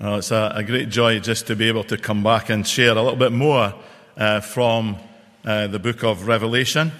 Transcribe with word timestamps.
Well, 0.00 0.16
it's 0.16 0.30
a, 0.30 0.52
a, 0.54 0.62
great 0.62 0.88
joy 0.88 1.18
just 1.18 1.46
to 1.48 1.54
be 1.54 1.68
able 1.68 1.84
to 1.84 1.98
come 1.98 2.22
back 2.22 2.48
and 2.48 2.66
share 2.66 2.92
a 2.92 2.94
little 2.94 3.16
bit 3.16 3.32
more 3.32 3.74
uh, 4.16 4.40
from 4.40 4.96
uh, 5.44 5.66
the 5.66 5.78
book 5.78 6.02
of 6.04 6.26
Revelation. 6.26 6.90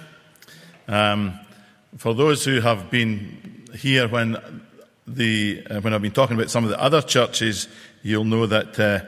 Um, 0.86 1.40
for 1.96 2.12
those 2.12 2.44
who 2.44 2.60
have 2.60 2.90
been 2.90 3.64
here 3.74 4.06
when 4.06 4.36
the 5.06 5.62
uh, 5.70 5.80
when 5.80 5.94
I've 5.94 6.02
been 6.02 6.12
talking 6.12 6.36
about 6.36 6.50
some 6.50 6.62
of 6.62 6.68
the 6.68 6.78
other 6.78 7.00
churches, 7.00 7.68
you'll 8.02 8.26
know 8.26 8.44
that 8.44 8.78
uh, 8.78 9.00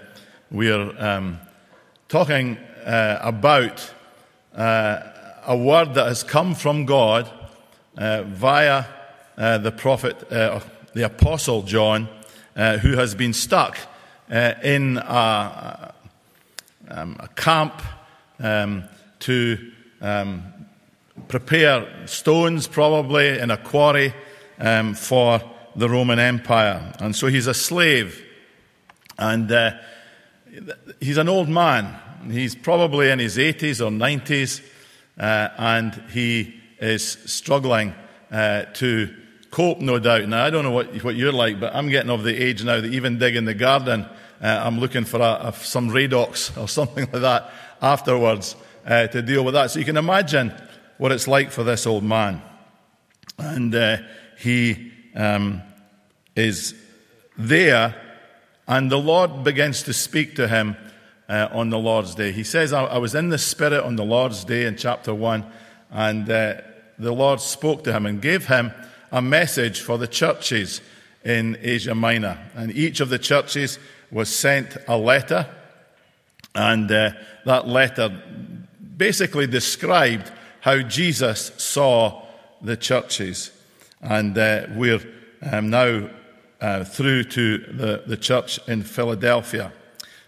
we're 0.50 0.98
um, 0.98 1.38
talking 2.08 2.56
uh, 2.86 3.18
about 3.20 3.92
uh, 4.54 5.00
a 5.44 5.54
word 5.54 5.92
that 5.92 6.06
has 6.06 6.22
come 6.22 6.54
from 6.54 6.86
God 6.86 7.30
via 7.94 8.86
the 9.36 9.74
prophet, 9.76 10.18
the 10.30 11.02
apostle 11.04 11.60
John 11.60 12.08
uh, 12.56 12.78
who 12.78 12.96
has 12.96 13.14
been 13.14 13.32
stuck 13.32 13.78
uh, 14.30 14.54
in 14.62 14.98
a, 14.98 15.94
um, 16.88 17.16
a 17.18 17.28
camp 17.28 17.82
um, 18.38 18.84
to 19.20 19.72
um, 20.00 20.42
prepare 21.28 22.06
stones, 22.06 22.66
probably 22.66 23.38
in 23.38 23.50
a 23.50 23.56
quarry 23.56 24.14
um, 24.58 24.94
for 24.94 25.40
the 25.76 25.88
Roman 25.88 26.18
Empire. 26.18 26.92
And 26.98 27.14
so 27.14 27.26
he's 27.28 27.46
a 27.46 27.54
slave. 27.54 28.24
And 29.18 29.50
uh, 29.50 29.72
he's 31.00 31.18
an 31.18 31.28
old 31.28 31.48
man. 31.48 31.98
He's 32.30 32.54
probably 32.54 33.10
in 33.10 33.18
his 33.18 33.36
80s 33.36 33.80
or 33.80 33.90
90s. 33.90 34.62
Uh, 35.18 35.48
and 35.58 35.94
he 36.10 36.60
is 36.80 37.18
struggling 37.26 37.94
uh, 38.30 38.64
to 38.74 39.14
cope, 39.52 39.80
no 39.80 39.98
doubt. 39.98 40.26
Now, 40.28 40.44
I 40.44 40.50
don't 40.50 40.64
know 40.64 40.72
what, 40.72 41.04
what 41.04 41.14
you're 41.14 41.30
like, 41.30 41.60
but 41.60 41.76
I'm 41.76 41.88
getting 41.88 42.10
of 42.10 42.24
the 42.24 42.34
age 42.34 42.64
now 42.64 42.80
that 42.80 42.92
even 42.92 43.18
digging 43.18 43.44
the 43.44 43.54
garden, 43.54 44.06
uh, 44.42 44.62
I'm 44.64 44.80
looking 44.80 45.04
for 45.04 45.20
a, 45.20 45.48
a, 45.48 45.52
some 45.52 45.90
Radox 45.90 46.56
or 46.60 46.66
something 46.66 47.04
like 47.12 47.22
that 47.22 47.52
afterwards 47.80 48.56
uh, 48.86 49.06
to 49.08 49.22
deal 49.22 49.44
with 49.44 49.54
that. 49.54 49.70
So 49.70 49.78
you 49.78 49.84
can 49.84 49.98
imagine 49.98 50.52
what 50.96 51.12
it's 51.12 51.28
like 51.28 51.52
for 51.52 51.62
this 51.62 51.86
old 51.86 52.02
man. 52.02 52.42
And 53.38 53.74
uh, 53.74 53.98
he 54.38 54.90
um, 55.14 55.62
is 56.34 56.74
there, 57.36 57.94
and 58.66 58.90
the 58.90 58.98
Lord 58.98 59.44
begins 59.44 59.82
to 59.84 59.92
speak 59.92 60.34
to 60.36 60.48
him 60.48 60.76
uh, 61.28 61.48
on 61.52 61.68
the 61.70 61.78
Lord's 61.78 62.14
day. 62.14 62.32
He 62.32 62.44
says, 62.44 62.72
I, 62.72 62.84
I, 62.84 62.98
was 62.98 63.14
in 63.14 63.28
the 63.28 63.38
Spirit 63.38 63.84
on 63.84 63.96
the 63.96 64.04
Lord's 64.04 64.44
day 64.44 64.64
in 64.64 64.76
chapter 64.76 65.14
1, 65.14 65.44
and 65.90 66.30
uh, 66.30 66.54
the 66.98 67.12
Lord 67.12 67.40
spoke 67.40 67.84
to 67.84 67.92
him 67.92 68.06
and 68.06 68.22
gave 68.22 68.46
him 68.46 68.72
a 69.12 69.20
message 69.20 69.82
for 69.82 69.98
the 69.98 70.08
churches 70.08 70.80
in 71.22 71.58
Asia 71.60 71.94
Minor. 71.94 72.38
And 72.54 72.74
each 72.74 73.00
of 73.00 73.10
the 73.10 73.18
churches 73.18 73.78
was 74.10 74.34
sent 74.34 74.76
a 74.88 74.96
letter, 74.96 75.46
and 76.54 76.90
uh, 76.90 77.10
that 77.44 77.68
letter 77.68 78.22
basically 78.96 79.46
described 79.46 80.32
how 80.60 80.78
Jesus 80.78 81.52
saw 81.58 82.24
the 82.62 82.76
churches. 82.76 83.52
And 84.00 84.36
uh, 84.36 84.66
we're 84.74 85.00
um, 85.42 85.70
now 85.70 86.08
uh, 86.60 86.84
through 86.84 87.24
to 87.24 87.58
the, 87.58 88.02
the 88.06 88.16
church 88.16 88.58
in 88.66 88.82
Philadelphia. 88.82 89.72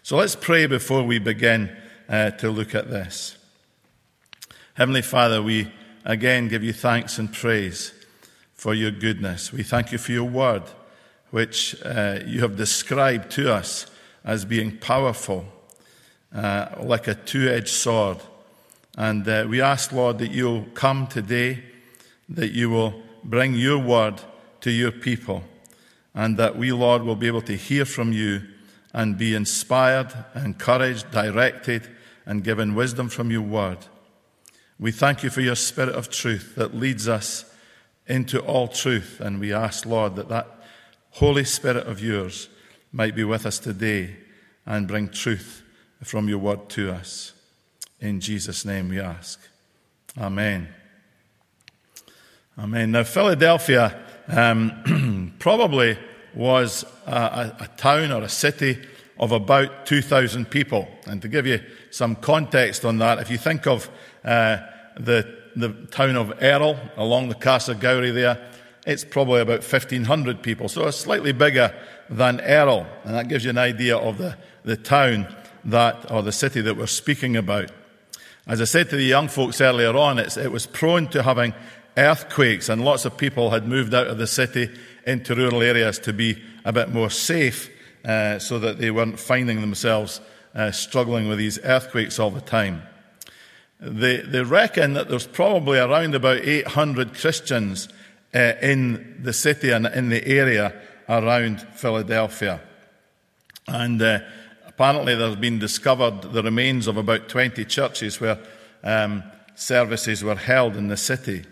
So 0.03 0.17
let's 0.17 0.37
pray 0.37 0.67
before 0.67 1.03
we 1.03 1.19
begin 1.19 1.75
uh, 2.09 2.33
to 2.33 2.51
look 2.51 2.75
at 2.75 2.91
this. 2.91 3.39
Heavenly 4.75 5.03
Father, 5.03 5.43
we 5.43 5.73
again 6.05 6.49
give 6.49 6.63
you 6.63 6.73
thanks 6.73 7.19
and 7.19 7.33
praise 7.33 7.93
for 8.65 8.73
your 8.73 8.91
goodness. 8.91 9.53
We 9.53 9.63
thank 9.63 9.93
you 9.93 9.99
for 9.99 10.13
your 10.13 10.25
word, 10.25 10.63
which 11.31 11.77
uh, 11.85 12.21
you 12.25 12.41
have 12.41 12.57
described 12.57 13.31
to 13.33 13.53
us 13.53 13.85
as 14.25 14.47
being 14.47 14.79
powerful, 14.79 15.45
uh, 16.35 16.69
like 16.81 17.07
a 17.07 17.15
two 17.15 17.47
edged 17.47 17.69
sword. 17.69 18.17
And 18.97 19.29
uh, 19.29 19.45
we 19.51 19.61
ask, 19.61 19.93
Lord, 19.93 20.17
that 20.17 20.31
you'll 20.31 20.65
come 20.73 21.07
today, 21.09 21.63
that 22.31 22.53
you 22.53 22.71
will 22.71 23.03
bring 23.23 23.53
your 23.53 23.79
word 23.79 24.23
to 24.63 24.71
your 24.71 24.93
people, 24.93 25.45
and 26.15 26.39
that 26.39 26.57
we, 26.57 26.73
Lord, 26.73 27.03
will 27.03 27.17
be 27.17 27.27
able 27.27 27.43
to 27.43 27.57
hear 27.59 27.85
from 27.85 28.15
you 28.15 28.45
and 28.95 29.19
be 29.19 29.35
inspired, 29.35 30.11
encouraged, 30.35 31.11
directed, 31.11 31.87
and 32.25 32.43
given 32.43 32.75
wisdom 32.75 33.11
from 33.11 33.31
your 33.31 33.43
word. 33.43 33.77
We 34.79 34.91
thank 34.91 35.23
you 35.23 35.29
for 35.29 35.43
your 35.43 35.55
spirit 35.55 35.95
of 35.95 36.09
truth 36.09 36.55
that 36.55 36.75
leads 36.75 37.09
us 37.09 37.51
into 38.07 38.41
all 38.41 38.69
truth. 38.69 39.21
And 39.21 39.41
we 39.41 39.53
ask, 39.53 39.87
Lord, 39.87 40.17
that 40.17 40.29
that 40.29 40.49
Holy 41.11 41.45
Spirit 41.45 41.87
of 41.87 42.01
yours 42.01 42.49
might 42.93 43.15
be 43.15 43.25
with 43.25 43.47
us 43.47 43.59
today 43.59 44.17
and 44.67 44.89
bring 44.89 45.09
truth 45.09 45.63
from 46.03 46.29
your 46.29 46.39
word 46.39 46.69
to 46.71 46.93
us. 46.93 47.33
In 48.01 48.21
Jesus' 48.21 48.65
name 48.65 48.89
we 48.89 49.01
ask. 49.01 49.41
Amen. 50.19 50.69
Amen. 52.59 52.93
Now, 52.93 53.05
Philadelphia 53.05 54.01
um, 54.29 55.35
probably 55.39 55.99
was 56.35 56.85
a, 57.07 57.55
a, 57.61 57.69
town 57.77 58.13
or 58.13 58.23
a 58.23 58.29
city 58.29 58.79
of 59.19 59.33
about 59.33 59.87
2,000 59.87 60.51
people. 60.51 60.89
And 61.07 61.23
to 61.23 61.29
give 61.29 61.47
you 61.47 61.61
some 61.91 62.17
context 62.17 62.85
on 62.85 62.99
that, 62.99 63.19
if 63.19 63.31
you 63.31 63.39
think 63.39 63.67
of 63.67 63.89
uh, 64.25 64.59
the 64.99 65.44
the 65.57 65.71
town 65.91 66.17
of 66.17 66.33
Errol 66.43 66.79
along 66.97 67.29
the 67.29 67.35
Carse 67.35 67.69
of 67.69 67.79
Gowrie 67.79 68.13
there, 68.13 68.51
it's 68.87 69.05
probably 69.05 69.41
about 69.41 69.61
1,500 69.61 70.43
people. 70.43 70.69
So 70.69 70.87
it's 70.87 70.99
slightly 70.99 71.33
bigger 71.33 71.75
than 72.11 72.41
Errol. 72.41 72.87
And 73.05 73.15
that 73.15 73.29
gives 73.29 73.45
you 73.45 73.51
an 73.51 73.59
idea 73.59 73.97
of 73.97 74.19
the, 74.19 74.37
the 74.65 74.77
town 74.77 75.35
that, 75.65 76.11
or 76.11 76.23
the 76.23 76.33
city 76.33 76.61
that 76.61 76.77
we're 76.77 76.87
speaking 76.87 77.37
about. 77.37 77.71
As 78.47 78.61
I 78.61 78.65
said 78.65 78.91
to 78.91 78.97
the 78.97 79.05
young 79.05 79.29
folks 79.29 79.61
earlier 79.61 79.97
on, 79.97 80.19
it 80.19 80.53
was 80.53 80.67
prone 80.67 81.09
to 81.09 81.23
having 81.23 81.55
earthquakes, 81.97 82.69
and 82.69 82.85
lots 82.85 83.05
of 83.05 83.17
people 83.17 83.51
had 83.51 83.67
moved 83.67 83.95
out 83.95 84.09
of 84.09 84.19
the 84.19 84.27
city 84.27 84.69
into 85.07 85.35
rural 85.35 85.63
areas 85.63 85.99
to 86.01 86.13
be 86.13 86.43
a 86.65 86.73
bit 86.73 86.91
more 86.91 87.09
safe 87.09 87.71
uh, 88.05 88.39
so 88.39 88.59
that 88.59 88.79
they 88.79 88.91
weren't 88.91 89.19
finding 89.19 89.61
themselves 89.61 90.21
uh, 90.55 90.71
struggling 90.71 91.29
with 91.29 91.39
these 91.39 91.59
earthquakes 91.65 92.19
all 92.19 92.31
the 92.31 92.41
time. 92.41 92.83
They, 93.85 94.19
they 94.19 94.43
reckon 94.43 94.95
that 94.95 95.09
there's 95.09 95.27
probably 95.27 95.79
around 95.79 96.15
about 96.15 96.39
800 96.39 97.15
Christians 97.15 97.89
uh, 98.35 98.55
in 98.63 99.21
the 99.23 99.33
city 99.33 99.71
and 99.71 99.87
in 99.87 100.09
the 100.09 100.27
area 100.27 100.73
around 101.09 101.61
Philadelphia. 101.75 102.61
And 103.69 104.01
uh, 104.01 104.21
apparently 104.67 105.15
there's 105.15 105.37
been 105.37 105.59
discovered 105.59 106.23
the 106.33 106.43
remains 106.43 106.87
of 106.87 106.97
about 106.97 107.29
20 107.29 107.65
churches 107.67 108.21
where 108.21 108.39
um, 108.83 109.23
services 109.55 110.25
were 110.25 110.35
held 110.35 110.77
in 110.77 110.89
the 110.89 110.97
city. 110.97 111.45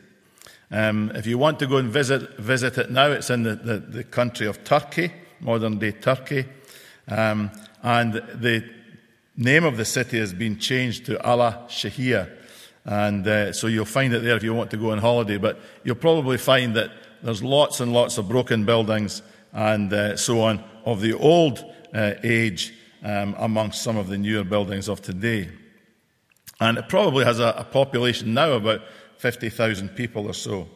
Um, 0.70 1.12
if 1.14 1.26
you 1.26 1.36
want 1.36 1.58
to 1.58 1.66
go 1.66 1.76
and 1.76 1.90
visit, 1.90 2.38
visit 2.38 2.78
it 2.78 2.90
now, 2.90 3.10
it's 3.10 3.28
in 3.28 3.42
the, 3.42 3.56
the, 3.56 3.78
the 3.78 4.04
country 4.04 4.46
of 4.46 4.64
Turkey, 4.64 5.12
modern 5.40 5.78
day 5.78 5.92
Turkey. 5.92 6.46
Um, 7.08 7.50
and 7.82 8.14
the 8.14 8.64
name 9.36 9.64
of 9.64 9.76
the 9.76 9.84
city 9.84 10.18
has 10.18 10.32
been 10.32 10.58
changed 10.58 11.06
to 11.06 11.16
Alaşehir. 11.16 12.38
And 12.84 13.26
uh, 13.26 13.52
so 13.52 13.68
you'll 13.68 13.84
find 13.84 14.12
it 14.12 14.22
there 14.22 14.36
if 14.36 14.42
you 14.42 14.54
want 14.54 14.70
to 14.72 14.76
go 14.76 14.90
on 14.90 14.98
holiday. 14.98 15.38
But 15.38 15.60
you'll 15.84 15.94
probably 15.94 16.38
find 16.38 16.74
that 16.74 16.90
there's 17.22 17.42
lots 17.42 17.80
and 17.80 17.92
lots 17.92 18.18
of 18.18 18.28
broken 18.28 18.64
buildings 18.64 19.22
and 19.52 19.92
uh, 19.92 20.16
so 20.16 20.40
on 20.40 20.64
of 20.84 21.00
the 21.00 21.12
old 21.14 21.64
uh, 21.94 22.14
age 22.24 22.74
um, 23.04 23.34
amongst 23.38 23.82
some 23.82 23.96
of 23.96 24.08
the 24.08 24.18
newer 24.18 24.44
buildings 24.44 24.88
of 24.88 25.00
today. 25.00 25.50
And 26.60 26.78
it 26.78 26.88
probably 26.88 27.24
has 27.24 27.38
a, 27.38 27.54
a 27.58 27.64
population 27.64 28.34
now 28.34 28.52
about 28.52 28.82
50,000 29.18 29.90
people 29.90 30.26
or 30.26 30.34
so. 30.34 30.68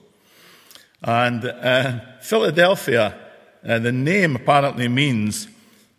And 1.03 1.45
uh, 1.45 2.01
Philadelphia, 2.21 3.19
uh, 3.67 3.79
the 3.79 3.93
name 3.93 4.37
apparently 4.37 4.89
means 4.89 5.49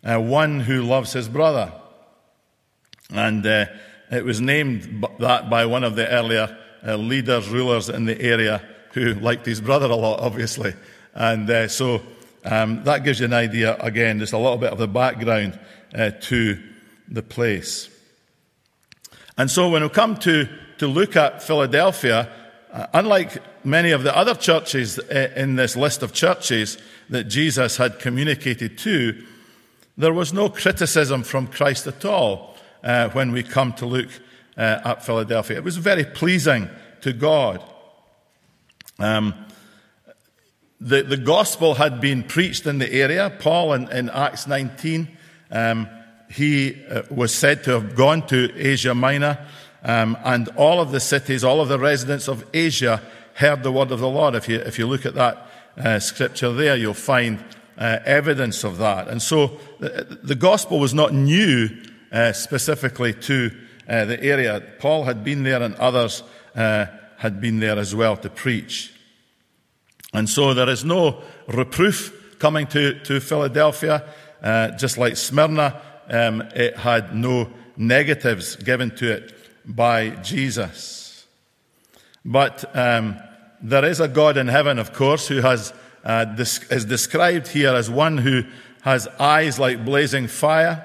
uh, 0.04 0.18
one 0.18 0.60
who 0.60 0.82
loves 0.82 1.12
his 1.12 1.28
brother. 1.28 1.72
And 3.10 3.46
uh, 3.46 3.66
it 4.10 4.24
was 4.24 4.40
named 4.40 5.06
that 5.18 5.48
by 5.48 5.66
one 5.66 5.84
of 5.84 5.96
the 5.96 6.08
earlier 6.08 6.56
uh, 6.86 6.96
leaders, 6.96 7.48
rulers 7.48 7.88
in 7.88 8.04
the 8.04 8.20
area 8.20 8.62
who 8.92 9.14
liked 9.14 9.46
his 9.46 9.60
brother 9.60 9.86
a 9.86 9.94
lot, 9.94 10.20
obviously. 10.20 10.74
And 11.14 11.48
uh, 11.48 11.68
so 11.68 12.02
um, 12.44 12.84
that 12.84 13.04
gives 13.04 13.20
you 13.20 13.26
an 13.26 13.32
idea, 13.32 13.76
again, 13.78 14.18
just 14.18 14.32
a 14.32 14.38
little 14.38 14.58
bit 14.58 14.72
of 14.72 14.78
the 14.78 14.88
background 14.88 15.58
uh, 15.94 16.10
to 16.22 16.62
the 17.08 17.22
place. 17.22 17.88
And 19.36 19.50
so 19.50 19.70
when 19.70 19.82
we 19.82 19.88
come 19.88 20.16
to, 20.18 20.48
to 20.78 20.86
look 20.86 21.16
at 21.16 21.42
Philadelphia, 21.42 22.30
uh, 22.72 22.86
unlike 22.92 23.42
many 23.64 23.92
of 23.92 24.02
the 24.02 24.14
other 24.14 24.34
churches 24.34 24.98
uh, 24.98 25.32
in 25.34 25.56
this 25.56 25.76
list 25.76 26.02
of 26.02 26.12
churches 26.12 26.76
that 27.08 27.24
Jesus 27.24 27.78
had 27.78 27.98
communicated 27.98 28.76
to, 28.78 29.24
there 29.96 30.12
was 30.12 30.32
no 30.32 30.50
criticism 30.50 31.22
from 31.22 31.46
Christ 31.46 31.86
at 31.86 32.04
all 32.04 32.57
uh, 32.82 33.08
when 33.10 33.32
we 33.32 33.42
come 33.42 33.72
to 33.74 33.86
look 33.86 34.08
uh, 34.56 34.80
at 34.84 35.04
Philadelphia. 35.04 35.56
It 35.56 35.64
was 35.64 35.76
very 35.76 36.04
pleasing 36.04 36.68
to 37.02 37.12
God. 37.12 37.62
Um, 38.98 39.34
the, 40.80 41.02
the 41.02 41.16
gospel 41.16 41.74
had 41.74 42.00
been 42.00 42.22
preached 42.22 42.66
in 42.66 42.78
the 42.78 42.92
area. 42.92 43.32
Paul 43.38 43.72
in, 43.72 43.88
in 43.90 44.10
Acts 44.10 44.46
19 44.46 45.16
Um, 45.50 45.88
he 46.30 46.84
uh, 46.86 47.02
was 47.10 47.34
said 47.34 47.64
to 47.64 47.72
have 47.72 47.94
gone 47.94 48.26
to 48.26 48.52
Asia 48.54 48.94
Minor, 48.94 49.46
um, 49.82 50.16
and 50.24 50.48
all 50.56 50.80
of 50.80 50.92
the 50.92 51.00
cities, 51.00 51.42
all 51.42 51.60
of 51.60 51.68
the 51.68 51.78
residents 51.78 52.28
of 52.28 52.44
Asia 52.52 53.00
heard 53.34 53.62
the 53.62 53.72
word 53.72 53.90
of 53.92 54.00
the 54.00 54.08
Lord. 54.08 54.34
If 54.34 54.48
you, 54.48 54.56
if 54.56 54.78
you 54.78 54.86
look 54.86 55.06
at 55.06 55.14
that 55.14 55.46
uh, 55.78 55.98
scripture 56.00 56.52
there, 56.52 56.76
you'll 56.76 56.94
find 56.94 57.42
uh, 57.78 58.00
evidence 58.04 58.64
of 58.64 58.78
that. 58.78 59.08
And 59.08 59.22
so 59.22 59.58
the, 59.78 60.18
the 60.22 60.34
gospel 60.34 60.80
was 60.80 60.92
not 60.92 61.14
new 61.14 61.68
uh, 62.12 62.32
specifically 62.32 63.12
to 63.14 63.50
uh, 63.88 64.04
the 64.04 64.22
area. 64.22 64.62
Paul 64.78 65.04
had 65.04 65.24
been 65.24 65.42
there, 65.42 65.62
and 65.62 65.74
others 65.76 66.22
uh, 66.54 66.86
had 67.16 67.40
been 67.40 67.60
there 67.60 67.78
as 67.78 67.94
well 67.94 68.16
to 68.16 68.30
preach. 68.30 68.92
And 70.12 70.28
so 70.28 70.54
there 70.54 70.68
is 70.68 70.84
no 70.84 71.22
reproof 71.46 72.38
coming 72.38 72.66
to, 72.68 72.98
to 73.00 73.20
Philadelphia, 73.20 74.08
uh, 74.42 74.70
just 74.72 74.98
like 74.98 75.16
Smyrna. 75.16 75.80
Um, 76.08 76.42
it 76.54 76.76
had 76.76 77.14
no 77.14 77.50
negatives 77.76 78.56
given 78.56 78.90
to 78.96 79.12
it 79.12 79.34
by 79.66 80.10
Jesus. 80.10 81.26
But 82.24 82.64
um, 82.76 83.18
there 83.62 83.84
is 83.84 84.00
a 84.00 84.08
God 84.08 84.36
in 84.36 84.48
heaven, 84.48 84.78
of 84.78 84.92
course, 84.92 85.28
who 85.28 85.40
has 85.40 85.72
uh, 86.04 86.26
is 86.38 86.84
described 86.84 87.48
here 87.48 87.74
as 87.74 87.90
one 87.90 88.18
who 88.18 88.44
has 88.82 89.08
eyes 89.18 89.58
like 89.58 89.84
blazing 89.84 90.26
fire. 90.26 90.84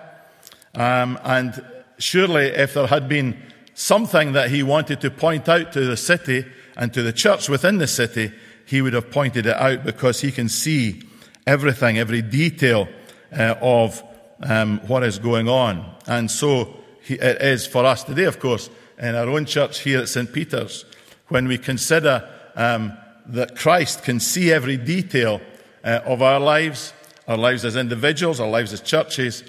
Um, 0.75 1.19
and 1.23 1.63
surely, 1.97 2.45
if 2.45 2.73
there 2.73 2.87
had 2.87 3.07
been 3.07 3.37
something 3.73 4.33
that 4.33 4.49
he 4.49 4.63
wanted 4.63 5.01
to 5.01 5.11
point 5.11 5.49
out 5.49 5.73
to 5.73 5.85
the 5.85 5.97
city 5.97 6.45
and 6.75 6.93
to 6.93 7.03
the 7.03 7.13
church 7.13 7.49
within 7.49 7.77
the 7.77 7.87
city, 7.87 8.31
he 8.65 8.81
would 8.81 8.93
have 8.93 9.11
pointed 9.11 9.45
it 9.45 9.55
out 9.55 9.83
because 9.83 10.21
he 10.21 10.31
can 10.31 10.49
see 10.49 11.01
everything, 11.45 11.97
every 11.97 12.21
detail 12.21 12.87
uh, 13.31 13.55
of 13.61 14.03
um, 14.41 14.79
what 14.87 15.03
is 15.03 15.19
going 15.19 15.47
on. 15.47 15.95
And 16.07 16.29
so 16.29 16.73
he, 17.01 17.15
it 17.15 17.41
is 17.41 17.67
for 17.67 17.85
us 17.85 18.03
today, 18.03 18.25
of 18.25 18.39
course, 18.39 18.69
in 18.97 19.15
our 19.15 19.29
own 19.29 19.45
church 19.45 19.79
here 19.79 19.99
at 19.99 20.09
St. 20.09 20.31
Peter's, 20.31 20.85
when 21.27 21.47
we 21.47 21.57
consider 21.57 22.27
um, 22.55 22.97
that 23.27 23.55
Christ 23.55 24.03
can 24.03 24.19
see 24.19 24.51
every 24.51 24.77
detail 24.77 25.41
uh, 25.83 25.99
of 26.05 26.21
our 26.21 26.39
lives, 26.39 26.93
our 27.27 27.37
lives 27.37 27.65
as 27.65 27.75
individuals, 27.75 28.39
our 28.39 28.49
lives 28.49 28.73
as 28.73 28.81
churches. 28.81 29.43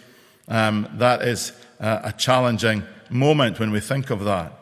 Um, 0.48 0.88
that 0.94 1.22
is 1.22 1.52
uh, 1.80 2.00
a 2.04 2.12
challenging 2.12 2.82
moment 3.10 3.58
when 3.58 3.70
we 3.70 3.80
think 3.80 4.10
of 4.10 4.24
that. 4.24 4.52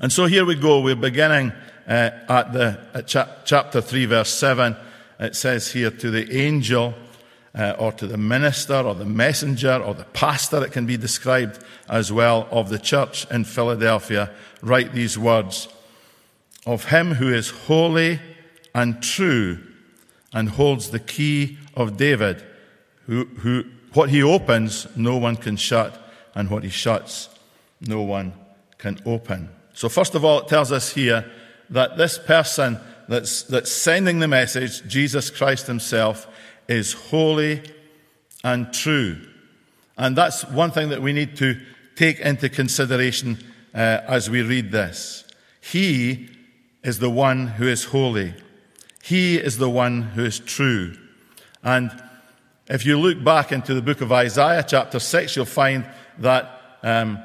And 0.00 0.12
so 0.12 0.26
here 0.26 0.44
we 0.44 0.54
go. 0.54 0.80
We're 0.80 0.96
beginning 0.96 1.52
uh, 1.86 2.10
at 2.28 2.52
the 2.52 2.78
at 2.94 3.06
cha- 3.06 3.36
chapter 3.44 3.80
three, 3.80 4.06
verse 4.06 4.32
seven. 4.32 4.76
It 5.18 5.34
says 5.34 5.72
here 5.72 5.90
to 5.90 6.10
the 6.10 6.32
angel, 6.36 6.94
uh, 7.54 7.74
or 7.78 7.92
to 7.92 8.06
the 8.06 8.16
minister, 8.16 8.76
or 8.76 8.94
the 8.94 9.04
messenger, 9.04 9.82
or 9.82 9.94
the 9.94 10.04
pastor. 10.04 10.64
It 10.64 10.72
can 10.72 10.86
be 10.86 10.96
described 10.96 11.64
as 11.88 12.12
well 12.12 12.46
of 12.50 12.68
the 12.68 12.78
church 12.78 13.26
in 13.30 13.44
Philadelphia. 13.44 14.30
Write 14.62 14.92
these 14.92 15.18
words 15.18 15.68
of 16.66 16.84
him 16.86 17.14
who 17.14 17.32
is 17.32 17.50
holy 17.50 18.20
and 18.74 19.02
true 19.02 19.58
and 20.32 20.50
holds 20.50 20.90
the 20.90 21.00
key 21.00 21.58
of 21.74 21.96
David, 21.96 22.44
who, 23.06 23.24
who, 23.40 23.64
what 23.94 24.10
he 24.10 24.22
opens, 24.22 24.86
no 24.96 25.16
one 25.16 25.36
can 25.36 25.56
shut, 25.56 25.98
and 26.34 26.50
what 26.50 26.62
he 26.62 26.70
shuts, 26.70 27.28
no 27.80 28.02
one 28.02 28.32
can 28.78 28.98
open. 29.06 29.48
So, 29.74 29.88
first 29.88 30.14
of 30.14 30.24
all, 30.24 30.40
it 30.40 30.48
tells 30.48 30.72
us 30.72 30.90
here 30.90 31.30
that 31.70 31.96
this 31.96 32.18
person 32.18 32.78
that's, 33.08 33.42
that's 33.44 33.70
sending 33.70 34.18
the 34.18 34.28
message, 34.28 34.86
Jesus 34.86 35.30
Christ 35.30 35.66
himself, 35.66 36.26
is 36.68 36.92
holy 36.92 37.62
and 38.44 38.72
true. 38.72 39.20
And 39.96 40.16
that's 40.16 40.44
one 40.44 40.70
thing 40.70 40.90
that 40.90 41.02
we 41.02 41.12
need 41.12 41.36
to 41.36 41.60
take 41.96 42.20
into 42.20 42.48
consideration 42.48 43.38
uh, 43.74 44.00
as 44.06 44.30
we 44.30 44.42
read 44.42 44.70
this. 44.70 45.24
He 45.60 46.28
is 46.84 47.00
the 47.00 47.10
one 47.10 47.48
who 47.48 47.66
is 47.66 47.84
holy. 47.84 48.34
He 49.02 49.36
is 49.36 49.58
the 49.58 49.70
one 49.70 50.02
who 50.02 50.24
is 50.24 50.38
true. 50.38 50.96
And 51.62 51.90
if 52.68 52.84
you 52.84 52.98
look 52.98 53.22
back 53.24 53.50
into 53.50 53.72
the 53.72 53.80
book 53.80 54.00
of 54.02 54.12
Isaiah, 54.12 54.64
chapter 54.66 54.98
6, 54.98 55.36
you'll 55.36 55.46
find 55.46 55.86
that 56.18 56.60
um, 56.82 57.18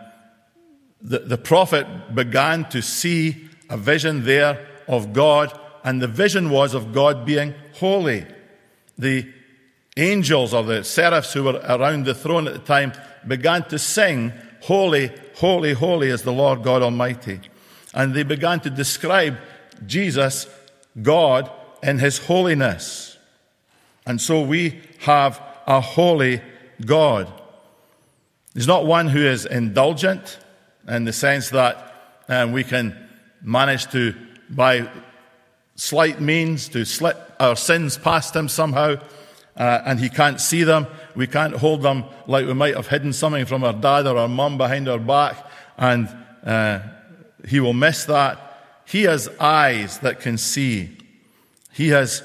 the, 1.01 1.19
the 1.19 1.37
prophet 1.37 2.15
began 2.15 2.67
to 2.69 2.81
see 2.81 3.49
a 3.69 3.77
vision 3.77 4.23
there 4.23 4.65
of 4.87 5.11
God, 5.11 5.57
and 5.83 6.01
the 6.01 6.07
vision 6.07 6.49
was 6.49 6.73
of 6.73 6.93
God 6.93 7.25
being 7.25 7.53
holy. 7.73 8.25
The 8.97 9.29
angels 9.97 10.53
or 10.53 10.63
the 10.63 10.83
seraphs 10.83 11.33
who 11.33 11.43
were 11.43 11.61
around 11.67 12.05
the 12.05 12.15
throne 12.15 12.47
at 12.47 12.53
the 12.53 12.59
time 12.59 12.93
began 13.27 13.63
to 13.65 13.77
sing, 13.77 14.31
Holy, 14.61 15.11
holy, 15.35 15.73
holy 15.73 16.07
is 16.07 16.21
the 16.21 16.31
Lord 16.31 16.63
God 16.63 16.81
Almighty. 16.81 17.41
And 17.93 18.13
they 18.13 18.23
began 18.23 18.61
to 18.61 18.69
describe 18.69 19.37
Jesus, 19.85 20.47
God, 21.01 21.51
in 21.81 21.99
his 21.99 22.17
holiness. 22.17 23.17
And 24.05 24.21
so 24.21 24.41
we 24.41 24.79
have 25.03 25.41
a 25.67 25.79
holy 25.81 26.41
God. 26.85 27.31
He's 28.53 28.67
not 28.67 28.85
one 28.85 29.07
who 29.07 29.19
is 29.19 29.45
indulgent 29.45 30.39
in 30.87 31.05
the 31.05 31.13
sense 31.13 31.49
that 31.49 32.23
um, 32.29 32.51
we 32.51 32.63
can 32.63 33.09
manage 33.41 33.87
to, 33.91 34.15
by 34.49 34.89
slight 35.75 36.21
means, 36.21 36.69
to 36.69 36.85
slip 36.85 37.35
our 37.39 37.55
sins 37.55 37.97
past 37.97 38.35
him 38.35 38.47
somehow, 38.47 38.95
uh, 39.57 39.81
and 39.85 39.99
he 39.99 40.09
can't 40.09 40.39
see 40.39 40.63
them. 40.63 40.87
We 41.15 41.27
can't 41.27 41.55
hold 41.55 41.81
them 41.81 42.05
like 42.27 42.45
we 42.45 42.53
might 42.53 42.75
have 42.75 42.87
hidden 42.87 43.11
something 43.13 43.45
from 43.45 43.63
our 43.63 43.73
dad 43.73 44.07
or 44.07 44.17
our 44.17 44.27
mum 44.27 44.57
behind 44.57 44.87
our 44.87 44.99
back, 44.99 45.35
and 45.77 46.07
uh, 46.45 46.79
he 47.47 47.59
will 47.59 47.73
miss 47.73 48.05
that. 48.05 48.39
He 48.85 49.03
has 49.03 49.27
eyes 49.39 49.99
that 49.99 50.19
can 50.19 50.37
see. 50.37 50.97
He 51.71 51.89
has 51.89 52.23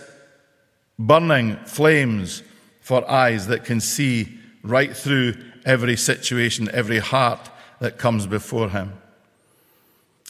burning 0.99 1.57
flames 1.65 2.43
for 2.89 3.07
eyes 3.11 3.49
that 3.49 3.67
can 3.67 3.83
see 3.83 4.39
right 4.63 4.97
through 4.97 5.35
every 5.67 5.95
situation, 5.95 6.71
every 6.73 7.01
heart 7.01 7.51
that 7.81 7.99
comes 7.99 8.27
before 8.27 8.71
him. 8.71 8.95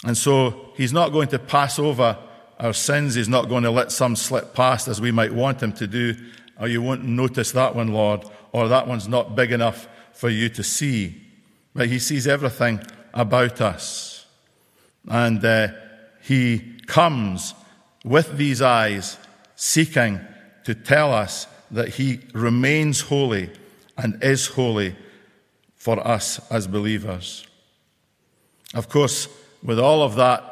And 0.04 0.16
so 0.18 0.72
he's 0.74 0.92
not 0.92 1.12
going 1.12 1.28
to 1.28 1.38
pass 1.38 1.78
over 1.78 2.18
our 2.58 2.72
sins. 2.72 3.14
He's 3.14 3.28
not 3.28 3.48
going 3.48 3.62
to 3.62 3.70
let 3.70 3.92
some 3.92 4.16
slip 4.16 4.54
past 4.54 4.88
as 4.88 5.00
we 5.00 5.12
might 5.12 5.32
want 5.32 5.62
him 5.62 5.72
to 5.74 5.86
do. 5.86 6.16
Or 6.58 6.62
oh, 6.62 6.64
you 6.64 6.82
won't 6.82 7.04
notice 7.04 7.52
that 7.52 7.76
one, 7.76 7.92
Lord, 7.92 8.24
or 8.50 8.66
that 8.66 8.88
one's 8.88 9.06
not 9.06 9.36
big 9.36 9.52
enough 9.52 9.86
for 10.12 10.28
you 10.28 10.48
to 10.48 10.64
see. 10.64 11.22
But 11.76 11.86
he 11.86 12.00
sees 12.00 12.26
everything 12.26 12.80
about 13.14 13.60
us. 13.60 14.26
And 15.06 15.44
uh, 15.44 15.68
he 16.22 16.80
comes 16.88 17.54
with 18.04 18.36
these 18.36 18.60
eyes, 18.60 19.16
seeking 19.54 20.18
to 20.64 20.74
tell 20.74 21.12
us 21.12 21.46
that 21.70 21.90
He 21.90 22.20
remains 22.32 23.02
holy 23.02 23.50
and 23.96 24.22
is 24.22 24.46
holy 24.46 24.96
for 25.76 26.04
us 26.06 26.40
as 26.50 26.66
believers. 26.66 27.46
Of 28.74 28.88
course, 28.88 29.28
with 29.62 29.78
all 29.78 30.02
of 30.02 30.16
that, 30.16 30.44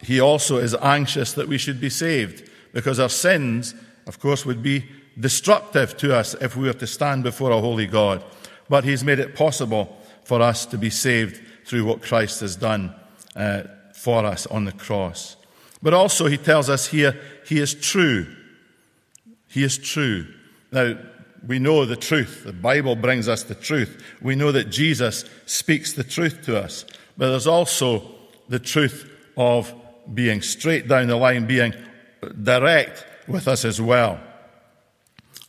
He 0.00 0.20
also 0.20 0.56
is 0.58 0.74
anxious 0.76 1.32
that 1.34 1.48
we 1.48 1.58
should 1.58 1.80
be 1.80 1.90
saved 1.90 2.50
because 2.72 3.00
our 3.00 3.08
sins, 3.08 3.74
of 4.06 4.20
course, 4.20 4.46
would 4.46 4.62
be 4.62 4.84
destructive 5.18 5.96
to 5.98 6.16
us 6.16 6.34
if 6.34 6.56
we 6.56 6.66
were 6.66 6.72
to 6.74 6.86
stand 6.86 7.22
before 7.22 7.50
a 7.50 7.60
holy 7.60 7.86
God. 7.86 8.24
But 8.68 8.84
He's 8.84 9.04
made 9.04 9.18
it 9.18 9.34
possible 9.34 9.96
for 10.24 10.40
us 10.40 10.66
to 10.66 10.78
be 10.78 10.90
saved 10.90 11.40
through 11.64 11.84
what 11.84 12.02
Christ 12.02 12.40
has 12.40 12.56
done 12.56 12.94
uh, 13.34 13.62
for 13.94 14.24
us 14.24 14.46
on 14.46 14.64
the 14.64 14.72
cross. 14.72 15.36
But 15.82 15.94
also, 15.94 16.26
he 16.26 16.36
tells 16.36 16.68
us 16.68 16.86
here, 16.86 17.18
he 17.46 17.58
is 17.58 17.74
true. 17.74 18.26
He 19.48 19.62
is 19.64 19.78
true. 19.78 20.26
Now, 20.72 20.96
we 21.46 21.58
know 21.58 21.84
the 21.84 21.96
truth. 21.96 22.44
The 22.44 22.52
Bible 22.52 22.96
brings 22.96 23.28
us 23.28 23.44
the 23.44 23.54
truth. 23.54 24.02
We 24.20 24.34
know 24.34 24.52
that 24.52 24.70
Jesus 24.70 25.24
speaks 25.46 25.94
the 25.94 26.04
truth 26.04 26.42
to 26.44 26.62
us. 26.62 26.84
But 27.16 27.30
there's 27.30 27.46
also 27.46 28.02
the 28.48 28.58
truth 28.58 29.10
of 29.36 29.72
being 30.12 30.42
straight 30.42 30.88
down 30.88 31.08
the 31.08 31.16
line, 31.16 31.46
being 31.46 31.74
direct 32.42 33.04
with 33.26 33.48
us 33.48 33.64
as 33.64 33.80
well. 33.80 34.20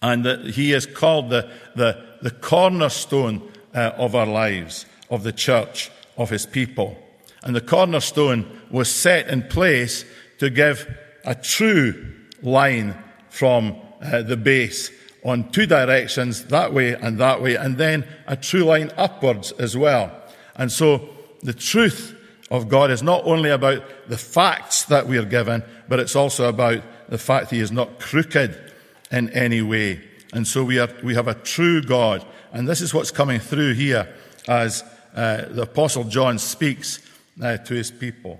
And 0.01 0.25
that 0.25 0.45
he 0.51 0.73
is 0.73 0.85
called 0.85 1.29
the, 1.29 1.51
the, 1.75 2.03
the 2.21 2.31
cornerstone 2.31 3.51
uh, 3.73 3.91
of 3.97 4.15
our 4.15 4.25
lives, 4.25 4.85
of 5.09 5.23
the 5.23 5.33
church, 5.33 5.91
of 6.17 6.29
his 6.29 6.45
people. 6.45 6.97
And 7.43 7.55
the 7.55 7.61
cornerstone 7.61 8.61
was 8.69 8.89
set 8.89 9.27
in 9.27 9.43
place 9.43 10.05
to 10.39 10.49
give 10.49 10.87
a 11.25 11.35
true 11.35 12.13
line 12.41 12.95
from 13.29 13.75
uh, 14.01 14.21
the 14.21 14.37
base 14.37 14.89
on 15.23 15.49
two 15.51 15.65
directions, 15.65 16.45
that 16.45 16.73
way 16.73 16.93
and 16.93 17.19
that 17.19 17.41
way, 17.41 17.55
and 17.55 17.77
then 17.77 18.07
a 18.27 18.35
true 18.35 18.63
line 18.63 18.91
upwards 18.97 19.51
as 19.53 19.77
well. 19.77 20.11
And 20.55 20.71
so 20.71 21.09
the 21.41 21.53
truth 21.53 22.15
of 22.49 22.67
God 22.67 22.91
is 22.91 23.03
not 23.03 23.25
only 23.25 23.49
about 23.49 23.83
the 24.07 24.17
facts 24.17 24.83
that 24.85 25.07
we 25.07 25.17
are 25.17 25.25
given, 25.25 25.63
but 25.87 25.99
it's 25.99 26.15
also 26.15 26.49
about 26.49 26.83
the 27.09 27.17
fact 27.17 27.51
He 27.51 27.59
is 27.59 27.71
not 27.71 27.99
crooked 27.99 28.73
in 29.11 29.29
any 29.29 29.61
way. 29.61 30.01
And 30.33 30.47
so 30.47 30.63
we, 30.63 30.79
are, 30.79 30.89
we 31.03 31.15
have 31.15 31.27
a 31.27 31.33
true 31.33 31.81
God. 31.81 32.25
And 32.51 32.67
this 32.67 32.81
is 32.81 32.93
what's 32.93 33.11
coming 33.11 33.39
through 33.39 33.73
here 33.73 34.13
as 34.47 34.83
uh, 35.15 35.45
the 35.49 35.63
Apostle 35.63 36.05
John 36.05 36.39
speaks 36.39 36.99
uh, 37.41 37.57
to 37.57 37.73
his 37.73 37.91
people. 37.91 38.39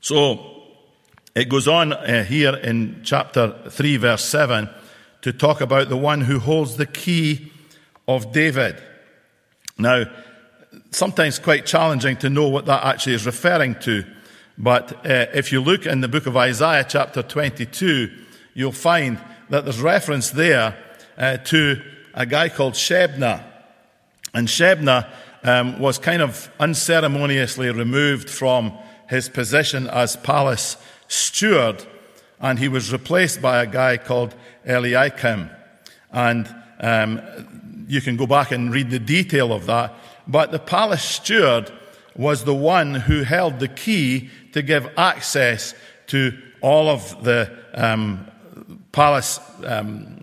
So 0.00 0.61
it 1.34 1.48
goes 1.48 1.66
on 1.66 1.92
uh, 1.92 2.24
here 2.24 2.54
in 2.54 3.00
chapter 3.04 3.56
3, 3.68 3.96
verse 3.96 4.24
7, 4.24 4.68
to 5.22 5.32
talk 5.32 5.60
about 5.60 5.88
the 5.88 5.96
one 5.96 6.20
who 6.22 6.38
holds 6.38 6.76
the 6.76 6.86
key 6.86 7.50
of 8.06 8.32
David. 8.32 8.82
Now, 9.78 10.04
sometimes 10.90 11.38
quite 11.38 11.64
challenging 11.64 12.16
to 12.18 12.28
know 12.28 12.48
what 12.48 12.66
that 12.66 12.84
actually 12.84 13.14
is 13.14 13.24
referring 13.24 13.76
to. 13.80 14.04
But 14.58 14.92
uh, 15.06 15.26
if 15.32 15.52
you 15.52 15.62
look 15.62 15.86
in 15.86 16.02
the 16.02 16.08
book 16.08 16.26
of 16.26 16.36
Isaiah, 16.36 16.84
chapter 16.86 17.22
22, 17.22 18.10
you'll 18.52 18.72
find 18.72 19.18
that 19.48 19.64
there's 19.64 19.80
reference 19.80 20.30
there 20.30 20.76
uh, 21.16 21.38
to 21.38 21.80
a 22.12 22.26
guy 22.26 22.50
called 22.50 22.74
Shebna. 22.74 23.42
And 24.34 24.48
Shebna 24.48 25.10
um, 25.42 25.78
was 25.78 25.98
kind 25.98 26.20
of 26.20 26.50
unceremoniously 26.60 27.70
removed 27.70 28.28
from 28.28 28.76
his 29.08 29.28
position 29.28 29.88
as 29.88 30.16
palace 30.16 30.76
steward, 31.12 31.84
and 32.40 32.58
he 32.58 32.68
was 32.68 32.92
replaced 32.92 33.42
by 33.42 33.62
a 33.62 33.66
guy 33.66 33.96
called 33.98 34.34
Eliakim. 34.66 35.50
And 36.10 36.54
um, 36.80 37.84
you 37.86 38.00
can 38.00 38.16
go 38.16 38.26
back 38.26 38.50
and 38.50 38.72
read 38.72 38.90
the 38.90 38.98
detail 38.98 39.52
of 39.52 39.66
that. 39.66 39.94
But 40.26 40.50
the 40.50 40.58
palace 40.58 41.04
steward 41.04 41.70
was 42.16 42.44
the 42.44 42.54
one 42.54 42.94
who 42.94 43.22
held 43.22 43.58
the 43.58 43.68
key 43.68 44.30
to 44.52 44.62
give 44.62 44.88
access 44.96 45.74
to 46.08 46.32
all 46.60 46.88
of 46.88 47.24
the 47.24 47.50
um, 47.74 48.26
palace 48.92 49.40
um, 49.64 50.22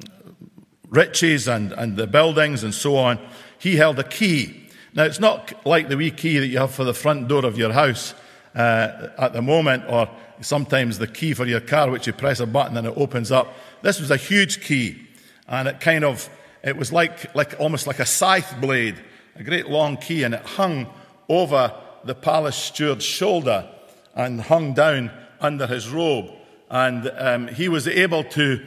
riches 0.89 1.47
and, 1.47 1.71
and 1.73 1.97
the 1.97 2.07
buildings 2.07 2.63
and 2.63 2.73
so 2.73 2.95
on. 2.95 3.19
He 3.59 3.75
held 3.75 3.99
a 3.99 4.03
key. 4.03 4.67
Now, 4.93 5.03
it's 5.03 5.19
not 5.19 5.65
like 5.65 5.89
the 5.89 5.97
wee 5.97 6.11
key 6.11 6.39
that 6.39 6.47
you 6.47 6.59
have 6.59 6.71
for 6.71 6.83
the 6.83 6.93
front 6.93 7.27
door 7.27 7.45
of 7.45 7.57
your 7.57 7.73
house 7.73 8.13
uh, 8.55 9.09
at 9.17 9.33
the 9.33 9.41
moment, 9.41 9.83
or 9.87 10.09
sometimes 10.41 10.97
the 10.97 11.07
key 11.07 11.33
for 11.33 11.45
your 11.45 11.59
car, 11.59 11.89
which 11.89 12.07
you 12.07 12.13
press 12.13 12.39
a 12.39 12.45
button 12.45 12.77
and 12.77 12.87
it 12.87 12.93
opens 12.95 13.31
up. 13.31 13.53
This 13.81 13.99
was 13.99 14.11
a 14.11 14.17
huge 14.17 14.61
key, 14.61 15.07
and 15.47 15.67
it 15.67 15.79
kind 15.79 16.03
of, 16.03 16.29
it 16.63 16.77
was 16.77 16.91
like, 16.91 17.33
like 17.35 17.55
almost 17.59 17.87
like 17.87 17.99
a 17.99 18.05
scythe 18.05 18.55
blade, 18.59 18.95
a 19.35 19.43
great 19.43 19.69
long 19.69 19.97
key, 19.97 20.23
and 20.23 20.33
it 20.33 20.41
hung 20.41 20.87
over 21.27 21.73
the 22.03 22.15
palace 22.15 22.55
steward's 22.55 23.05
shoulder 23.05 23.69
and 24.15 24.41
hung 24.41 24.73
down 24.73 25.11
under 25.39 25.67
his 25.67 25.89
robe. 25.89 26.31
And 26.69 27.11
um, 27.17 27.47
he 27.47 27.69
was 27.69 27.87
able 27.87 28.23
to, 28.25 28.65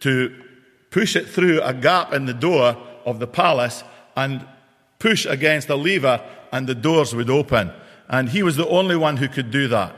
to 0.00 0.42
push 0.90 1.16
it 1.16 1.28
through 1.28 1.60
a 1.62 1.74
gap 1.74 2.12
in 2.12 2.26
the 2.26 2.34
door 2.34 2.76
of 3.04 3.18
the 3.18 3.26
palace 3.26 3.82
and 4.16 4.46
push 4.98 5.26
against 5.26 5.68
a 5.68 5.76
lever, 5.76 6.22
and 6.52 6.66
the 6.66 6.74
doors 6.74 7.14
would 7.14 7.30
open. 7.30 7.72
And 8.08 8.28
he 8.28 8.42
was 8.42 8.56
the 8.56 8.68
only 8.68 8.96
one 8.96 9.16
who 9.16 9.28
could 9.28 9.50
do 9.50 9.68
that. 9.68 9.96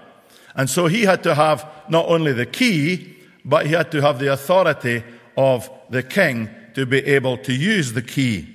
And 0.55 0.71
so 0.71 0.87
he 0.87 1.03
had 1.03 1.23
to 1.25 1.35
have 1.35 1.69
not 1.89 2.07
only 2.09 2.33
the 2.33 2.47
key, 2.47 3.17
but 3.45 3.67
he 3.67 3.73
had 3.73 3.91
to 3.93 4.01
have 4.01 4.19
the 4.19 4.33
authority 4.33 5.03
of 5.37 5.69
the 5.91 6.03
king 6.03 6.49
to 6.75 6.87
be 6.87 6.99
able 7.05 7.37
to 7.39 7.53
use 7.53 7.93
the 7.93 8.03
key. 8.03 8.49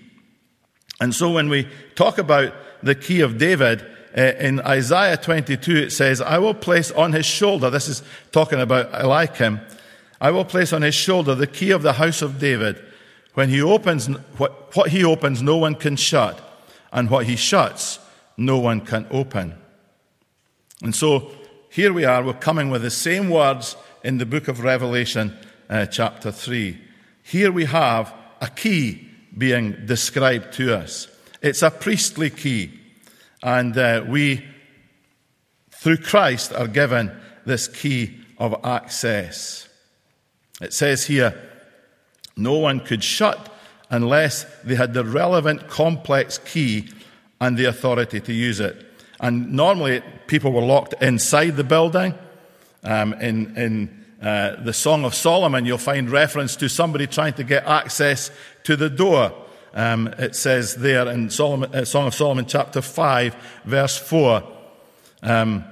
And 0.99 1.13
so 1.13 1.31
when 1.31 1.49
we 1.49 1.67
talk 1.95 2.17
about 2.17 2.53
the 2.83 2.95
key 2.95 3.21
of 3.21 3.37
David, 3.37 3.85
uh, 4.17 4.21
in 4.39 4.59
Isaiah 4.61 5.17
22, 5.17 5.75
it 5.75 5.91
says, 5.91 6.21
I 6.21 6.39
will 6.39 6.53
place 6.53 6.91
on 6.91 7.13
his 7.13 7.25
shoulder, 7.25 7.69
this 7.69 7.87
is 7.87 8.01
talking 8.31 8.59
about 8.59 8.89
Eliakim, 8.93 9.61
I 10.19 10.31
will 10.31 10.45
place 10.45 10.73
on 10.73 10.81
his 10.81 10.95
shoulder 10.95 11.35
the 11.35 11.47
key 11.47 11.71
of 11.71 11.83
the 11.83 11.93
house 11.93 12.21
of 12.21 12.39
David. 12.39 12.83
When 13.35 13.49
he 13.49 13.61
opens, 13.61 14.07
what, 14.37 14.75
what 14.75 14.89
he 14.89 15.03
opens, 15.03 15.41
no 15.41 15.57
one 15.57 15.75
can 15.75 15.95
shut, 15.95 16.41
and 16.91 17.09
what 17.09 17.25
he 17.25 17.35
shuts, 17.35 17.99
no 18.35 18.57
one 18.57 18.81
can 18.81 19.07
open. 19.11 19.55
And 20.81 20.93
so 20.93 21.31
here 21.69 21.93
we 21.93 22.03
are, 22.03 22.23
we're 22.23 22.33
coming 22.33 22.71
with 22.71 22.81
the 22.81 22.89
same 22.89 23.29
words 23.29 23.75
in 24.03 24.17
the 24.17 24.25
book 24.25 24.47
of 24.47 24.61
Revelation, 24.61 25.37
uh, 25.69 25.85
chapter 25.85 26.31
3. 26.31 26.79
Here 27.21 27.51
we 27.51 27.65
have 27.65 28.11
a 28.41 28.47
key 28.47 29.07
being 29.37 29.85
described 29.85 30.53
to 30.53 30.75
us. 30.75 31.07
It's 31.43 31.61
a 31.61 31.69
priestly 31.69 32.31
key. 32.31 32.71
And 33.43 33.77
uh, 33.77 34.03
we, 34.07 34.43
through 35.69 35.97
Christ, 35.97 36.53
are 36.53 36.67
given 36.67 37.15
this 37.45 37.67
key 37.67 38.17
of 38.39 38.55
access. 38.65 39.69
It 40.61 40.73
says 40.73 41.05
here, 41.05 41.39
no 42.35 42.57
one 42.57 42.79
could 42.79 43.03
shut 43.03 43.53
unless 43.91 44.45
they 44.63 44.75
had 44.75 44.95
the 44.95 45.05
relevant 45.05 45.67
complex 45.67 46.39
key 46.39 46.89
and 47.39 47.57
the 47.57 47.65
authority 47.65 48.19
to 48.21 48.33
use 48.33 48.59
it. 48.59 48.88
And 49.19 49.53
normally 49.53 50.01
people 50.27 50.51
were 50.51 50.61
locked 50.61 50.93
inside 51.01 51.57
the 51.57 51.63
building. 51.63 52.13
Um, 52.83 53.13
in 53.13 53.57
in 53.57 53.99
uh, 54.21 54.61
the 54.61 54.73
Song 54.73 55.05
of 55.05 55.15
Solomon, 55.15 55.65
you'll 55.65 55.77
find 55.77 56.09
reference 56.09 56.55
to 56.57 56.67
somebody 56.67 57.07
trying 57.07 57.33
to 57.33 57.43
get 57.43 57.65
access 57.65 58.31
to 58.63 58.75
the 58.75 58.89
door. 58.89 59.33
Um, 59.73 60.07
it 60.17 60.35
says 60.35 60.75
there 60.75 61.07
in 61.07 61.29
Solomon, 61.29 61.73
uh, 61.73 61.85
Song 61.85 62.07
of 62.07 62.15
Solomon, 62.15 62.45
chapter 62.45 62.81
5, 62.81 63.35
verse 63.65 63.97
4, 63.97 64.43
um, 65.23 65.63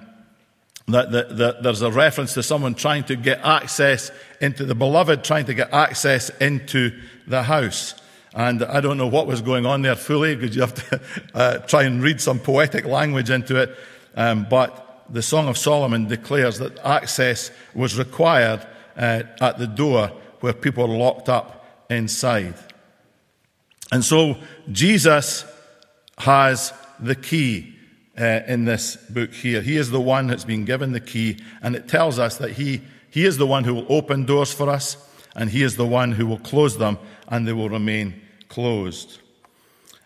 that, 0.88 1.12
that, 1.12 1.38
that, 1.38 1.64
there's 1.64 1.82
a 1.82 1.92
reference 1.92 2.34
to 2.36 2.44
someone 2.44 2.74
trying 2.74 3.04
to 3.06 3.16
get 3.18 3.40
access 3.44 4.12
into 4.40 4.64
the 4.64 4.76
beloved, 4.76 5.24
trying 5.24 5.46
to 5.46 5.54
get 5.54 5.74
access 5.74 6.30
into 6.40 6.98
the 7.26 7.44
house. 7.44 7.96
And 8.38 8.64
I 8.64 8.82
don't 8.82 9.00
know 9.00 9.08
what 9.08 9.26
was 9.26 9.42
going 9.42 9.66
on 9.66 9.82
there 9.82 9.96
fully 9.96 10.36
because 10.36 10.56
you 10.56 10.62
have 10.62 10.76
to 10.76 11.02
uh, 11.34 11.58
try 11.58 11.84
and 11.84 12.04
read 12.04 12.22
some 12.22 12.38
poetic 12.38 12.86
language 12.86 13.32
into 13.32 13.60
it. 13.60 13.76
Um, 14.16 14.46
but 14.48 15.06
the 15.10 15.24
Song 15.24 15.48
of 15.48 15.58
Solomon 15.58 16.08
declares 16.08 16.60
that 16.60 16.78
access 16.86 17.50
was 17.74 17.98
required 17.98 18.62
uh, 18.96 19.24
at 19.42 19.58
the 19.58 19.66
door 19.66 20.12
where 20.42 20.54
people 20.54 20.84
are 20.84 20.98
locked 20.98 21.30
up 21.30 21.66
inside. 21.90 22.54
And 23.92 24.06
so 24.06 24.38
Jesus 24.72 25.44
has 26.20 26.74
the 27.00 27.16
key 27.16 27.74
uh, 28.20 28.42
in 28.48 28.66
this 28.66 28.98
book 28.98 29.34
here. 29.34 29.64
He 29.64 29.78
is 29.78 29.90
the 29.90 30.02
one 30.02 30.28
that's 30.28 30.46
been 30.46 30.64
given 30.64 30.92
the 30.92 31.00
key, 31.00 31.40
and 31.64 31.76
it 31.76 31.88
tells 31.88 32.20
us 32.20 32.38
that 32.38 32.52
he, 32.52 32.82
he 33.10 33.26
is 33.26 33.38
the 33.38 33.48
one 33.48 33.64
who 33.64 33.74
will 33.74 33.88
open 33.90 34.26
doors 34.26 34.54
for 34.54 34.70
us, 34.70 34.96
and 35.36 35.50
he 35.50 35.64
is 35.64 35.76
the 35.76 35.88
one 35.88 36.12
who 36.12 36.28
will 36.28 36.38
close 36.38 36.78
them, 36.78 37.00
and 37.28 37.48
they 37.48 37.54
will 37.54 37.70
remain 37.70 38.22
closed. 38.50 39.20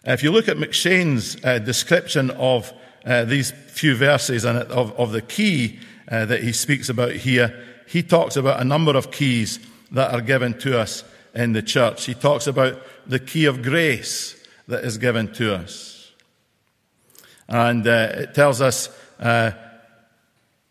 If 0.03 0.23
you 0.23 0.31
look 0.31 0.47
at 0.47 0.57
M'Cheyne's 0.57 1.37
uh, 1.43 1.59
description 1.59 2.31
of 2.31 2.73
uh, 3.05 3.25
these 3.25 3.51
few 3.51 3.95
verses 3.95 4.45
and 4.45 4.57
of, 4.57 4.97
of 4.99 5.11
the 5.11 5.21
key 5.21 5.79
uh, 6.09 6.25
that 6.25 6.43
he 6.43 6.51
speaks 6.51 6.89
about 6.89 7.11
here, 7.11 7.63
he 7.87 8.01
talks 8.01 8.35
about 8.35 8.59
a 8.59 8.63
number 8.63 8.95
of 8.95 9.11
keys 9.11 9.59
that 9.91 10.13
are 10.13 10.21
given 10.21 10.57
to 10.59 10.79
us 10.79 11.03
in 11.33 11.53
the 11.53 11.61
church. 11.61 12.05
He 12.05 12.13
talks 12.13 12.47
about 12.47 12.81
the 13.05 13.19
key 13.19 13.45
of 13.45 13.61
grace 13.61 14.41
that 14.67 14.83
is 14.83 14.97
given 14.97 15.33
to 15.33 15.55
us. 15.55 16.11
And 17.47 17.85
uh, 17.85 18.09
it 18.13 18.33
tells 18.33 18.61
us 18.61 18.89
uh, 19.19 19.51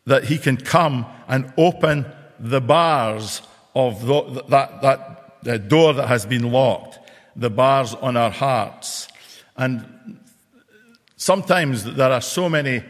that 0.07 0.25
he 0.25 0.39
can 0.39 0.57
come 0.57 1.07
and 1.29 1.53
open 1.57 2.07
the 2.39 2.61
bars 2.61 3.43
of 3.75 4.07
the, 4.07 4.45
that, 4.49 4.83
that 4.83 5.69
door 5.69 5.93
that 5.95 6.09
has 6.09 6.27
been 6.27 6.51
locked, 6.51 6.99
the 7.37 7.51
bars 7.51 7.95
on 7.95 8.17
our 8.17 8.31
hearts. 8.31 9.09
And 9.57 10.21
sometimes 11.17 11.85
there 11.85 12.13
are 12.13 12.21
so 12.21 12.49
many 12.49 12.83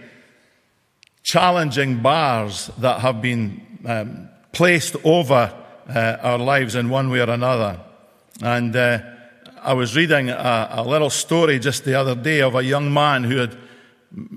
challenging 1.23 2.01
bars 2.01 2.71
that 2.79 3.01
have 3.01 3.21
been 3.21 3.61
um, 3.85 4.29
placed 4.53 4.97
over 5.05 5.55
uh, 5.89 6.17
our 6.23 6.39
lives 6.39 6.75
in 6.75 6.89
one 6.89 7.11
way 7.11 7.21
or 7.21 7.31
another. 7.31 7.81
And 8.43 8.75
uh, 8.75 9.01
I 9.63 9.75
was 9.75 9.95
reading 9.97 10.31
a, 10.31 10.69
a, 10.73 10.83
little 10.83 11.11
story 11.11 11.59
just 11.59 11.85
the 11.85 11.95
other 11.95 12.15
day 12.15 12.41
of 12.41 12.55
a 12.55 12.65
young 12.65 12.93
man 12.93 13.25
who 13.25 13.37
had 13.37 13.57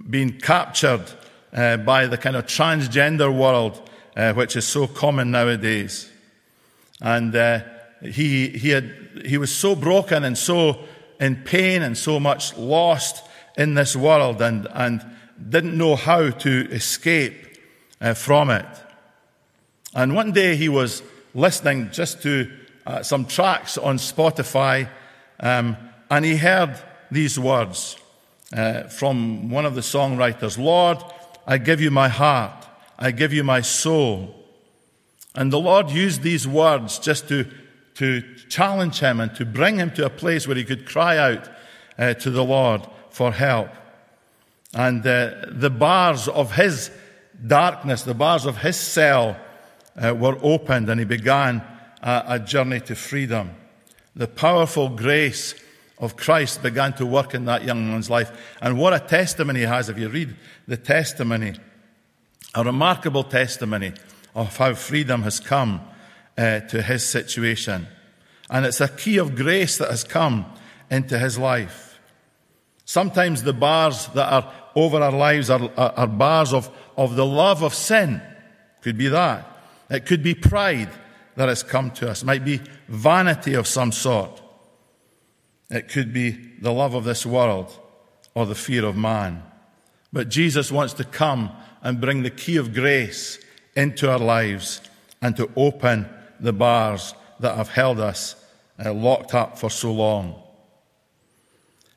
been 0.10 0.40
captured 0.40 1.04
uh, 1.54 1.78
by 1.78 2.08
the 2.08 2.18
kind 2.18 2.36
of 2.36 2.46
transgender 2.46 3.34
world, 3.34 3.90
uh, 4.18 4.34
which 4.34 4.56
is 4.56 4.68
so 4.68 4.88
common 4.88 5.32
nowadays. 5.32 6.10
And 7.02 7.36
uh, 7.36 7.62
he, 8.04 8.50
he, 8.50 8.70
had, 8.70 9.24
he 9.26 9.38
was 9.38 9.54
so 9.54 9.76
broken 9.76 10.24
and 10.24 10.38
so 10.38 10.80
in 11.20 11.38
pain 11.38 11.82
and 11.82 11.98
so 11.98 12.20
much 12.20 12.56
lost 12.58 13.26
in 13.58 13.76
this 13.76 13.96
world 13.96 14.42
and, 14.42 14.68
and 14.74 15.06
didn't 15.50 15.78
know 15.78 15.96
how 15.96 16.30
to 16.30 16.68
escape 16.72 17.58
uh, 18.02 18.14
from 18.14 18.50
it. 18.50 18.66
And 19.96 20.16
one 20.16 20.32
day 20.32 20.56
he 20.56 20.70
was 20.70 21.04
listening 21.34 21.92
just 21.92 22.22
to 22.24 22.52
uh, 22.86 23.04
some 23.04 23.26
tracks 23.26 23.78
on 23.78 23.98
Spotify, 23.98 24.90
um, 25.40 25.78
and 26.10 26.26
he 26.26 26.36
heard 26.36 26.78
these 27.12 27.40
words 27.40 27.98
uh, 28.56 28.84
from 28.84 29.50
one 29.50 29.66
of 29.66 29.76
the 29.76 29.82
songwriters 29.82 30.58
Lord, 30.58 30.98
I 31.48 31.58
give 31.58 31.82
you 31.82 31.92
my 31.92 32.08
heart, 32.10 32.66
I 32.98 33.12
give 33.12 33.34
you 33.34 33.44
my 33.44 33.62
soul. 33.62 34.36
And 35.36 35.52
the 35.52 35.60
Lord 35.60 35.90
used 35.90 36.22
these 36.22 36.48
words 36.48 37.00
just 37.00 37.28
to, 37.30 37.50
to 38.04 38.22
challenge 38.50 39.00
him 39.00 39.22
and 39.22 39.34
to 39.34 39.46
bring 39.46 39.78
him 39.78 39.90
to 39.90 40.06
a 40.06 40.10
place 40.10 40.46
where 40.46 40.58
he 40.58 40.66
could 40.66 40.86
cry 40.86 41.18
out 41.18 41.50
uh, 41.98 42.14
to 42.14 42.30
the 42.30 42.44
Lord 42.44 42.86
for 43.10 43.32
help. 43.32 43.70
And 44.74 45.08
uh, 45.08 45.46
the 45.48 45.70
bars 45.70 46.28
of 46.28 46.52
his 46.52 46.92
darkness, 47.48 48.04
the 48.04 48.14
bars 48.14 48.46
of 48.46 48.58
his 48.58 48.76
cell 48.76 49.38
uh, 49.96 50.14
were 50.14 50.38
opened 50.42 50.90
and 50.90 51.00
he 51.00 51.06
began 51.06 51.64
a, 52.02 52.24
a 52.28 52.40
journey 52.40 52.82
to 52.82 52.96
freedom. 52.96 53.52
The 54.18 54.28
powerful 54.28 54.90
grace 54.90 55.56
of 55.98 56.18
Christ 56.18 56.62
began 56.62 56.92
to 56.94 57.06
work 57.06 57.34
in 57.34 57.46
that 57.46 57.64
young 57.64 57.88
man's 57.88 58.10
life. 58.10 58.34
And 58.62 58.78
what 58.78 58.94
a 58.94 59.00
testimony 59.00 59.62
he 59.62 59.66
has 59.66 59.88
if 59.88 59.98
you 59.98 60.10
read 60.10 60.36
the 60.68 60.76
testimony, 60.76 61.54
a 62.54 62.66
remarkable 62.66 63.24
testimony 63.24 63.94
of 64.36 64.58
how 64.58 64.74
freedom 64.74 65.22
has 65.22 65.40
come 65.40 65.80
uh, 66.38 66.62
to 66.62 66.82
his 66.82 67.06
situation. 67.06 67.88
And 68.50 68.66
it's 68.66 68.82
a 68.82 68.88
key 68.88 69.18
of 69.18 69.36
grace 69.36 69.78
that 69.78 69.90
has 69.90 70.04
come 70.04 70.46
into 70.90 71.18
his 71.18 71.38
life. 71.38 72.00
Sometimes 72.86 73.44
the 73.44 73.54
bars 73.54 74.08
that 74.10 74.32
are 74.32 74.54
over 74.76 75.02
our 75.02 75.12
lives 75.12 75.50
are, 75.50 75.70
are, 75.78 75.94
are 75.96 76.08
bars 76.08 76.54
of, 76.54 76.70
of 76.98 77.16
the 77.16 77.26
love 77.26 77.64
of 77.64 77.74
sin. 77.74 78.22
Could 78.82 78.98
be 78.98 79.08
that. 79.08 79.48
It 79.90 80.06
could 80.06 80.24
be 80.24 80.36
pride 80.36 80.90
that 81.36 81.50
has 81.50 81.64
come 81.64 81.92
to 81.92 82.10
us. 82.10 82.22
It 82.24 82.26
might 82.26 82.46
be 82.46 82.62
vanity 82.88 83.54
of 83.54 83.68
some 83.68 83.92
sort. 83.92 84.42
It 85.70 85.88
could 85.88 86.14
be 86.14 86.32
the 86.60 86.72
love 86.72 86.94
of 86.94 87.04
this 87.04 87.26
world 87.26 87.78
or 88.36 88.46
the 88.46 88.56
fear 88.56 88.86
of 88.86 88.96
man. 88.96 89.44
But 90.12 90.30
Jesus 90.30 90.72
wants 90.72 90.94
to 90.96 91.04
come 91.04 91.52
and 91.82 92.02
bring 92.02 92.24
the 92.24 92.30
key 92.30 92.58
of 92.58 92.74
grace 92.74 93.40
into 93.76 94.12
our 94.12 94.20
lives 94.20 94.82
and 95.22 95.36
to 95.38 95.50
open 95.56 96.08
the 96.44 96.54
bars 96.54 97.16
that 97.40 97.58
have 97.58 97.70
held 97.70 98.00
us 98.00 98.36
uh, 98.84 98.94
locked 98.94 99.34
up 99.34 99.58
for 99.58 99.70
so 99.70 99.92
long. 99.92 100.40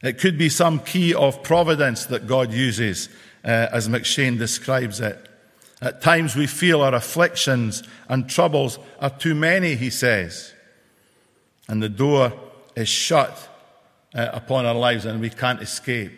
It 0.02 0.18
could 0.18 0.38
be 0.38 0.48
some 0.48 0.78
key 0.80 1.14
of 1.14 1.42
providence 1.42 2.06
that 2.06 2.26
God 2.26 2.52
uses, 2.52 3.08
uh, 3.44 3.68
as 3.72 3.88
M'Cheyne 3.88 4.38
describes 4.38 5.00
it. 5.00 5.28
At 5.82 6.00
times 6.00 6.36
we 6.36 6.46
feel 6.46 6.80
our 6.80 6.94
afflictions 6.94 7.82
and 8.08 8.30
troubles 8.30 8.78
are 9.00 9.10
too 9.10 9.34
many, 9.34 9.74
he 9.74 9.90
says, 9.90 10.54
and 11.68 11.82
the 11.82 11.88
door 11.88 12.32
is 12.74 12.88
shut 12.88 13.48
uh, 14.14 14.30
upon 14.32 14.64
our 14.64 14.74
lives 14.74 15.04
and 15.04 15.20
we 15.20 15.30
can't 15.30 15.60
escape. 15.60 16.12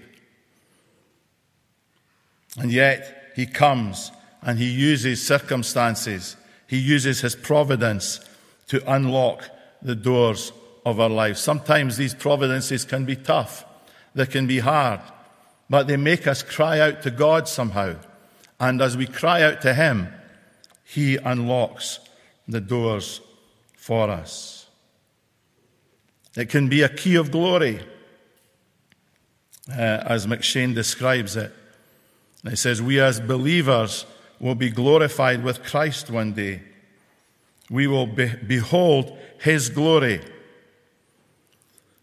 And 2.58 2.70
yet 2.70 3.32
he 3.35 3.47
comes 3.47 4.12
and 4.42 4.58
he 4.58 4.70
uses 4.70 5.26
circumstances, 5.26 6.37
he 6.68 6.78
uses 6.78 7.22
his 7.22 7.34
providence 7.34 8.20
to 8.68 8.92
unlock 8.92 9.50
the 9.82 9.96
doors 9.96 10.52
of 10.84 11.00
our 11.00 11.08
lives. 11.08 11.40
Sometimes 11.40 11.96
these 11.96 12.14
providences 12.14 12.84
can 12.84 13.04
be 13.04 13.16
tough, 13.16 13.64
they 14.14 14.26
can 14.26 14.46
be 14.46 14.60
hard, 14.60 15.00
but 15.68 15.87
they 15.87 15.96
make 15.96 16.26
us 16.26 16.42
cry 16.42 16.78
out 16.78 17.02
to 17.02 17.10
God 17.10 17.48
somehow. 17.48 17.96
And 18.60 18.82
as 18.82 18.96
we 18.96 19.06
cry 19.06 19.42
out 19.42 19.62
to 19.62 19.75
him, 19.75 20.08
he 20.84 21.16
unlocks 21.16 22.00
the 22.46 22.60
doors 22.60 23.20
for 23.76 24.10
us. 24.10 24.66
It 26.37 26.50
can 26.50 26.68
be 26.68 26.82
a 26.82 26.88
key 26.88 27.16
of 27.16 27.30
glory, 27.30 27.80
uh, 29.70 29.75
as 29.75 30.26
M'Cheyne 30.26 30.75
describes 30.75 31.37
it. 31.37 31.52
He 32.48 32.56
says, 32.56 32.80
We 32.82 33.00
as 33.00 33.20
believers 33.20 34.04
will 34.40 34.54
be 34.54 34.71
glorified 34.71 35.42
with 35.42 35.64
Christ 35.64 36.11
one 36.11 36.33
day. 36.33 36.62
We 37.71 37.87
will 37.87 38.07
be- 38.07 38.35
behold 38.47 39.16
his 39.40 39.68
glory. 39.68 40.21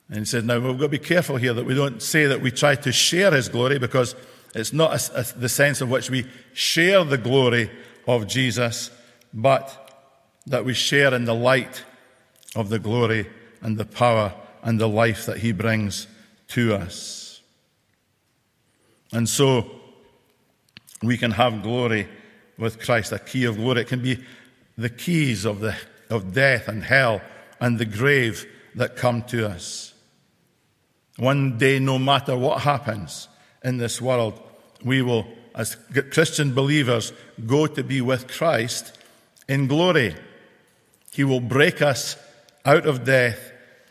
And 0.09 0.19
he 0.19 0.25
said, 0.25 0.45
Now 0.45 0.59
we've 0.59 0.77
got 0.77 0.85
to 0.85 0.89
be 0.89 0.99
careful 0.99 1.37
here 1.37 1.53
that 1.53 1.65
we 1.65 1.73
don't 1.73 2.01
say 2.01 2.25
that 2.25 2.41
we 2.41 2.51
try 2.51 2.75
to 2.75 2.91
share 2.91 3.31
his 3.31 3.49
glory 3.49 3.79
because 3.79 4.15
it's 4.53 4.73
not 4.73 4.93
a, 4.93 5.19
a, 5.19 5.39
the 5.39 5.49
sense 5.49 5.81
of 5.81 5.89
which 5.89 6.09
we 6.09 6.25
share 6.53 7.03
the 7.03 7.17
glory 7.17 7.71
of 8.07 8.27
Jesus, 8.27 8.91
but 9.33 9.81
that 10.45 10.63
we 10.63 10.73
share 10.73 11.13
in 11.13 11.25
the 11.25 11.33
light 11.33 11.83
of 12.55 12.69
the 12.69 12.79
glory 12.79 13.27
and 13.61 13.77
the 13.77 13.85
power 13.85 14.33
and 14.61 14.79
the 14.79 14.87
life 14.87 15.25
that 15.25 15.39
he 15.39 15.51
brings 15.51 16.07
to 16.49 16.75
us. 16.75 17.41
And 19.11 19.27
so 19.27 19.69
we 21.01 21.17
can 21.17 21.31
have 21.31 21.63
glory 21.63 22.07
with 22.57 22.79
Christ, 22.79 23.11
a 23.11 23.19
key 23.19 23.45
of 23.45 23.57
glory. 23.57 23.81
It 23.81 23.87
can 23.87 24.01
be 24.01 24.23
the 24.77 24.89
keys 24.89 25.45
of, 25.45 25.59
the, 25.59 25.75
of 26.09 26.33
death 26.33 26.67
and 26.67 26.83
hell 26.83 27.21
and 27.59 27.77
the 27.77 27.85
grave 27.85 28.45
that 28.75 28.95
come 28.95 29.23
to 29.23 29.47
us. 29.47 29.93
One 31.17 31.57
day, 31.57 31.79
no 31.79 31.97
matter 31.97 32.37
what 32.37 32.61
happens 32.61 33.29
in 33.63 33.77
this 33.77 34.01
world, 34.01 34.41
we 34.83 35.01
will, 35.01 35.25
as 35.55 35.77
Christian 36.11 36.53
believers, 36.53 37.13
go 37.45 37.67
to 37.67 37.83
be 37.83 38.01
with 38.01 38.27
Christ 38.27 38.97
in 39.47 39.67
glory. 39.67 40.15
He 41.13 41.23
will 41.23 41.39
break 41.39 41.81
us 41.81 42.17
out 42.65 42.85
of 42.85 43.05
death, 43.05 43.39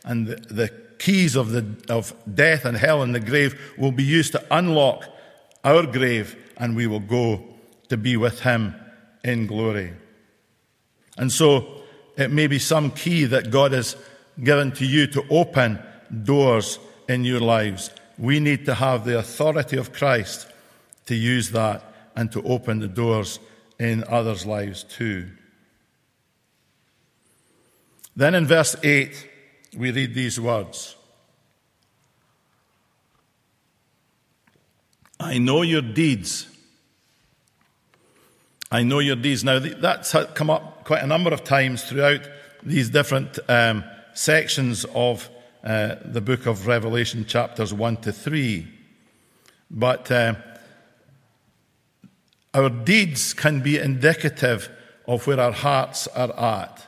and 0.03 0.27
the, 0.27 0.35
the 0.35 0.69
keys 0.99 1.35
of, 1.35 1.49
the, 1.49 1.65
of 1.89 2.13
death 2.31 2.65
and 2.65 2.77
hell 2.77 3.01
and 3.01 3.15
the 3.15 3.19
grave 3.19 3.73
will 3.77 3.91
be 3.91 4.03
used 4.03 4.33
to 4.33 4.45
unlock 4.51 5.05
our 5.63 5.87
grave, 5.87 6.35
and 6.57 6.75
we 6.75 6.85
will 6.85 6.99
go 6.99 7.54
to 7.89 7.97
be 7.97 8.17
with 8.17 8.41
Him 8.41 8.75
in 9.23 9.47
glory. 9.47 9.93
And 11.17 11.31
so 11.31 11.81
it 12.17 12.31
may 12.31 12.47
be 12.47 12.59
some 12.59 12.91
key 12.91 13.25
that 13.25 13.51
God 13.51 13.71
has 13.71 13.95
given 14.41 14.71
to 14.73 14.85
you 14.85 15.07
to 15.07 15.23
open 15.29 15.79
doors 16.23 16.79
in 17.07 17.23
your 17.23 17.39
lives. 17.39 17.89
We 18.17 18.39
need 18.39 18.65
to 18.65 18.75
have 18.75 19.05
the 19.05 19.19
authority 19.19 19.77
of 19.77 19.93
Christ 19.93 20.47
to 21.05 21.15
use 21.15 21.51
that 21.51 21.83
and 22.15 22.31
to 22.31 22.41
open 22.43 22.79
the 22.79 22.87
doors 22.87 23.39
in 23.79 24.03
others' 24.07 24.45
lives 24.45 24.83
too. 24.83 25.29
Then 28.15 28.33
in 28.35 28.45
verse 28.45 28.75
8, 28.81 29.29
we 29.77 29.91
read 29.91 30.13
these 30.13 30.39
words 30.39 30.95
I 35.19 35.37
know 35.37 35.61
your 35.61 35.81
deeds 35.81 36.47
I 38.71 38.83
know 38.83 38.99
your 38.99 39.15
deeds. 39.15 39.43
Now, 39.43 39.59
that's 39.59 40.15
come 40.33 40.49
up 40.49 40.83
quite 40.85 41.03
a 41.03 41.07
number 41.07 41.31
of 41.31 41.43
times 41.43 41.83
throughout 41.83 42.21
these 42.63 42.89
different 42.89 43.37
um, 43.47 43.83
sections 44.13 44.85
of 44.93 45.29
uh, 45.63 45.95
the 46.03 46.21
book 46.21 46.45
of 46.45 46.67
Revelation, 46.67 47.25
chapters 47.25 47.73
1 47.73 47.97
to 47.97 48.11
3. 48.11 48.67
But 49.69 50.11
uh, 50.11 50.35
our 52.53 52.69
deeds 52.69 53.33
can 53.33 53.61
be 53.61 53.77
indicative 53.77 54.69
of 55.07 55.27
where 55.27 55.39
our 55.39 55.51
hearts 55.51 56.07
are 56.07 56.33
at. 56.39 56.87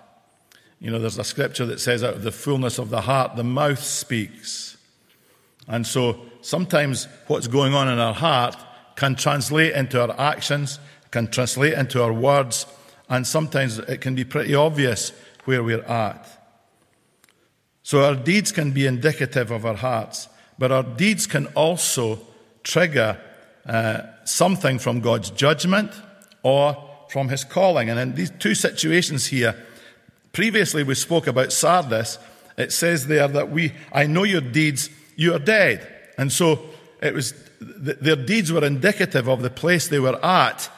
You 0.80 0.92
know, 0.92 1.00
there's 1.00 1.18
a 1.18 1.24
scripture 1.24 1.66
that 1.66 1.80
says, 1.80 2.04
out 2.04 2.14
of 2.14 2.24
the 2.24 2.32
fullness 2.32 2.78
of 2.78 2.90
the 2.90 3.02
heart, 3.02 3.36
the 3.36 3.44
mouth 3.44 3.84
speaks. 3.84 4.78
And 5.68 5.86
so 5.86 6.22
sometimes 6.42 7.08
what's 7.28 7.48
going 7.48 7.74
on 7.74 7.90
in 7.90 8.00
our 8.00 8.14
heart 8.14 8.56
can 8.96 9.16
translate 9.16 9.74
into 9.74 10.02
our 10.02 10.20
actions, 10.20 10.80
can 11.12 11.28
translate 11.28 11.74
into 11.74 12.04
our 12.04 12.14
words, 12.14 12.66
and 13.10 13.26
sometimes 13.26 13.80
it 13.80 14.02
can 14.02 14.16
be 14.16 14.24
pretty 14.24 14.54
obvious 14.56 15.12
where 15.46 15.64
we're 15.64 15.84
at. 15.84 16.28
So 17.84 18.04
our 18.04 18.16
deeds 18.16 18.52
can 18.52 18.72
be 18.72 18.86
indicative 18.86 19.50
of 19.50 19.66
our 19.66 19.76
hearts, 19.76 20.28
but 20.60 20.72
our 20.72 20.84
deeds 20.84 21.26
can 21.26 21.48
also 21.48 22.20
trigger 22.64 23.18
uh, 23.66 24.02
something 24.26 24.80
from 24.80 25.00
God's 25.00 25.30
judgment 25.30 25.92
or 26.44 26.76
from 27.10 27.30
his 27.30 27.46
calling. 27.46 27.90
And 27.90 28.00
in 28.00 28.16
these 28.16 28.32
two 28.40 28.56
situations 28.56 29.28
here, 29.28 29.56
previously 30.34 30.84
we 30.84 30.96
spoke 30.96 31.28
about 31.28 31.54
Sardis. 31.54 32.20
It 32.58 32.74
says 32.74 33.08
there 33.08 33.28
that 33.30 33.52
we, 33.52 33.74
I 33.94 34.08
know 34.08 34.24
your 34.24 34.42
deeds, 34.42 34.90
you 35.16 35.34
are 35.34 35.40
dead. 35.40 35.88
And 36.18 36.32
so 36.32 36.60
it 37.02 37.14
was, 37.14 37.34
their 37.62 38.16
deeds 38.18 38.52
were 38.52 38.66
indicative 38.66 39.30
of 39.30 39.42
the 39.42 39.50
place 39.50 39.88
they 39.88 40.00
were 40.00 40.24
at 40.26 40.70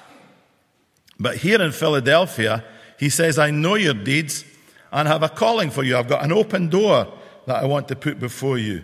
but 1.19 1.37
here 1.37 1.61
in 1.61 1.71
Philadelphia, 1.71 2.63
he 2.97 3.09
says, 3.09 3.37
I 3.37 3.51
know 3.51 3.75
your 3.75 3.93
deeds 3.93 4.45
and 4.91 5.07
have 5.07 5.23
a 5.23 5.29
calling 5.29 5.69
for 5.69 5.83
you. 5.83 5.97
I've 5.97 6.07
got 6.07 6.23
an 6.23 6.31
open 6.31 6.69
door 6.69 7.11
that 7.45 7.61
I 7.61 7.65
want 7.65 7.87
to 7.89 7.95
put 7.95 8.19
before 8.19 8.57
you. 8.57 8.83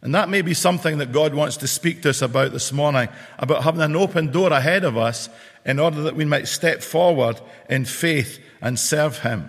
And 0.00 0.14
that 0.14 0.28
may 0.28 0.42
be 0.42 0.54
something 0.54 0.98
that 0.98 1.12
God 1.12 1.34
wants 1.34 1.56
to 1.58 1.68
speak 1.68 2.02
to 2.02 2.10
us 2.10 2.22
about 2.22 2.52
this 2.52 2.72
morning, 2.72 3.08
about 3.38 3.62
having 3.62 3.82
an 3.82 3.94
open 3.94 4.32
door 4.32 4.52
ahead 4.52 4.84
of 4.84 4.96
us 4.96 5.28
in 5.64 5.78
order 5.78 6.02
that 6.02 6.16
we 6.16 6.24
might 6.24 6.48
step 6.48 6.82
forward 6.82 7.40
in 7.68 7.84
faith 7.84 8.40
and 8.60 8.78
serve 8.78 9.18
Him. 9.18 9.48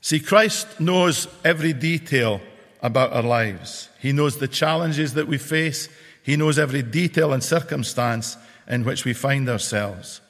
See, 0.00 0.18
Christ 0.18 0.80
knows 0.80 1.28
every 1.44 1.72
detail 1.72 2.40
about 2.82 3.12
our 3.12 3.22
lives. 3.22 3.88
He 4.00 4.12
knows 4.12 4.38
the 4.38 4.48
challenges 4.48 5.14
that 5.14 5.28
we 5.28 5.38
face. 5.38 5.88
He 6.22 6.36
knows 6.36 6.58
every 6.58 6.82
detail 6.82 7.32
and 7.32 7.42
circumstance 7.42 8.36
in 8.68 8.84
which 8.84 9.04
we 9.04 9.12
find 9.14 9.48
ourselves. 9.48 10.20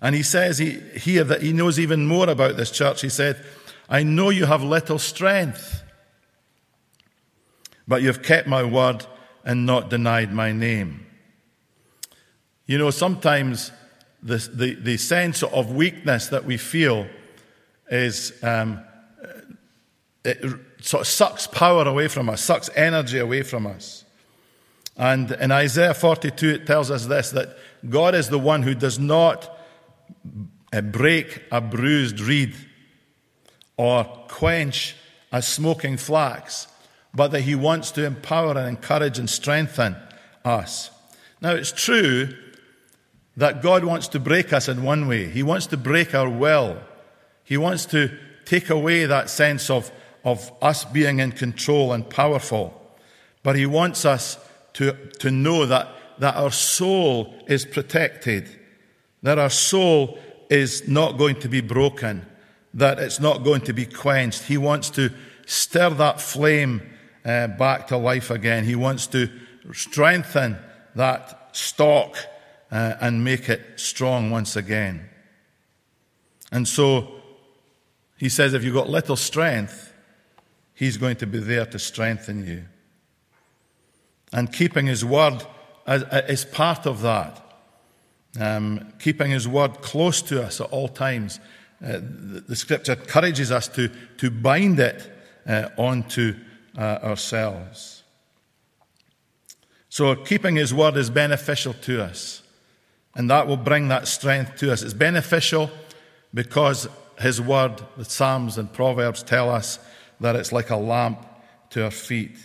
And 0.00 0.14
he 0.14 0.22
says 0.22 0.58
he, 0.58 0.80
here 0.96 1.24
that 1.24 1.42
he 1.42 1.52
knows 1.52 1.78
even 1.78 2.06
more 2.06 2.28
about 2.28 2.56
this 2.56 2.70
church. 2.70 3.00
He 3.00 3.08
said, 3.08 3.42
I 3.88 4.02
know 4.02 4.30
you 4.30 4.46
have 4.46 4.62
little 4.62 4.98
strength, 4.98 5.82
but 7.88 8.02
you've 8.02 8.22
kept 8.22 8.48
my 8.48 8.64
word 8.64 9.06
and 9.44 9.64
not 9.64 9.88
denied 9.88 10.32
my 10.32 10.52
name. 10.52 11.06
You 12.66 12.78
know, 12.78 12.90
sometimes 12.90 13.70
the, 14.22 14.36
the, 14.52 14.74
the 14.74 14.96
sense 14.96 15.42
of 15.44 15.70
weakness 15.70 16.28
that 16.28 16.44
we 16.44 16.56
feel 16.56 17.06
is 17.88 18.32
um, 18.42 18.84
it 20.24 20.44
sort 20.82 21.02
of 21.02 21.06
sucks 21.06 21.46
power 21.46 21.84
away 21.84 22.08
from 22.08 22.28
us, 22.28 22.40
sucks 22.42 22.68
energy 22.74 23.18
away 23.18 23.42
from 23.42 23.66
us. 23.66 24.04
And 24.96 25.30
in 25.32 25.52
Isaiah 25.52 25.94
42, 25.94 26.48
it 26.48 26.66
tells 26.66 26.90
us 26.90 27.06
this 27.06 27.30
that 27.30 27.56
God 27.88 28.14
is 28.14 28.28
the 28.28 28.38
one 28.38 28.62
who 28.62 28.74
does 28.74 28.98
not 28.98 29.56
uh, 30.72 30.80
break 30.80 31.42
a 31.50 31.60
bruised 31.60 32.20
reed 32.20 32.54
or 33.76 34.04
quench 34.28 34.96
a 35.32 35.42
smoking 35.42 35.96
flax, 35.96 36.68
but 37.14 37.28
that 37.28 37.42
He 37.42 37.54
wants 37.54 37.90
to 37.92 38.04
empower 38.04 38.56
and 38.56 38.68
encourage 38.68 39.18
and 39.18 39.28
strengthen 39.28 39.96
us. 40.44 40.90
Now, 41.40 41.50
it's 41.52 41.72
true 41.72 42.34
that 43.36 43.62
God 43.62 43.84
wants 43.84 44.08
to 44.08 44.20
break 44.20 44.52
us 44.52 44.68
in 44.68 44.82
one 44.82 45.08
way. 45.08 45.28
He 45.28 45.42
wants 45.42 45.66
to 45.68 45.76
break 45.76 46.14
our 46.14 46.28
will. 46.28 46.78
He 47.44 47.56
wants 47.56 47.84
to 47.86 48.16
take 48.44 48.70
away 48.70 49.04
that 49.04 49.28
sense 49.28 49.68
of, 49.68 49.92
of 50.24 50.50
us 50.62 50.84
being 50.84 51.18
in 51.20 51.32
control 51.32 51.92
and 51.92 52.08
powerful. 52.08 52.80
But 53.42 53.56
He 53.56 53.66
wants 53.66 54.04
us 54.04 54.38
to, 54.74 54.92
to 55.18 55.30
know 55.30 55.66
that, 55.66 55.88
that 56.18 56.36
our 56.36 56.50
soul 56.50 57.34
is 57.46 57.64
protected, 57.64 58.48
that 59.22 59.38
our 59.38 59.50
soul 59.50 60.18
is 60.50 60.88
not 60.88 61.18
going 61.18 61.40
to 61.40 61.48
be 61.48 61.60
broken, 61.60 62.26
that 62.74 62.98
it's 62.98 63.20
not 63.20 63.44
going 63.44 63.62
to 63.62 63.72
be 63.72 63.86
quenched. 63.86 64.44
He 64.44 64.56
wants 64.56 64.90
to 64.90 65.10
stir 65.46 65.90
that 65.90 66.20
flame 66.20 66.82
uh, 67.24 67.48
back 67.48 67.88
to 67.88 67.96
life 67.96 68.30
again. 68.30 68.64
He 68.64 68.76
wants 68.76 69.06
to 69.08 69.30
strengthen 69.72 70.58
that 70.94 71.50
stalk 71.52 72.16
uh, 72.70 72.94
and 73.00 73.24
make 73.24 73.48
it 73.48 73.62
strong 73.76 74.30
once 74.30 74.56
again. 74.56 75.08
And 76.52 76.66
so 76.66 77.20
he 78.16 78.28
says, 78.28 78.54
if 78.54 78.64
you've 78.64 78.74
got 78.74 78.88
little 78.88 79.16
strength, 79.16 79.92
he's 80.74 80.96
going 80.96 81.16
to 81.16 81.26
be 81.26 81.38
there 81.38 81.66
to 81.66 81.78
strengthen 81.78 82.46
you. 82.46 82.64
And 84.32 84.52
keeping 84.52 84.86
His 84.86 85.04
word 85.04 85.44
is 85.86 86.44
part 86.44 86.86
of 86.86 87.02
that. 87.02 87.42
Um, 88.38 88.92
keeping 88.98 89.30
His 89.30 89.48
word 89.48 89.80
close 89.82 90.20
to 90.22 90.42
us 90.42 90.60
at 90.60 90.68
all 90.70 90.88
times. 90.88 91.40
Uh, 91.82 91.92
the, 91.92 92.44
the, 92.48 92.56
scripture 92.56 92.92
encourages 92.94 93.50
us 93.50 93.68
to, 93.68 93.90
to 94.18 94.30
bind 94.30 94.78
it 94.80 95.10
uh, 95.46 95.68
onto 95.76 96.34
uh, 96.76 96.98
ourselves. 97.02 98.02
So, 99.88 100.14
keeping 100.14 100.56
His 100.56 100.74
word 100.74 100.96
is 100.96 101.08
beneficial 101.08 101.74
to 101.82 102.02
us, 102.02 102.42
and 103.14 103.30
that 103.30 103.46
will 103.46 103.56
bring 103.56 103.88
that 103.88 104.08
strength 104.08 104.56
to 104.56 104.72
us. 104.72 104.82
It's 104.82 104.94
beneficial 104.94 105.70
because 106.34 106.88
His 107.18 107.40
word, 107.40 107.80
the 107.96 108.04
Psalms 108.04 108.58
and 108.58 108.70
Proverbs 108.72 109.22
tell 109.22 109.50
us 109.50 109.78
that 110.20 110.36
it's 110.36 110.52
like 110.52 110.70
a 110.70 110.76
lamp 110.76 111.26
to 111.70 111.84
our 111.84 111.90
feet. 111.90 112.38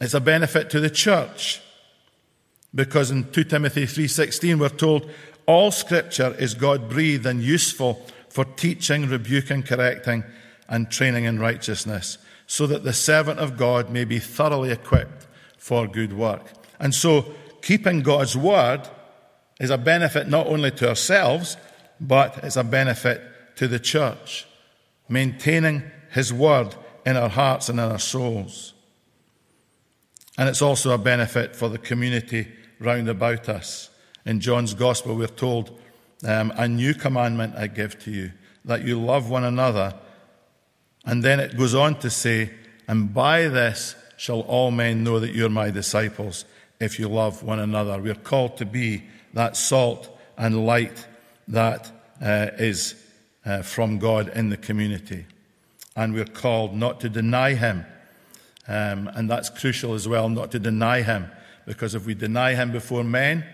It's 0.00 0.14
a 0.14 0.20
benefit 0.20 0.70
to 0.70 0.80
the 0.80 0.90
church 0.90 1.62
because 2.74 3.10
in 3.10 3.30
2 3.32 3.44
Timothy 3.44 3.86
3:16 3.86 4.58
we're 4.58 4.68
told 4.68 5.10
all 5.46 5.70
scripture 5.70 6.34
is 6.38 6.54
God-breathed 6.54 7.24
and 7.24 7.42
useful 7.42 8.04
for 8.28 8.44
teaching, 8.44 9.08
rebuking, 9.08 9.62
correcting 9.62 10.24
and 10.68 10.90
training 10.90 11.24
in 11.24 11.38
righteousness 11.38 12.18
so 12.46 12.66
that 12.66 12.84
the 12.84 12.92
servant 12.92 13.40
of 13.40 13.56
God 13.56 13.90
may 13.90 14.04
be 14.04 14.18
thoroughly 14.18 14.70
equipped 14.70 15.26
for 15.56 15.86
good 15.86 16.12
work. 16.12 16.52
And 16.78 16.94
so 16.94 17.32
keeping 17.62 18.02
God's 18.02 18.36
word 18.36 18.88
is 19.58 19.70
a 19.70 19.78
benefit 19.78 20.28
not 20.28 20.46
only 20.46 20.70
to 20.72 20.90
ourselves 20.90 21.56
but 21.98 22.44
it's 22.44 22.56
a 22.56 22.64
benefit 22.64 23.22
to 23.56 23.66
the 23.66 23.78
church 23.78 24.46
maintaining 25.08 25.82
his 26.10 26.32
word 26.32 26.74
in 27.06 27.16
our 27.16 27.30
hearts 27.30 27.68
and 27.68 27.78
in 27.78 27.90
our 27.90 27.98
souls. 27.98 28.74
And 30.38 30.48
it's 30.48 30.62
also 30.62 30.90
a 30.90 30.98
benefit 30.98 31.56
for 31.56 31.68
the 31.68 31.78
community 31.78 32.48
round 32.78 33.08
about 33.08 33.48
us. 33.48 33.90
In 34.24 34.40
John's 34.40 34.74
Gospel, 34.74 35.16
we're 35.16 35.28
told, 35.28 35.78
um, 36.24 36.52
A 36.56 36.68
new 36.68 36.94
commandment 36.94 37.56
I 37.56 37.68
give 37.68 37.98
to 38.00 38.10
you, 38.10 38.32
that 38.64 38.84
you 38.84 39.00
love 39.00 39.30
one 39.30 39.44
another. 39.44 39.94
And 41.04 41.22
then 41.22 41.40
it 41.40 41.56
goes 41.56 41.74
on 41.74 41.98
to 42.00 42.10
say, 42.10 42.50
And 42.86 43.14
by 43.14 43.48
this 43.48 43.94
shall 44.16 44.40
all 44.40 44.70
men 44.70 45.04
know 45.04 45.20
that 45.20 45.34
you're 45.34 45.48
my 45.48 45.70
disciples, 45.70 46.44
if 46.80 46.98
you 46.98 47.08
love 47.08 47.42
one 47.42 47.58
another. 47.58 48.00
We're 48.00 48.14
called 48.14 48.58
to 48.58 48.66
be 48.66 49.04
that 49.32 49.56
salt 49.56 50.10
and 50.36 50.66
light 50.66 51.06
that 51.48 51.90
uh, 52.20 52.48
is 52.58 52.94
uh, 53.44 53.62
from 53.62 53.98
God 53.98 54.28
in 54.34 54.50
the 54.50 54.56
community. 54.56 55.26
And 55.94 56.12
we're 56.12 56.24
called 56.24 56.74
not 56.74 57.00
to 57.00 57.08
deny 57.08 57.54
Him 57.54 57.86
um, 58.68 59.08
and 59.14 59.30
that's 59.30 59.48
crucial 59.48 59.94
as 59.94 60.08
well, 60.08 60.28
not 60.28 60.50
to 60.52 60.58
deny 60.58 61.02
him, 61.02 61.30
because 61.66 61.94
if 61.94 62.06
we 62.06 62.14
deny 62.14 62.54
him 62.54 62.72
before 62.72 63.04
men, 63.04 63.44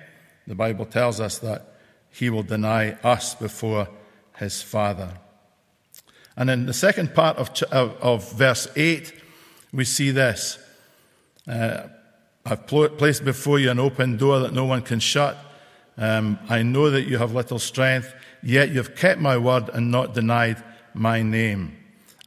the 0.46 0.54
Bible 0.54 0.86
tells 0.86 1.20
us 1.20 1.38
that 1.38 1.76
he 2.10 2.30
will 2.30 2.42
deny 2.42 2.92
us 3.02 3.34
before 3.34 3.88
his 4.36 4.62
Father. 4.62 5.14
And 6.36 6.50
in 6.50 6.66
the 6.66 6.72
second 6.72 7.14
part 7.14 7.36
of, 7.36 7.50
of, 7.72 8.32
verse 8.32 8.68
8, 8.74 9.12
we 9.72 9.84
see 9.84 10.10
this 10.10 10.58
uh, 11.48 11.88
I've 12.44 12.66
placed 12.66 13.24
before 13.24 13.60
you 13.60 13.70
an 13.70 13.78
open 13.78 14.16
door 14.16 14.40
that 14.40 14.52
no 14.52 14.64
one 14.64 14.82
can 14.82 14.98
shut. 14.98 15.36
Um, 15.96 16.38
I 16.48 16.62
know 16.62 16.90
that 16.90 17.02
you 17.02 17.18
have 17.18 17.34
little 17.34 17.60
strength, 17.60 18.12
yet 18.42 18.70
you've 18.70 18.96
kept 18.96 19.20
my 19.20 19.36
word 19.36 19.68
and 19.68 19.92
not 19.92 20.14
denied 20.14 20.62
my 20.92 21.22
name. 21.22 21.76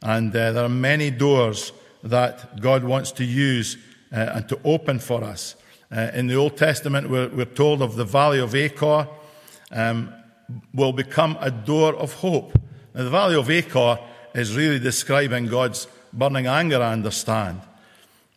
And 0.02 0.34
uh, 0.34 0.52
there 0.52 0.64
are 0.64 0.70
many 0.70 1.10
doors 1.10 1.72
that 2.10 2.60
God 2.60 2.84
wants 2.84 3.12
to 3.12 3.24
use 3.24 3.76
uh, 4.12 4.32
and 4.34 4.48
to 4.48 4.58
open 4.64 4.98
for 4.98 5.24
us. 5.24 5.56
Uh, 5.90 6.10
in 6.14 6.26
the 6.26 6.34
Old 6.34 6.56
Testament, 6.56 7.10
we're, 7.10 7.28
we're, 7.28 7.44
told 7.44 7.82
of 7.82 7.96
the 7.96 8.04
valley 8.04 8.40
of 8.40 8.54
Achor 8.54 9.08
um, 9.70 10.12
will 10.74 10.92
become 10.92 11.36
a 11.40 11.50
door 11.50 11.94
of 11.94 12.12
hope. 12.14 12.52
Now, 12.94 13.04
the 13.04 13.10
valley 13.10 13.36
of 13.36 13.50
Achor 13.50 13.98
is 14.34 14.56
really 14.56 14.78
describing 14.78 15.46
God's 15.46 15.86
burning 16.12 16.46
anger, 16.46 16.82
I 16.82 16.92
understand. 16.92 17.60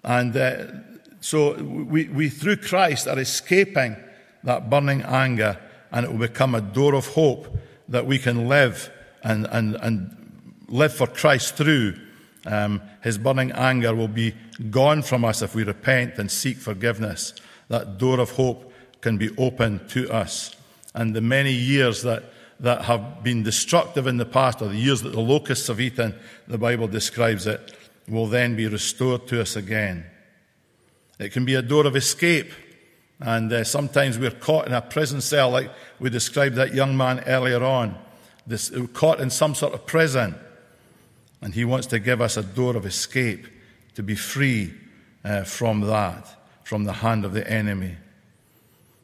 And 0.04 0.36
uh, 0.36 0.66
so 1.22 1.54
we, 1.62 2.08
we, 2.10 2.30
through 2.30 2.58
Christ, 2.58 3.08
are 3.08 3.20
escaping 3.20 3.96
that 4.44 4.70
burning 4.70 5.02
anger, 5.04 5.60
and 5.92 6.06
it 6.06 6.12
will 6.12 6.20
become 6.20 6.56
a 6.56 6.62
door 6.62 6.96
of 6.96 7.08
hope 7.08 7.58
that 7.90 8.06
we 8.06 8.20
can 8.20 8.48
live 8.48 8.92
and, 9.24 9.48
and, 9.48 9.76
and 9.76 10.16
live 10.68 10.94
for 10.94 11.08
Christ 11.08 11.56
through 11.56 11.96
um, 12.46 12.82
his 13.02 13.18
burning 13.18 13.52
anger 13.52 13.94
will 13.94 14.08
be 14.08 14.34
gone 14.70 15.02
from 15.02 15.26
us 15.26 15.42
if 15.42 15.56
we 15.56 15.64
repent 15.64 16.18
and 16.18 16.32
seek 16.32 16.58
forgiveness. 16.58 17.34
That 17.68 17.98
door 17.98 18.20
of 18.20 18.32
hope 18.32 18.72
can 19.02 19.18
be 19.18 19.30
opened 19.38 19.90
to 19.90 20.12
us. 20.12 20.56
And 20.94 21.16
the 21.16 21.22
many 21.22 21.52
years 21.52 22.02
that, 22.04 22.24
that 22.60 22.84
have 22.86 23.24
been 23.24 23.44
destructive 23.44 24.08
in 24.08 24.18
the 24.18 24.26
past, 24.26 24.62
or 24.62 24.70
the 24.70 24.76
years 24.76 25.02
that 25.02 25.12
the 25.12 25.20
locusts 25.20 25.68
have 25.68 25.80
eaten, 25.80 26.16
the 26.48 26.58
Bible 26.58 26.88
describes 26.88 27.46
it, 27.46 27.74
will 28.08 28.28
then 28.28 28.56
be 28.56 28.68
restored 28.68 29.28
to 29.28 29.42
us 29.42 29.56
again. 29.56 30.06
It 31.20 31.32
can 31.32 31.46
be 31.46 31.56
a 31.56 31.62
door 31.62 31.86
of 31.86 31.96
escape. 31.96 32.52
And 33.22 33.52
uh, 33.52 33.66
sometimes 33.66 34.18
we're 34.18 34.32
caught 34.32 34.68
in 34.68 34.74
a 34.74 34.82
prison 34.82 35.20
cell, 35.20 35.50
like 35.50 35.70
we 36.00 36.10
described 36.10 36.56
that 36.56 36.74
young 36.74 36.96
man 36.96 37.20
earlier 37.28 37.62
on. 37.64 37.98
This, 38.48 38.72
caught 38.94 39.20
in 39.20 39.30
some 39.30 39.54
sort 39.54 39.74
of 39.74 39.86
prison. 39.86 40.36
And 41.42 41.54
He 41.54 41.66
wants 41.66 41.88
to 41.88 42.00
give 42.00 42.22
us 42.22 42.38
a 42.38 42.44
door 42.44 42.76
of 42.76 42.86
escape 42.86 43.48
to 43.96 44.04
be 44.04 44.16
free 44.16 44.74
uh, 45.24 45.44
from 45.44 45.82
that, 45.82 46.28
from 46.64 46.84
the 46.86 46.94
hand 46.94 47.26
of 47.26 47.34
the 47.34 47.50
enemy. 47.50 47.96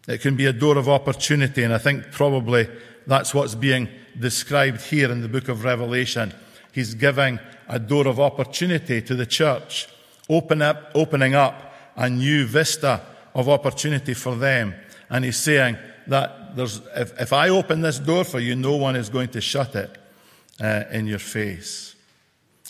It 0.08 0.22
can 0.22 0.36
be 0.36 0.46
a 0.46 0.54
door 0.54 0.78
of 0.78 0.88
opportunity, 0.88 1.64
and 1.64 1.74
I 1.74 1.78
think 1.78 2.12
probably 2.12 2.68
that's 3.08 3.34
what's 3.34 3.56
being 3.56 3.90
described 4.20 4.82
here 4.82 5.12
in 5.12 5.22
the 5.22 5.28
book 5.28 5.50
of 5.50 5.64
Revelation. 5.64 6.34
He's 6.72 6.94
giving 6.94 7.40
a 7.68 7.80
door 7.80 8.08
of 8.08 8.20
opportunity 8.20 9.02
to 9.02 9.16
the 9.16 9.26
church, 9.26 9.88
open 10.30 10.62
up, 10.62 10.92
opening 10.94 11.36
up 11.36 11.74
a 11.96 12.10
new 12.10 12.46
vista 12.46 13.02
of 13.34 13.50
opportunity 13.50 14.14
for 14.14 14.36
them. 14.36 14.76
And 15.10 15.26
he's 15.26 15.38
saying 15.38 15.78
that 16.08 16.56
there's, 16.56 16.82
if, 16.96 17.20
if 17.20 17.34
I 17.34 17.50
open 17.50 17.82
this 17.82 18.00
door 18.00 18.24
for 18.24 18.40
you, 18.40 18.56
no 18.56 18.76
one 18.76 18.96
is 18.96 19.10
going 19.10 19.30
to 19.30 19.42
shut 19.42 19.76
it 19.76 19.98
uh, 20.60 20.84
in 20.92 21.08
your 21.08 21.20
face. 21.20 21.95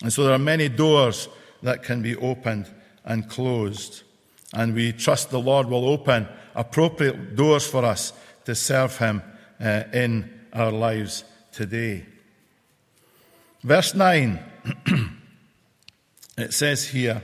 And 0.01 0.11
so 0.11 0.23
there 0.23 0.33
are 0.33 0.39
many 0.39 0.69
doors 0.69 1.29
that 1.63 1.83
can 1.83 2.01
be 2.01 2.15
opened 2.15 2.69
and 3.03 3.29
closed. 3.29 4.03
And 4.53 4.73
we 4.73 4.91
trust 4.91 5.29
the 5.29 5.39
Lord 5.39 5.67
will 5.67 5.87
open 5.87 6.27
appropriate 6.53 7.35
doors 7.35 7.67
for 7.67 7.85
us 7.85 8.13
to 8.45 8.55
serve 8.55 8.97
Him 8.97 9.21
uh, 9.59 9.83
in 9.93 10.29
our 10.53 10.71
lives 10.71 11.23
today. 11.51 12.05
Verse 13.63 13.95
9, 13.95 14.39
it 16.37 16.53
says 16.53 16.89
here, 16.89 17.23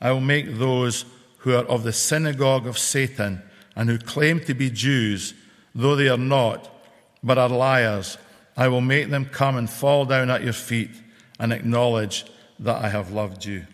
I 0.00 0.12
will 0.12 0.20
make 0.20 0.58
those 0.58 1.04
who 1.38 1.54
are 1.54 1.64
of 1.64 1.84
the 1.84 1.92
synagogue 1.92 2.66
of 2.66 2.78
Satan 2.78 3.42
and 3.76 3.88
who 3.88 3.98
claim 3.98 4.40
to 4.40 4.54
be 4.54 4.70
Jews, 4.70 5.34
though 5.74 5.96
they 5.96 6.08
are 6.08 6.18
not, 6.18 6.68
but 7.22 7.38
are 7.38 7.48
liars, 7.48 8.18
I 8.56 8.68
will 8.68 8.80
make 8.80 9.08
them 9.10 9.24
come 9.24 9.56
and 9.56 9.70
fall 9.70 10.04
down 10.04 10.30
at 10.30 10.44
your 10.44 10.52
feet 10.52 10.90
and 11.40 11.52
acknowledge 11.52 12.26
that 12.60 12.84
I 12.84 12.90
have 12.90 13.10
loved 13.10 13.44
you. 13.44 13.66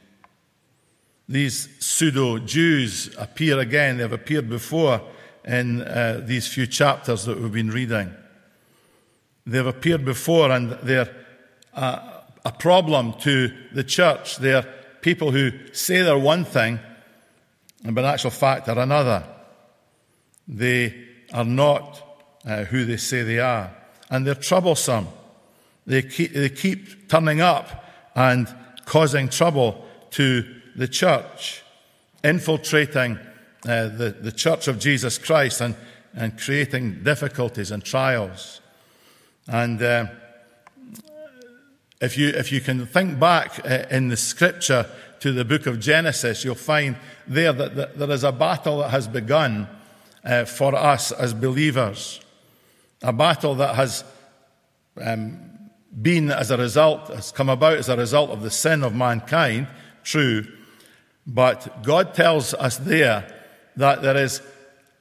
These 1.28 1.68
pseudo 1.84 2.38
Jews 2.38 3.14
appear 3.18 3.58
again. 3.58 3.98
They've 3.98 4.10
appeared 4.10 4.48
before 4.48 5.02
in 5.44 5.82
uh, 5.82 6.22
these 6.24 6.46
few 6.46 6.68
chapters 6.68 7.24
that 7.24 7.40
we've 7.40 7.52
been 7.52 7.70
reading. 7.70 8.14
They've 9.44 9.66
appeared 9.66 10.04
before 10.04 10.52
and 10.52 10.70
they're 10.82 11.12
uh, 11.74 12.20
a 12.44 12.52
problem 12.52 13.14
to 13.20 13.52
the 13.72 13.82
church. 13.82 14.36
They're 14.36 14.62
people 15.00 15.32
who 15.32 15.50
say 15.72 16.02
they're 16.02 16.16
one 16.16 16.44
thing, 16.44 16.78
but 17.82 17.98
in 17.98 18.04
actual 18.04 18.30
fact 18.30 18.68
are 18.68 18.78
another. 18.78 19.24
They 20.46 20.94
are 21.32 21.44
not 21.44 22.02
uh, 22.46 22.64
who 22.64 22.84
they 22.84 22.96
say 22.96 23.24
they 23.24 23.40
are. 23.40 23.74
And 24.08 24.24
they're 24.24 24.36
troublesome. 24.36 25.08
They 25.86 26.02
keep, 26.02 26.32
they 26.32 26.48
keep 26.48 27.08
turning 27.08 27.40
up 27.40 27.84
and 28.14 28.52
causing 28.84 29.28
trouble 29.28 29.84
to 30.10 30.44
the 30.74 30.88
church, 30.88 31.62
infiltrating 32.24 33.18
uh, 33.66 33.88
the, 33.88 34.16
the 34.20 34.32
church 34.32 34.68
of 34.68 34.78
Jesus 34.78 35.18
Christ 35.18 35.60
and, 35.60 35.74
and 36.14 36.38
creating 36.38 37.02
difficulties 37.02 37.70
and 37.70 37.84
trials. 37.84 38.60
And 39.48 39.80
uh, 39.80 40.06
if, 42.00 42.18
you, 42.18 42.28
if 42.28 42.52
you 42.52 42.60
can 42.60 42.86
think 42.86 43.18
back 43.18 43.64
uh, 43.64 43.84
in 43.90 44.08
the 44.08 44.16
scripture 44.16 44.86
to 45.20 45.32
the 45.32 45.44
book 45.44 45.66
of 45.66 45.80
Genesis, 45.80 46.44
you'll 46.44 46.54
find 46.54 46.96
there 47.26 47.52
that, 47.52 47.76
that 47.76 47.98
there 47.98 48.10
is 48.10 48.24
a 48.24 48.32
battle 48.32 48.78
that 48.78 48.90
has 48.90 49.08
begun 49.08 49.68
uh, 50.24 50.44
for 50.44 50.74
us 50.74 51.12
as 51.12 51.32
believers. 51.32 52.20
A 53.02 53.12
battle 53.12 53.54
that 53.56 53.76
has 53.76 54.04
um, 55.00 55.55
been 56.02 56.30
as 56.30 56.50
a 56.50 56.56
result, 56.56 57.08
has 57.08 57.32
come 57.32 57.48
about 57.48 57.78
as 57.78 57.88
a 57.88 57.96
result 57.96 58.30
of 58.30 58.42
the 58.42 58.50
sin 58.50 58.82
of 58.82 58.94
mankind, 58.94 59.68
true. 60.02 60.46
But 61.26 61.82
God 61.82 62.14
tells 62.14 62.54
us 62.54 62.76
there 62.76 63.32
that 63.76 64.02
there 64.02 64.16
is 64.16 64.40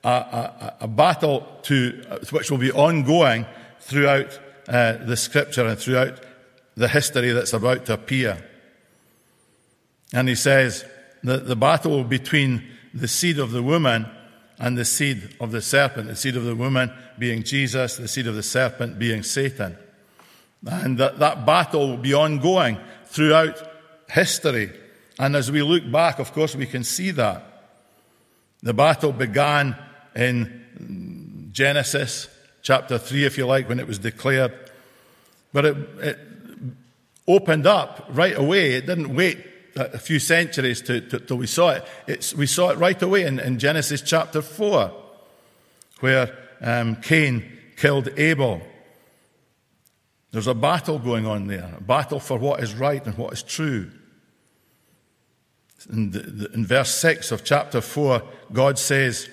a, 0.03 0.09
a, 0.09 0.77
a 0.81 0.87
battle 0.87 1.47
to, 1.63 2.19
which 2.31 2.51
will 2.51 2.57
be 2.57 2.71
ongoing 2.71 3.45
throughout 3.79 4.39
uh, 4.67 4.93
the 4.93 5.17
scripture 5.17 5.65
and 5.65 5.77
throughout 5.77 6.19
the 6.75 6.87
history 6.87 7.31
that's 7.31 7.53
about 7.53 7.85
to 7.85 7.93
appear. 7.93 8.43
And 10.13 10.27
he 10.27 10.35
says 10.35 10.85
that 11.23 11.47
the 11.47 11.55
battle 11.55 12.03
between 12.03 12.63
the 12.93 13.07
seed 13.07 13.39
of 13.39 13.51
the 13.51 13.63
woman 13.63 14.07
and 14.59 14.77
the 14.77 14.85
seed 14.85 15.35
of 15.39 15.51
the 15.51 15.61
serpent, 15.61 16.07
the 16.07 16.15
seed 16.15 16.37
of 16.37 16.43
the 16.43 16.55
woman 16.55 16.91
being 17.19 17.43
Jesus, 17.43 17.97
the 17.97 18.07
seed 18.07 18.27
of 18.27 18.35
the 18.35 18.43
serpent 18.43 18.97
being 18.97 19.23
Satan. 19.23 19.77
And 20.65 20.97
that, 20.97 21.19
that 21.19 21.45
battle 21.45 21.89
will 21.89 21.97
be 21.97 22.13
ongoing 22.13 22.77
throughout 23.05 23.57
history. 24.09 24.71
And 25.19 25.35
as 25.35 25.51
we 25.51 25.61
look 25.61 25.89
back, 25.91 26.19
of 26.19 26.33
course, 26.33 26.55
we 26.55 26.65
can 26.65 26.83
see 26.83 27.11
that. 27.11 27.43
The 28.63 28.73
battle 28.73 29.11
began 29.11 29.75
in 30.15 31.49
Genesis 31.51 32.27
chapter 32.61 32.97
3, 32.97 33.25
if 33.25 33.37
you 33.37 33.45
like, 33.45 33.69
when 33.69 33.79
it 33.79 33.87
was 33.87 33.99
declared. 33.99 34.53
But 35.53 35.65
it, 35.65 35.77
it 35.99 36.19
opened 37.27 37.67
up 37.67 38.07
right 38.09 38.37
away. 38.37 38.73
It 38.73 38.87
didn't 38.87 39.15
wait 39.15 39.37
a 39.75 39.99
few 39.99 40.19
centuries 40.19 40.81
to, 40.83 41.01
to, 41.01 41.19
till 41.19 41.37
we 41.37 41.47
saw 41.47 41.69
it. 41.69 41.85
It's, 42.07 42.33
we 42.33 42.45
saw 42.45 42.69
it 42.69 42.77
right 42.77 43.01
away 43.01 43.25
in, 43.25 43.39
in 43.39 43.59
Genesis 43.59 44.01
chapter 44.01 44.41
4, 44.41 44.91
where 45.99 46.35
um, 46.61 46.95
Cain 46.97 47.51
killed 47.75 48.09
Abel. 48.17 48.61
There's 50.35 50.47
a 50.47 50.53
battle 50.53 50.99
going 50.99 51.25
on 51.25 51.47
there, 51.47 51.73
a 51.77 51.81
battle 51.81 52.19
for 52.19 52.37
what 52.37 52.61
is 52.61 52.73
right 52.73 53.01
and 53.05 53.17
what 53.17 53.31
is 53.31 53.41
true. 53.41 53.89
In, 55.89 56.11
the, 56.11 56.51
in 56.53 56.65
verse 56.65 56.93
6 56.93 57.31
of 57.31 57.45
chapter 57.45 57.79
4, 57.79 58.21
God 58.51 58.77
says, 58.77 59.29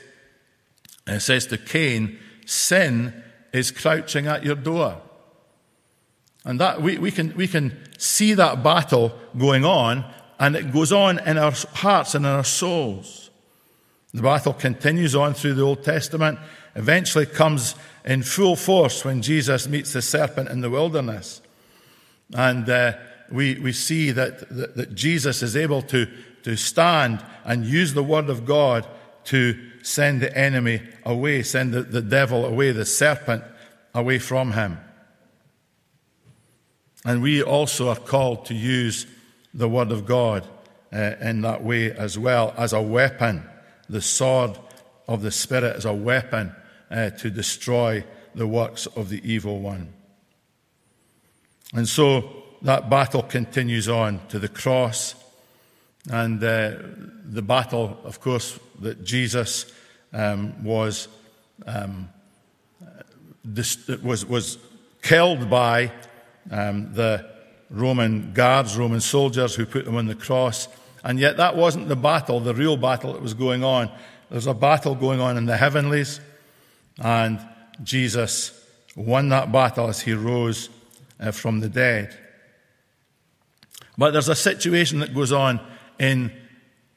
it 1.08 1.18
says 1.18 1.48
to 1.48 1.58
Cain, 1.58 2.20
Sin 2.46 3.20
is 3.52 3.72
crouching 3.72 4.28
at 4.28 4.44
your 4.44 4.54
door. 4.54 5.02
And 6.44 6.60
that 6.60 6.80
we, 6.80 6.98
we, 6.98 7.10
can, 7.10 7.34
we 7.34 7.48
can 7.48 7.76
see 7.98 8.34
that 8.34 8.62
battle 8.62 9.12
going 9.36 9.64
on 9.64 10.04
and 10.38 10.54
it 10.54 10.72
goes 10.72 10.92
on 10.92 11.18
in 11.26 11.36
our 11.36 11.50
hearts 11.72 12.14
and 12.14 12.24
in 12.24 12.30
our 12.30 12.44
souls. 12.44 13.30
The 14.14 14.22
battle 14.22 14.52
continues 14.52 15.16
on 15.16 15.34
through 15.34 15.54
the 15.54 15.62
Old 15.62 15.82
Testament, 15.82 16.38
eventually 16.76 17.26
comes 17.26 17.74
in 18.04 18.22
full 18.22 18.56
force 18.56 19.04
when 19.04 19.22
Jesus 19.22 19.68
meets 19.68 19.92
the 19.92 20.02
serpent 20.02 20.48
in 20.48 20.60
the 20.60 20.70
wilderness. 20.70 21.40
And 22.34 22.68
uh, 22.68 22.94
we, 23.30 23.58
we 23.58 23.72
see 23.72 24.10
that, 24.10 24.48
that, 24.50 24.76
that 24.76 24.94
Jesus 24.94 25.42
is 25.42 25.56
able 25.56 25.82
to, 25.82 26.06
to 26.42 26.56
stand 26.56 27.24
and 27.44 27.64
use 27.64 27.94
the 27.94 28.02
word 28.02 28.28
of 28.28 28.44
God 28.44 28.86
to 29.24 29.58
send 29.82 30.20
the 30.20 30.36
enemy 30.36 30.80
away, 31.04 31.42
send 31.42 31.72
the, 31.72 31.82
the 31.82 32.02
devil 32.02 32.44
away, 32.44 32.72
the 32.72 32.84
serpent 32.84 33.44
away 33.94 34.18
from 34.18 34.52
him. 34.52 34.78
And 37.04 37.22
we 37.22 37.42
also 37.42 37.88
are 37.88 37.96
called 37.96 38.46
to 38.46 38.54
use 38.54 39.06
the 39.52 39.68
Word 39.68 39.90
of 39.90 40.06
God 40.06 40.46
uh, 40.92 41.14
in 41.20 41.40
that 41.42 41.62
way 41.64 41.92
as 41.92 42.18
well, 42.18 42.54
as 42.56 42.72
a 42.72 42.80
weapon. 42.80 43.48
The 43.88 44.00
sword 44.00 44.58
of 45.08 45.22
the 45.22 45.32
Spirit 45.32 45.76
as 45.76 45.84
a 45.84 45.92
weapon 45.92 46.54
uh, 46.92 47.10
to 47.10 47.30
destroy 47.30 48.04
the 48.34 48.46
works 48.46 48.86
of 48.86 49.08
the 49.08 49.20
evil 49.24 49.60
one. 49.60 49.92
And 51.74 51.88
so 51.88 52.42
that 52.62 52.90
battle 52.90 53.22
continues 53.22 53.88
on 53.88 54.20
to 54.28 54.38
the 54.38 54.48
cross. 54.48 55.14
And 56.10 56.42
uh, 56.42 56.72
the 57.24 57.42
battle, 57.42 57.98
of 58.04 58.20
course, 58.20 58.58
that 58.80 59.04
Jesus 59.04 59.72
um, 60.12 60.62
was, 60.62 61.08
um, 61.66 62.08
was, 64.02 64.26
was 64.26 64.58
killed 65.00 65.48
by 65.48 65.92
um, 66.50 66.92
the 66.94 67.30
Roman 67.70 68.32
guards, 68.32 68.76
Roman 68.76 69.00
soldiers 69.00 69.54
who 69.54 69.64
put 69.64 69.86
him 69.86 69.96
on 69.96 70.06
the 70.06 70.14
cross. 70.14 70.68
And 71.04 71.18
yet 71.18 71.38
that 71.38 71.56
wasn't 71.56 71.88
the 71.88 71.96
battle, 71.96 72.38
the 72.40 72.54
real 72.54 72.76
battle 72.76 73.12
that 73.14 73.22
was 73.22 73.34
going 73.34 73.64
on. 73.64 73.90
There's 74.30 74.46
a 74.46 74.54
battle 74.54 74.94
going 74.94 75.20
on 75.20 75.36
in 75.36 75.46
the 75.46 75.56
heavenlies, 75.56 76.20
and 77.02 77.40
Jesus 77.82 78.58
won 78.94 79.28
that 79.30 79.50
battle 79.50 79.88
as 79.88 80.00
he 80.00 80.12
rose 80.12 80.70
uh, 81.20 81.32
from 81.32 81.60
the 81.60 81.68
dead. 81.68 82.16
But 83.98 84.12
there's 84.12 84.28
a 84.28 84.34
situation 84.34 85.00
that 85.00 85.14
goes 85.14 85.32
on 85.32 85.60
in 85.98 86.32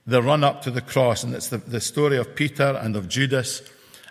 the 0.07 0.21
run 0.21 0.43
up 0.43 0.61
to 0.61 0.71
the 0.71 0.81
cross, 0.81 1.23
and 1.23 1.33
it's 1.33 1.49
the, 1.49 1.57
the 1.57 1.81
story 1.81 2.17
of 2.17 2.35
Peter 2.35 2.79
and 2.81 2.95
of 2.95 3.09
Judas. 3.09 3.63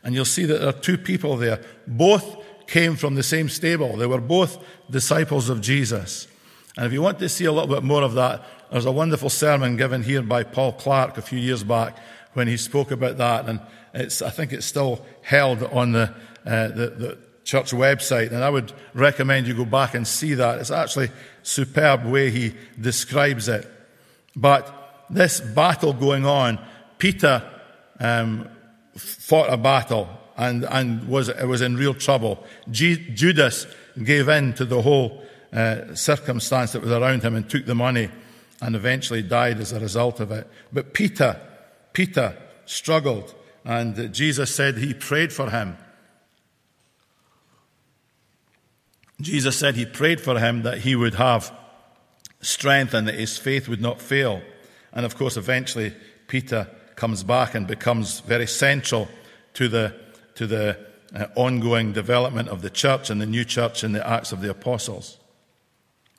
And 0.02 0.14
you'll 0.14 0.24
see 0.24 0.44
that 0.44 0.58
there 0.58 0.68
are 0.68 0.72
two 0.72 0.98
people 0.98 1.36
there. 1.36 1.60
Both 1.86 2.66
came 2.66 2.96
from 2.96 3.14
the 3.14 3.22
same 3.22 3.48
stable. 3.48 3.96
They 3.96 4.06
were 4.06 4.20
both 4.20 4.62
disciples 4.90 5.48
of 5.48 5.60
Jesus. 5.60 6.26
And 6.76 6.86
if 6.86 6.92
you 6.92 7.00
want 7.00 7.20
to 7.20 7.28
see 7.28 7.44
a 7.44 7.52
little 7.52 7.72
bit 7.72 7.84
more 7.84 8.02
of 8.02 8.14
that, 8.14 8.44
there's 8.70 8.84
a 8.84 8.92
wonderful 8.92 9.30
sermon 9.30 9.76
given 9.76 10.02
here 10.02 10.22
by 10.22 10.42
Paul 10.42 10.72
Clark 10.72 11.16
a 11.16 11.22
few 11.22 11.38
years 11.38 11.62
back 11.62 11.96
when 12.32 12.48
he 12.48 12.56
spoke 12.56 12.90
about 12.90 13.16
that. 13.18 13.48
And 13.48 13.60
it's, 13.94 14.22
I 14.22 14.30
think 14.30 14.52
it's 14.52 14.66
still 14.66 15.04
held 15.22 15.62
on 15.62 15.92
the, 15.92 16.14
uh, 16.44 16.68
the, 16.68 16.88
the 16.96 17.18
church 17.44 17.70
website. 17.70 18.32
And 18.32 18.42
I 18.42 18.50
would 18.50 18.72
recommend 18.92 19.46
you 19.46 19.54
go 19.54 19.64
back 19.64 19.94
and 19.94 20.06
see 20.06 20.34
that. 20.34 20.58
It's 20.58 20.70
actually 20.70 21.10
superb 21.42 22.04
way 22.04 22.30
he 22.30 22.54
describes 22.80 23.48
it. 23.48 23.70
But 24.34 25.06
this 25.10 25.40
battle 25.40 25.92
going 25.92 26.26
on, 26.26 26.58
Peter 26.98 27.42
um, 28.00 28.48
fought 28.96 29.52
a 29.52 29.56
battle 29.56 30.08
and, 30.36 30.64
and 30.64 31.08
was, 31.08 31.32
was 31.44 31.62
in 31.62 31.76
real 31.76 31.94
trouble. 31.94 32.44
G- 32.70 33.10
Judas 33.14 33.66
gave 34.02 34.28
in 34.28 34.54
to 34.54 34.64
the 34.64 34.82
whole 34.82 35.22
uh, 35.52 35.94
circumstance 35.94 36.72
that 36.72 36.82
was 36.82 36.90
around 36.90 37.22
him 37.22 37.36
and 37.36 37.48
took 37.48 37.64
the 37.64 37.74
money 37.76 38.10
and 38.60 38.74
eventually 38.74 39.22
died 39.22 39.60
as 39.60 39.72
a 39.72 39.78
result 39.78 40.18
of 40.18 40.32
it. 40.32 40.48
But 40.72 40.94
Peter, 40.94 41.40
Peter 41.92 42.36
struggled 42.66 43.34
and 43.64 44.12
Jesus 44.12 44.54
said 44.54 44.76
he 44.76 44.92
prayed 44.92 45.32
for 45.32 45.50
him. 45.50 45.76
Jesus 49.20 49.56
said 49.56 49.74
he 49.76 49.86
prayed 49.86 50.20
for 50.20 50.38
him 50.38 50.62
that 50.62 50.78
he 50.78 50.94
would 50.94 51.14
have 51.14 51.52
strength 52.40 52.92
and 52.92 53.08
that 53.08 53.14
his 53.14 53.38
faith 53.38 53.68
would 53.68 53.80
not 53.80 54.00
fail. 54.00 54.42
And 54.92 55.06
of 55.06 55.16
course, 55.16 55.36
eventually, 55.36 55.94
Peter 56.26 56.68
comes 56.94 57.24
back 57.24 57.54
and 57.54 57.66
becomes 57.66 58.20
very 58.20 58.46
central 58.46 59.08
to 59.54 59.68
the, 59.68 59.94
to 60.34 60.46
the 60.46 60.78
uh, 61.14 61.26
ongoing 61.36 61.92
development 61.92 62.48
of 62.48 62.60
the 62.60 62.70
church 62.70 63.08
and 63.08 63.20
the 63.20 63.26
new 63.26 63.44
church 63.44 63.82
in 63.82 63.92
the 63.92 64.06
Acts 64.06 64.32
of 64.32 64.40
the 64.40 64.50
Apostles. 64.50 65.16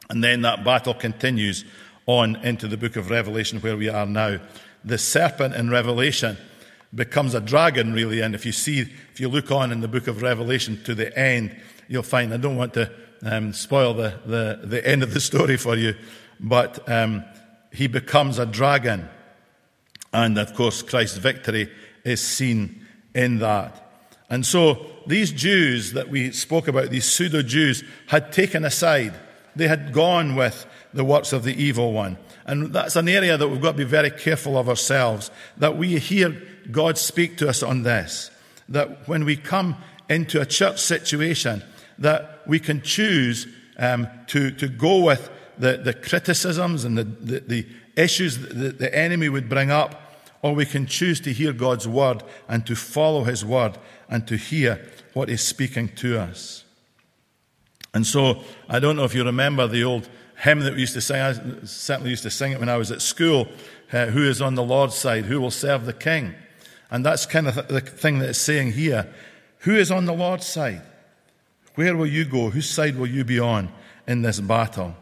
And 0.10 0.24
then 0.24 0.42
that 0.42 0.64
battle 0.64 0.94
continues 0.94 1.66
on 2.06 2.38
into 2.38 2.68
the 2.68 2.78
book 2.78 2.96
of 2.96 3.10
Revelation, 3.10 3.60
where 3.60 3.78
we 3.78 3.90
are 3.90 4.06
now. 4.06 4.40
The 4.84 4.98
serpent 4.98 5.56
in 5.56 5.70
Revelation 5.70 6.38
becomes 6.96 7.34
a 7.34 7.42
dragon, 7.42 7.94
really. 7.94 8.22
And 8.22 8.34
if 8.34 8.46
you 8.46 8.52
see, 8.52 8.80
if 8.80 9.20
you 9.20 9.28
look 9.28 9.52
on 9.52 9.72
in 9.72 9.82
the 9.82 9.88
book 9.88 10.08
of 10.08 10.22
Revelation 10.22 10.82
to 10.86 10.96
the 10.96 11.16
end, 11.18 11.56
you'll 11.88 12.04
find, 12.04 12.34
I 12.34 12.38
don't 12.38 12.56
want 12.56 12.74
to 12.76 12.92
um, 13.24 13.54
spoil 13.54 13.94
the, 13.94 14.20
the, 14.26 14.62
the, 14.64 14.88
end 14.88 15.04
of 15.04 15.14
the 15.14 15.20
story 15.20 15.58
for 15.58 15.76
you, 15.76 15.96
but 16.40 16.88
um, 16.90 17.24
he 17.72 17.88
becomes 17.88 18.40
a 18.40 18.46
dragon. 18.46 19.10
And 20.14 20.38
of 20.38 20.54
course, 20.54 20.82
Christ's 20.82 21.18
victory 21.18 21.70
is 22.04 22.22
seen 22.22 22.86
in 23.14 23.40
that. 23.40 23.82
And 24.30 24.46
so 24.46 24.86
these 25.06 25.32
Jews 25.32 25.94
that 25.94 26.10
we 26.10 26.32
spoke 26.32 26.68
about, 26.68 26.90
these 26.90 27.06
pseudo 27.06 27.42
Jews, 27.42 27.84
had 28.08 28.32
taken 28.32 28.66
aside. 28.66 29.14
They 29.56 29.68
had 29.68 29.94
gone 29.94 30.36
with 30.36 30.66
the 30.94 31.06
works 31.06 31.34
of 31.34 31.44
the 31.44 31.54
evil 31.62 31.94
one. 31.94 32.18
And 32.46 32.74
that's 32.74 32.96
an 32.96 33.10
area 33.10 33.38
that 33.38 33.48
we've 33.48 33.62
got 33.62 33.72
to 33.72 33.78
be 33.78 33.84
very 33.84 34.12
careful 34.12 34.58
of 34.58 34.70
ourselves, 34.70 35.32
that 35.58 35.78
we 35.78 35.98
hear 35.98 36.42
God 36.72 36.98
speak 36.98 37.38
to 37.38 37.50
us 37.50 37.64
on 37.64 37.84
this. 37.84 38.30
That 38.70 39.08
when 39.08 39.26
we 39.26 39.36
come 39.36 39.78
into 40.10 40.40
a 40.40 40.46
church 40.46 40.80
situation, 40.80 41.64
that 41.98 42.42
we 42.46 42.60
can 42.60 42.82
choose 42.82 43.48
um, 43.78 44.08
to, 44.28 44.52
to 44.52 44.68
go 44.68 45.04
with 45.04 45.30
the, 45.58 45.78
the 45.78 45.94
criticisms 45.94 46.84
and 46.86 46.98
the, 46.98 47.04
the, 47.04 47.40
the 47.40 47.68
issues 47.96 48.38
that 48.38 48.78
the 48.78 48.96
enemy 48.96 49.30
would 49.30 49.50
bring 49.50 49.72
up, 49.72 50.02
or 50.42 50.54
we 50.54 50.66
can 50.66 50.86
choose 50.86 51.20
to 51.22 51.34
hear 51.34 51.54
God's 51.54 51.88
word 51.88 52.24
and 52.48 52.66
to 52.68 52.76
follow 52.76 53.24
his 53.24 53.44
word 53.44 53.78
and 54.10 54.28
to 54.28 54.38
hear 54.38 54.86
what 55.14 55.30
he's 55.30 55.42
speaking 55.42 55.90
to 55.96 56.20
us. 56.20 56.64
And 57.94 58.06
so, 58.06 58.44
I 58.70 58.80
don't 58.80 58.98
know 58.98 59.06
if 59.06 59.16
you 59.16 59.24
remember 59.24 59.68
the 59.68 59.84
old 59.84 60.10
hymn 60.38 60.60
that 60.62 60.74
we 60.74 60.82
used 60.82 60.94
to 60.94 61.02
sing. 61.02 61.22
I 61.22 61.34
certainly 61.64 62.10
used 62.10 62.24
to 62.24 62.30
sing 62.30 62.52
it 62.52 62.60
when 62.60 62.70
I 62.70 62.78
was 62.78 62.92
at 62.92 63.02
school. 63.02 63.48
Uh, 63.92 64.08
who 64.08 64.28
is 64.28 64.42
on 64.42 64.56
the 64.56 64.64
Lord's 64.64 64.96
side? 64.96 65.26
Who 65.26 65.40
will 65.40 65.52
serve 65.52 65.86
the 65.86 65.94
King? 65.94 66.34
And 66.92 67.06
that's 67.06 67.26
kind 67.26 67.48
of 67.48 67.56
the 67.68 67.82
thing 67.82 68.20
that 68.20 68.30
it's 68.30 68.40
saying 68.40 68.74
here. 68.74 69.14
Who 69.60 69.76
is 69.76 69.92
on 69.92 70.06
the 70.06 70.14
Lord's 70.14 70.46
side? 70.46 70.82
Where 71.76 71.96
will 71.96 72.08
you 72.08 72.26
go? 72.26 72.50
Whose 72.50 72.70
side 72.70 72.96
will 72.96 73.08
you 73.08 73.24
be 73.24 73.40
on 73.40 73.70
in 74.08 74.22
this 74.22 74.40
battle? 74.40 74.96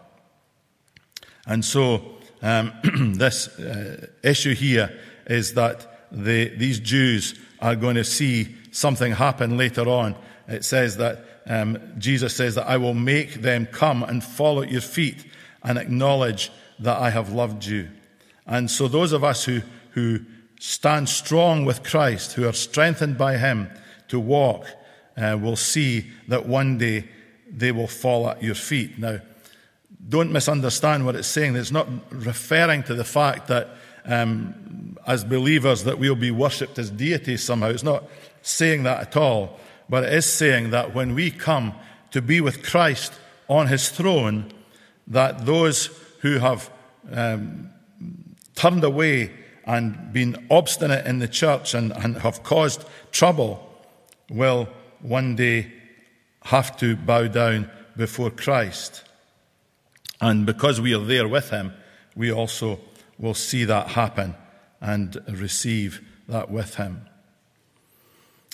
And 1.45 1.63
so, 1.63 2.15
um, 2.41 2.73
this 3.17 3.47
uh, 3.59 4.07
issue 4.23 4.55
here 4.55 4.97
is 5.27 5.53
that 5.53 6.07
the, 6.11 6.49
these 6.49 6.79
Jews 6.79 7.39
are 7.59 7.75
going 7.75 7.95
to 7.95 8.03
see 8.03 8.55
something 8.71 9.13
happen 9.13 9.57
later 9.57 9.87
on. 9.87 10.15
It 10.47 10.65
says 10.65 10.97
that 10.97 11.25
um, 11.45 11.77
Jesus 11.97 12.35
says 12.35 12.55
that 12.55 12.67
I 12.67 12.77
will 12.77 12.93
make 12.93 13.35
them 13.35 13.65
come 13.65 14.03
and 14.03 14.23
fall 14.23 14.61
at 14.61 14.71
your 14.71 14.81
feet 14.81 15.25
and 15.61 15.77
acknowledge 15.77 16.51
that 16.79 16.97
I 16.97 17.09
have 17.09 17.31
loved 17.31 17.65
you. 17.65 17.89
And 18.45 18.69
so, 18.69 18.87
those 18.87 19.11
of 19.11 19.23
us 19.23 19.45
who, 19.45 19.61
who 19.91 20.19
stand 20.59 21.09
strong 21.09 21.65
with 21.65 21.83
Christ, 21.83 22.33
who 22.33 22.47
are 22.47 22.53
strengthened 22.53 23.17
by 23.17 23.37
Him 23.37 23.69
to 24.09 24.19
walk, 24.19 24.65
uh, 25.17 25.37
will 25.39 25.55
see 25.55 26.11
that 26.27 26.45
one 26.45 26.77
day 26.77 27.07
they 27.49 27.71
will 27.71 27.87
fall 27.87 28.29
at 28.29 28.41
your 28.41 28.55
feet. 28.55 28.97
Now, 28.97 29.19
don't 30.09 30.31
misunderstand 30.31 31.05
what 31.05 31.15
it's 31.15 31.27
saying. 31.27 31.55
It's 31.55 31.71
not 31.71 31.87
referring 32.09 32.83
to 32.83 32.95
the 32.95 33.03
fact 33.03 33.47
that 33.47 33.69
um, 34.05 34.97
as 35.07 35.23
believers 35.23 35.83
that 35.83 35.99
we'll 35.99 36.15
be 36.15 36.31
worshipped 36.31 36.77
as 36.79 36.89
deities 36.89 37.43
somehow. 37.43 37.69
It's 37.69 37.83
not 37.83 38.03
saying 38.41 38.83
that 38.83 39.01
at 39.01 39.17
all. 39.17 39.59
But 39.93 40.05
it 40.05 40.13
is 40.13 40.25
saying 40.25 40.71
that 40.71 40.95
when 40.95 41.13
we 41.13 41.29
come 41.29 41.75
to 42.09 42.19
be 42.19 42.41
with 42.41 42.63
Christ 42.63 43.13
on 43.47 43.67
his 43.67 43.89
throne, 43.89 44.51
that 45.05 45.45
those 45.45 45.91
who 46.21 46.39
have 46.39 46.71
um, 47.11 47.69
turned 48.55 48.83
away 48.83 49.29
and 49.65 50.11
been 50.11 50.47
obstinate 50.49 51.05
in 51.05 51.19
the 51.19 51.27
church 51.27 51.75
and, 51.75 51.91
and 51.91 52.17
have 52.17 52.41
caused 52.41 52.85
trouble 53.11 53.71
will 54.31 54.67
one 55.01 55.35
day 55.35 55.71
have 56.45 56.75
to 56.77 56.95
bow 56.95 57.27
down 57.27 57.69
before 57.95 58.31
Christ. 58.31 59.03
And 60.19 60.43
because 60.43 60.81
we 60.81 60.95
are 60.95 61.05
there 61.05 61.27
with 61.27 61.51
him, 61.51 61.71
we 62.15 62.31
also 62.31 62.79
will 63.19 63.35
see 63.35 63.63
that 63.65 63.89
happen 63.89 64.33
and 64.81 65.21
receive 65.29 66.01
that 66.27 66.49
with 66.49 66.77
him. 66.77 67.05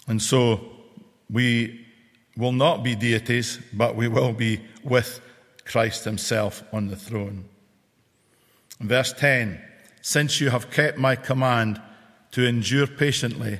And 0.05 0.21
so 0.21 0.75
we 1.31 1.85
will 2.37 2.51
not 2.51 2.83
be 2.83 2.95
deities, 2.95 3.59
but 3.73 3.95
we 3.95 4.07
will 4.07 4.33
be 4.33 4.61
with 4.83 5.21
Christ 5.65 6.05
himself 6.05 6.63
on 6.73 6.87
the 6.87 6.95
throne. 6.95 7.45
Verse 8.79 9.13
10 9.13 9.61
Since 10.01 10.41
you 10.41 10.49
have 10.49 10.71
kept 10.71 10.97
my 10.97 11.15
command 11.15 11.81
to 12.31 12.45
endure 12.45 12.87
patiently, 12.87 13.59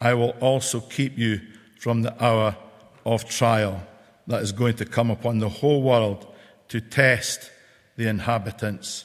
I 0.00 0.14
will 0.14 0.34
also 0.40 0.80
keep 0.80 1.18
you 1.18 1.40
from 1.78 2.02
the 2.02 2.24
hour 2.24 2.56
of 3.04 3.28
trial 3.28 3.82
that 4.26 4.42
is 4.42 4.52
going 4.52 4.76
to 4.76 4.84
come 4.84 5.10
upon 5.10 5.38
the 5.38 5.48
whole 5.48 5.82
world 5.82 6.26
to 6.68 6.80
test 6.80 7.50
the 7.96 8.06
inhabitants 8.06 9.04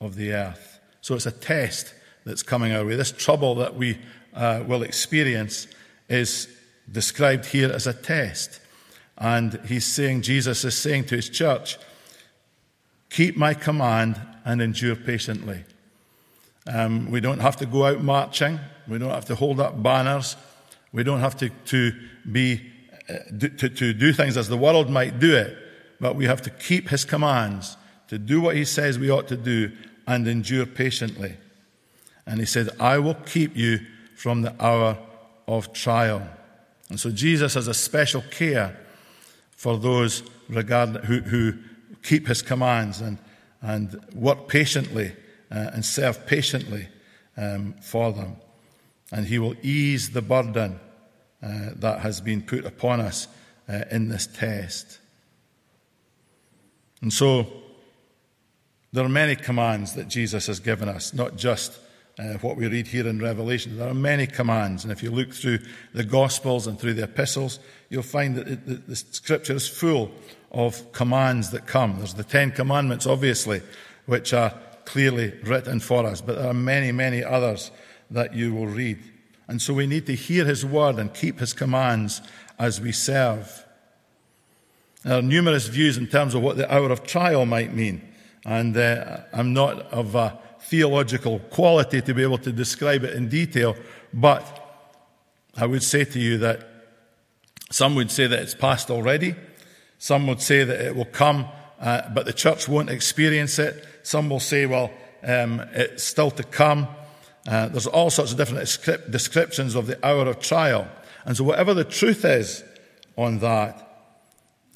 of 0.00 0.14
the 0.14 0.32
earth. 0.32 0.78
So 1.00 1.14
it's 1.14 1.26
a 1.26 1.32
test 1.32 1.94
that's 2.24 2.42
coming 2.42 2.72
our 2.72 2.84
way. 2.84 2.94
This 2.94 3.12
trouble 3.12 3.54
that 3.56 3.74
we 3.74 3.98
uh, 4.32 4.62
will 4.66 4.82
experience 4.82 5.66
is 6.08 6.48
described 6.90 7.46
here 7.46 7.70
as 7.70 7.86
a 7.86 7.92
test. 7.92 8.60
And 9.18 9.60
he's 9.66 9.86
saying, 9.86 10.22
Jesus 10.22 10.64
is 10.64 10.76
saying 10.76 11.04
to 11.06 11.16
his 11.16 11.28
church, 11.28 11.78
keep 13.10 13.36
my 13.36 13.54
command 13.54 14.20
and 14.44 14.62
endure 14.62 14.96
patiently. 14.96 15.64
Um, 16.66 17.10
we 17.10 17.20
don't 17.20 17.40
have 17.40 17.56
to 17.56 17.66
go 17.66 17.84
out 17.84 18.02
marching. 18.02 18.58
We 18.88 18.98
don't 18.98 19.10
have 19.10 19.26
to 19.26 19.34
hold 19.34 19.60
up 19.60 19.82
banners. 19.82 20.36
We 20.92 21.04
don't 21.04 21.20
have 21.20 21.36
to, 21.38 21.48
to 21.48 21.92
be, 22.30 22.60
uh, 23.08 23.14
to, 23.38 23.68
to 23.68 23.92
do 23.92 24.12
things 24.12 24.36
as 24.36 24.48
the 24.48 24.56
world 24.56 24.90
might 24.90 25.18
do 25.18 25.34
it, 25.36 25.56
but 26.00 26.16
we 26.16 26.26
have 26.26 26.42
to 26.42 26.50
keep 26.50 26.88
his 26.88 27.04
commands, 27.04 27.76
to 28.08 28.18
do 28.18 28.40
what 28.40 28.56
he 28.56 28.64
says 28.64 28.98
we 28.98 29.10
ought 29.10 29.28
to 29.28 29.36
do, 29.36 29.70
and 30.06 30.26
endure 30.26 30.66
patiently. 30.66 31.36
And 32.26 32.40
he 32.40 32.46
said, 32.46 32.70
I 32.80 32.98
will 32.98 33.14
keep 33.14 33.56
you 33.56 33.80
from 34.16 34.42
the 34.42 34.54
hour 34.62 34.98
of 35.46 35.72
trial. 35.72 36.28
And 36.90 37.00
so 37.00 37.10
Jesus 37.10 37.54
has 37.54 37.68
a 37.68 37.74
special 37.74 38.22
care 38.30 38.78
for 39.52 39.78
those 39.78 40.22
regard, 40.48 41.04
who, 41.04 41.20
who 41.20 41.54
keep 42.02 42.26
his 42.26 42.42
commands 42.42 43.00
and, 43.00 43.18
and 43.62 43.98
work 44.14 44.48
patiently 44.48 45.12
uh, 45.50 45.70
and 45.72 45.84
serve 45.84 46.26
patiently 46.26 46.88
um, 47.36 47.74
for 47.80 48.12
them 48.12 48.36
and 49.12 49.26
He 49.26 49.38
will 49.38 49.54
ease 49.62 50.10
the 50.10 50.22
burden 50.22 50.78
uh, 51.42 51.70
that 51.76 52.00
has 52.00 52.20
been 52.20 52.42
put 52.42 52.64
upon 52.64 53.00
us 53.00 53.28
uh, 53.68 53.84
in 53.90 54.08
this 54.08 54.26
test. 54.26 54.98
And 57.02 57.12
so, 57.12 57.46
there 58.92 59.04
are 59.04 59.08
many 59.08 59.36
commands 59.36 59.94
that 59.94 60.08
Jesus 60.08 60.46
has 60.48 60.60
given 60.60 60.88
us, 60.88 61.14
not 61.14 61.36
just 61.36 61.78
uh, 62.20 62.34
what 62.38 62.56
we 62.56 62.66
read 62.66 62.86
here 62.86 63.08
in 63.08 63.18
Revelation. 63.18 63.78
There 63.78 63.88
are 63.88 63.94
many 63.94 64.26
commands, 64.26 64.84
and 64.84 64.92
if 64.92 65.02
you 65.02 65.10
look 65.10 65.32
through 65.32 65.60
the 65.94 66.04
Gospels 66.04 66.66
and 66.66 66.78
through 66.78 66.94
the 66.94 67.04
epistles, 67.04 67.60
you'll 67.88 68.02
find 68.02 68.36
that 68.36 68.66
the, 68.66 68.74
the 68.74 68.96
Scripture 68.96 69.54
is 69.54 69.66
full 69.66 70.12
of 70.50 70.92
commands 70.92 71.50
that 71.50 71.66
come. 71.66 71.96
There's 71.98 72.14
the 72.14 72.24
Ten 72.24 72.50
Commandments, 72.50 73.06
obviously, 73.06 73.62
which 74.06 74.34
are 74.34 74.52
clearly 74.84 75.32
written 75.44 75.80
for 75.80 76.04
us, 76.04 76.20
but 76.20 76.36
there 76.36 76.48
are 76.48 76.54
many, 76.54 76.92
many 76.92 77.24
others 77.24 77.70
that 78.10 78.34
you 78.34 78.54
will 78.54 78.66
read. 78.66 78.98
And 79.48 79.62
so 79.62 79.72
we 79.72 79.86
need 79.86 80.06
to 80.06 80.14
hear 80.14 80.44
his 80.44 80.64
word 80.64 80.98
and 80.98 81.12
keep 81.14 81.38
his 81.38 81.52
commands 81.52 82.20
as 82.58 82.80
we 82.80 82.92
serve. 82.92 83.64
There 85.04 85.18
are 85.18 85.22
numerous 85.22 85.68
views 85.68 85.96
in 85.96 86.06
terms 86.06 86.34
of 86.34 86.42
what 86.42 86.56
the 86.56 86.72
hour 86.72 86.90
of 86.90 87.04
trial 87.04 87.46
might 87.46 87.74
mean. 87.74 88.02
And 88.44 88.76
uh, 88.76 89.20
I'm 89.32 89.52
not 89.52 89.80
of 89.92 90.14
a 90.14 90.38
theological 90.62 91.38
quality 91.50 92.00
to 92.02 92.14
be 92.14 92.22
able 92.22 92.38
to 92.38 92.52
describe 92.52 93.04
it 93.04 93.14
in 93.14 93.28
detail, 93.28 93.76
but 94.12 94.44
I 95.56 95.66
would 95.66 95.82
say 95.82 96.04
to 96.04 96.18
you 96.18 96.38
that 96.38 96.68
some 97.70 97.94
would 97.94 98.10
say 98.10 98.26
that 98.26 98.38
it's 98.38 98.54
past 98.54 98.90
already. 98.90 99.34
Some 99.98 100.26
would 100.26 100.40
say 100.40 100.64
that 100.64 100.80
it 100.80 100.96
will 100.96 101.04
come, 101.04 101.46
uh, 101.80 102.08
but 102.10 102.26
the 102.26 102.32
church 102.32 102.68
won't 102.68 102.90
experience 102.90 103.58
it. 103.58 103.84
Some 104.02 104.28
will 104.28 104.40
say, 104.40 104.66
well, 104.66 104.90
um, 105.22 105.60
it's 105.72 106.04
still 106.04 106.30
to 106.32 106.42
come. 106.42 106.88
Uh, 107.46 107.68
there's 107.68 107.86
all 107.86 108.10
sorts 108.10 108.32
of 108.32 108.38
different 108.38 108.64
descriptions 109.10 109.74
of 109.74 109.86
the 109.86 110.04
hour 110.06 110.26
of 110.26 110.40
trial. 110.40 110.88
And 111.24 111.36
so, 111.36 111.44
whatever 111.44 111.74
the 111.74 111.84
truth 111.84 112.24
is 112.24 112.64
on 113.16 113.38
that, 113.40 113.86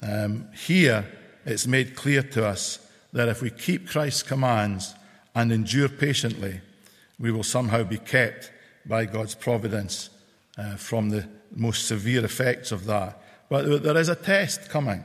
um, 0.01 0.49
here 0.53 1.05
it's 1.45 1.67
made 1.67 1.95
clear 1.95 2.21
to 2.21 2.45
us 2.45 2.79
that 3.13 3.29
if 3.29 3.41
we 3.41 3.49
keep 3.49 3.89
Christ's 3.89 4.23
commands 4.23 4.93
and 5.35 5.51
endure 5.51 5.89
patiently, 5.89 6.61
we 7.19 7.31
will 7.31 7.43
somehow 7.43 7.83
be 7.83 7.97
kept 7.97 8.51
by 8.85 9.05
God's 9.05 9.35
providence 9.35 10.09
uh, 10.57 10.75
from 10.75 11.09
the 11.09 11.27
most 11.53 11.87
severe 11.87 12.23
effects 12.23 12.71
of 12.71 12.85
that. 12.85 13.21
But 13.49 13.83
there 13.83 13.97
is 13.97 14.09
a 14.09 14.15
test 14.15 14.69
coming, 14.69 15.03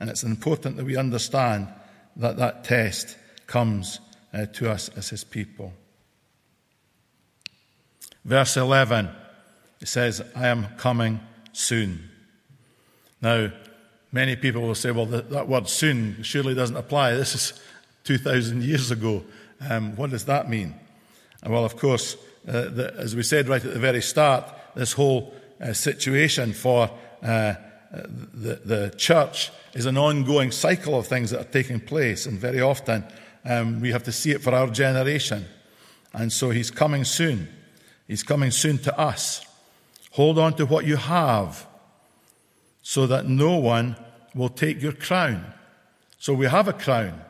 and 0.00 0.08
it's 0.08 0.22
important 0.22 0.76
that 0.76 0.86
we 0.86 0.96
understand 0.96 1.68
that 2.16 2.36
that 2.36 2.64
test 2.64 3.16
comes 3.46 4.00
uh, 4.32 4.46
to 4.46 4.70
us 4.70 4.88
as 4.90 5.10
his 5.10 5.24
people. 5.24 5.72
Verse 8.24 8.56
11, 8.56 9.10
it 9.80 9.88
says, 9.88 10.22
I 10.36 10.46
am 10.46 10.68
coming 10.76 11.20
soon. 11.52 12.08
Now, 13.20 13.50
many 14.12 14.36
people 14.36 14.62
will 14.62 14.74
say, 14.74 14.90
well, 14.92 15.06
that, 15.06 15.30
that 15.30 15.48
word 15.48 15.68
soon 15.68 16.22
surely 16.22 16.54
doesn't 16.54 16.76
apply. 16.76 17.14
This 17.14 17.34
is 17.34 17.60
2,000 18.04 18.62
years 18.62 18.90
ago. 18.90 19.24
Um, 19.68 19.96
what 19.96 20.10
does 20.10 20.24
that 20.26 20.48
mean? 20.48 20.74
Well, 21.46 21.64
of 21.64 21.76
course, 21.76 22.16
uh, 22.46 22.68
the, 22.68 22.94
as 22.98 23.16
we 23.16 23.22
said 23.22 23.48
right 23.48 23.64
at 23.64 23.72
the 23.72 23.80
very 23.80 24.02
start, 24.02 24.44
this 24.74 24.92
whole 24.92 25.34
uh, 25.60 25.72
situation 25.72 26.52
for 26.52 26.90
uh, 27.22 27.54
the, 27.92 28.60
the 28.64 28.94
church 28.96 29.50
is 29.74 29.86
an 29.86 29.96
ongoing 29.96 30.50
cycle 30.50 30.98
of 30.98 31.06
things 31.06 31.30
that 31.30 31.40
are 31.40 31.50
taking 31.50 31.80
place, 31.80 32.26
and 32.26 32.38
very 32.38 32.60
often 32.60 33.04
um, 33.44 33.80
we 33.80 33.90
have 33.92 34.02
to 34.04 34.12
see 34.12 34.30
it 34.30 34.42
for 34.42 34.54
our 34.54 34.68
generation. 34.68 35.44
And 36.12 36.32
so 36.32 36.50
he's 36.50 36.70
coming 36.70 37.04
soon. 37.04 37.48
He's 38.06 38.22
coming 38.22 38.50
soon 38.50 38.78
to 38.78 38.98
us. 38.98 39.44
Hold 40.12 40.38
on 40.38 40.54
to 40.54 40.66
what 40.66 40.84
you 40.84 40.96
have 40.96 41.66
so 42.82 43.06
that 43.06 43.26
no 43.26 43.56
one 43.56 43.96
will 44.34 44.48
take 44.48 44.82
your 44.82 44.92
crown. 44.92 45.52
So 46.18 46.34
we 46.34 46.46
have 46.46 46.68
a 46.68 46.72
crown. 46.72 47.20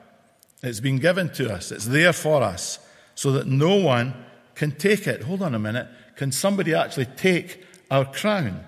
It's 0.63 0.81
been 0.81 0.99
given 0.99 1.31
to 1.31 1.53
us. 1.53 1.73
It's 1.73 1.87
there 1.87 2.13
for 2.13 2.43
us 2.43 2.79
so 3.15 3.33
that 3.33 3.47
no 3.47 3.77
one 3.77 4.15
can 4.55 4.73
take 4.73 5.07
it. 5.07 5.23
Hold 5.23 5.43
on 5.43 5.55
a 5.55 5.59
minute. 5.59 5.89
Can 6.17 6.31
somebody 6.31 6.75
actually 6.75 7.07
take 7.07 7.65
our 7.91 8.05
crown? 8.05 8.65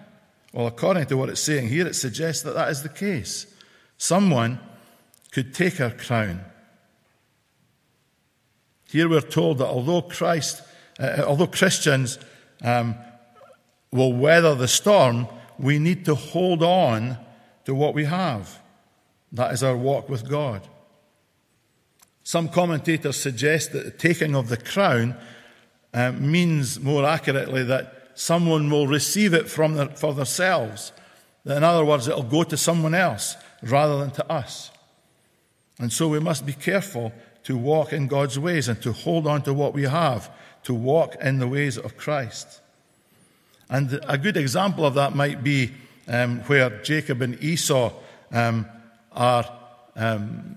Well, 0.53 0.67
according 0.67 1.07
to 1.07 1.17
what 1.17 1.29
it's 1.29 1.41
saying 1.41 1.69
here, 1.69 1.87
it 1.87 1.95
suggests 1.95 2.43
that 2.43 2.55
that 2.55 2.69
is 2.71 2.83
the 2.83 2.89
case. 2.89 3.47
Someone 3.97 4.59
could 5.31 5.55
take 5.55 5.81
our 5.81 5.91
crown. 5.91 6.45
Here 8.89 9.09
we're 9.09 9.21
told 9.21 9.59
that 9.59 9.67
although 9.67 10.03
Christ, 10.03 10.63
uh, 11.01 11.25
although 11.27 11.47
Christians 11.49 12.19
um, 12.63 12.95
will 13.91 14.13
weather 14.13 14.55
the 14.55 14.69
storm, 14.69 15.27
we 15.59 15.79
need 15.79 16.05
to 16.05 16.15
hold 16.15 16.63
on 16.63 17.19
to 17.65 17.75
what 17.75 17.95
we 17.95 18.05
have. 18.05 18.61
That 19.33 19.53
is 19.53 19.63
our 19.63 19.77
walk 19.77 20.09
with 20.09 20.29
God. 20.29 20.67
Some 22.25 22.49
commentators 22.49 23.21
suggest 23.21 23.73
that 23.73 23.85
the 23.85 23.91
taking 23.91 24.35
of 24.35 24.49
the 24.49 24.57
crown 24.57 25.15
uh, 25.93 26.13
means 26.13 26.81
more 26.81 27.05
accurately 27.05 27.63
that 27.65 28.13
someone 28.15 28.71
will 28.71 28.87
receive 28.87 29.35
it 29.35 29.49
from 29.49 29.75
the, 29.75 29.87
for 29.89 30.15
themselves. 30.15 30.93
In 31.45 31.63
other 31.63 31.85
words, 31.85 32.09
it'll 32.09 32.23
go 32.23 32.43
to 32.43 32.57
someone 32.57 32.95
else 32.95 33.37
rather 33.63 33.99
than 33.99 34.11
to 34.13 34.33
us. 34.33 34.71
And 35.79 35.93
so 35.93 36.09
we 36.09 36.19
must 36.19 36.47
be 36.47 36.55
careful 36.55 37.13
to 37.45 37.59
walk 37.59 37.93
in 37.93 38.07
God's 38.07 38.39
ways 38.39 38.69
and 38.69 38.81
to 38.83 38.93
hold 38.93 39.27
on 39.27 39.43
to 39.43 39.53
what 39.53 39.75
we 39.75 39.83
have, 39.83 40.31
to 40.63 40.73
walk 40.73 41.17
in 41.21 41.39
the 41.39 41.49
ways 41.49 41.77
of 41.77 41.99
Christ. 41.99 42.61
And 43.69 44.01
a 44.09 44.17
good 44.17 44.39
example 44.39 44.87
of 44.87 44.95
that 44.95 45.15
might 45.15 45.45
be 45.45 45.73
um, 46.09 46.41
where 46.43 46.71
Jacob 46.83 47.21
and 47.21 47.43
Esau 47.43 47.93
um, 48.33 48.67
are 49.13 49.45
um, 49.97 50.57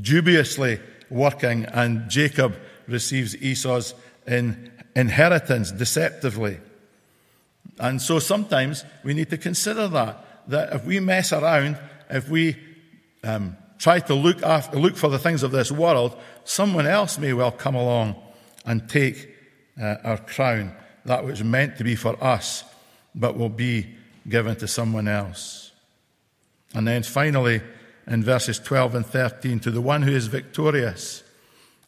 dubiously 0.00 0.80
working, 1.10 1.64
and 1.66 2.08
Jacob 2.08 2.56
receives 2.86 3.36
Esau's 3.36 3.94
in, 4.26 4.70
inheritance 4.94 5.70
deceptively. 5.72 6.58
And 7.78 8.00
so 8.02 8.18
sometimes 8.18 8.84
we 9.04 9.14
need 9.14 9.30
to 9.30 9.38
consider 9.38 9.88
that, 9.88 10.48
that 10.48 10.72
if 10.72 10.84
we 10.84 11.00
mess 11.00 11.32
around, 11.32 11.78
if 12.10 12.28
we 12.28 12.56
um, 13.22 13.56
try 13.78 14.00
to 14.00 14.14
look, 14.14 14.42
after, 14.42 14.78
look 14.78 14.96
for 14.96 15.08
the 15.08 15.18
things 15.18 15.42
of 15.42 15.52
this 15.52 15.70
world, 15.70 16.16
someone 16.44 16.86
else 16.86 17.18
may 17.18 17.32
well 17.32 17.52
come 17.52 17.74
along 17.74 18.16
and 18.64 18.88
take 18.88 19.34
uh, 19.80 19.96
our 20.04 20.18
crown, 20.18 20.74
that 21.04 21.24
which 21.24 21.42
meant 21.42 21.76
to 21.78 21.84
be 21.84 21.94
for 21.94 22.22
us, 22.22 22.64
but 23.14 23.36
will 23.36 23.48
be 23.48 23.86
given 24.28 24.56
to 24.56 24.66
someone 24.66 25.08
else. 25.08 25.72
And 26.74 26.86
then 26.86 27.02
finally, 27.02 27.62
in 28.08 28.24
verses 28.24 28.58
12 28.58 28.94
and 28.94 29.06
13, 29.06 29.60
to 29.60 29.70
the 29.70 29.80
one 29.80 30.02
who 30.02 30.12
is 30.12 30.26
victorious, 30.26 31.22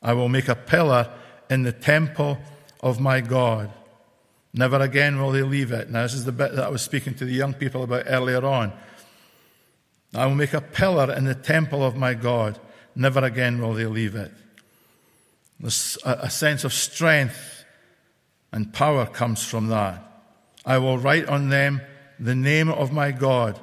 I 0.03 0.13
will 0.13 0.29
make 0.29 0.49
a 0.49 0.55
pillar 0.55 1.11
in 1.49 1.63
the 1.63 1.73
temple 1.73 2.39
of 2.83 3.01
my 3.01 3.21
God. 3.21 3.73
Never 4.53 4.81
again 4.81 5.21
will 5.21 5.33
they 5.33 5.43
leave 5.43 5.73
it. 5.73 5.91
Now, 5.91 6.03
this 6.03 6.15
is 6.15 6.25
the 6.25 6.33
bit 6.33 6.55
that 6.55 6.65
I 6.65 6.69
was 6.69 6.83
speaking 6.83 7.15
to 7.15 7.25
the 7.25 7.33
young 7.33 7.55
people 7.55 7.83
about 7.83 8.05
earlier 8.07 8.45
on. 8.45 8.73
I 10.15 10.27
will 10.27 10.35
make 10.35 10.53
a 10.53 10.61
pillar 10.61 11.13
in 11.13 11.25
the 11.25 11.35
temple 11.35 11.85
of 11.85 11.97
my 11.97 12.15
God. 12.15 12.59
Never 12.95 13.25
again 13.25 13.61
will 13.61 13.75
they 13.75 13.87
leave 13.87 14.15
it. 14.15 14.33
a 15.63 16.31
sense 16.31 16.65
of 16.65 16.73
strength 16.73 17.65
and 18.53 18.73
power 18.73 19.07
comes 19.07 19.45
from 19.45 19.69
that. 19.69 20.05
I 20.67 20.79
will 20.79 20.99
write 20.99 21.29
on 21.29 21.49
them 21.49 21.81
the 22.19 22.35
name 22.35 22.69
of 22.69 22.93
my 22.93 23.13
God 23.13 23.59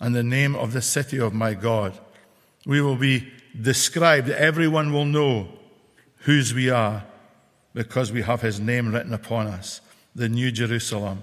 and 0.00 0.14
the 0.14 0.22
name 0.22 0.54
of 0.56 0.72
the 0.72 0.82
city 0.82 1.18
of 1.18 1.32
my 1.32 1.54
God. 1.54 1.98
We 2.66 2.80
will 2.80 2.96
be 2.96 3.32
described. 3.60 4.28
Everyone 4.28 4.92
will 4.92 5.04
know 5.04 5.48
whose 6.18 6.54
we 6.54 6.70
are 6.70 7.04
because 7.74 8.12
we 8.12 8.22
have 8.22 8.40
his 8.40 8.60
name 8.60 8.92
written 8.92 9.12
upon 9.12 9.46
us, 9.46 9.80
the 10.14 10.28
New 10.28 10.50
Jerusalem, 10.50 11.22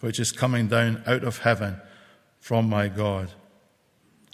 which 0.00 0.20
is 0.20 0.32
coming 0.32 0.68
down 0.68 1.02
out 1.06 1.24
of 1.24 1.38
heaven 1.38 1.80
from 2.40 2.68
my 2.68 2.88
God. 2.88 3.30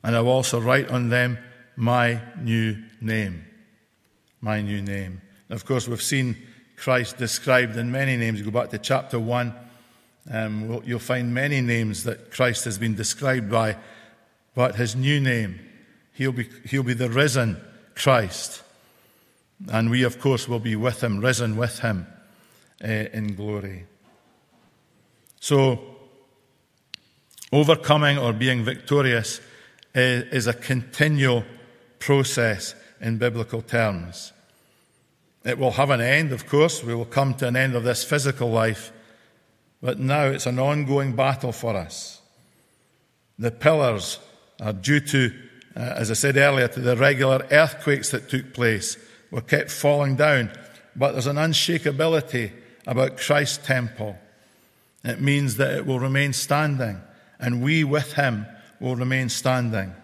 And 0.03 0.17
I 0.17 0.21
will 0.21 0.33
also 0.33 0.61
write 0.61 0.91
on 0.91 1.11
them 1.11 1.39
my 1.77 2.21
new 2.41 2.83
name. 3.01 3.45
My 4.41 4.61
new 4.63 4.81
name. 4.81 5.21
of 5.51 5.65
course, 5.65 5.87
we've 5.87 6.03
seen 6.03 6.37
Christ 6.77 7.19
described 7.19 7.77
in 7.77 7.93
many 7.93 8.17
names. 8.17 8.41
Go 8.41 8.51
back 8.51 8.71
to 8.71 8.79
chapter 8.79 9.21
1 9.21 9.55
um, 10.29 10.83
you'll 10.85 10.99
find 10.99 11.33
many 11.33 11.61
names 11.61 12.05
that 12.05 12.31
Christ 12.31 12.65
has 12.65 12.79
been 12.79 12.95
described 12.95 13.51
by, 13.51 13.77
but 14.55 14.77
his 14.77 14.95
new 14.97 15.21
name, 15.21 15.61
he'll 16.13 16.33
be, 16.33 16.49
he'll 16.67 16.83
be 16.83 16.95
the 16.95 17.09
risen 17.09 17.57
Christ. 17.95 18.63
And 19.71 19.91
we, 19.91 20.03
of 20.03 20.21
course, 20.21 20.49
will 20.49 20.59
be 20.59 20.77
with 20.77 21.03
him, 21.03 21.21
risen 21.21 21.57
with 21.57 21.81
him 21.81 22.07
uh, 22.83 22.87
in 22.87 23.35
glory. 23.35 23.87
So, 25.41 25.81
overcoming 27.53 28.19
or 28.19 28.33
being 28.33 28.65
victorious 28.65 29.41
is, 29.95 30.25
is 30.33 30.47
a 30.47 30.55
continual 30.55 31.45
process 31.99 32.75
in 33.01 33.19
biblical 33.19 33.63
terms. 33.63 34.33
It 35.45 35.59
will 35.59 35.73
have 35.73 35.91
an 35.91 36.01
end, 36.01 36.33
of 36.33 36.47
course. 36.47 36.85
We 36.85 36.95
will 36.95 37.07
come 37.07 37.35
to 37.35 37.49
an 37.49 37.57
end 37.57 37.75
of 37.75 37.85
this 37.85 38.05
physical 38.05 38.51
life. 38.51 38.93
But 39.83 39.99
now 39.99 40.25
it's 40.25 40.47
an 40.47 40.59
ongoing 40.59 41.17
battle 41.17 41.53
for 41.53 41.77
us. 41.77 42.21
The 43.39 43.51
pillars 43.51 44.19
are 44.61 44.75
due 44.75 45.01
to, 45.01 45.33
uh, 45.75 45.81
as 45.81 46.11
I 46.11 46.15
said 46.15 46.37
earlier, 46.37 46.69
to 46.69 46.81
the 46.81 46.97
regular 46.97 47.47
earthquakes 47.51 48.11
that 48.11 48.29
took 48.29 48.53
place, 48.53 48.99
were 49.31 49.41
kept 49.41 49.71
falling 49.71 50.17
down. 50.17 50.51
But 50.95 51.13
there's 51.13 51.27
an 51.27 51.37
unshakability 51.37 52.53
about 52.87 53.17
Christ's 53.17 53.67
temple. 53.67 54.19
It 55.03 55.21
means 55.21 55.57
that 55.57 55.75
it 55.75 55.87
will 55.87 56.01
remain 56.01 56.35
standing, 56.35 57.01
and 57.39 57.63
we 57.63 57.85
with 57.85 58.13
him 58.13 58.47
will 58.81 58.97
remain 58.97 59.31
standing. 59.31 59.95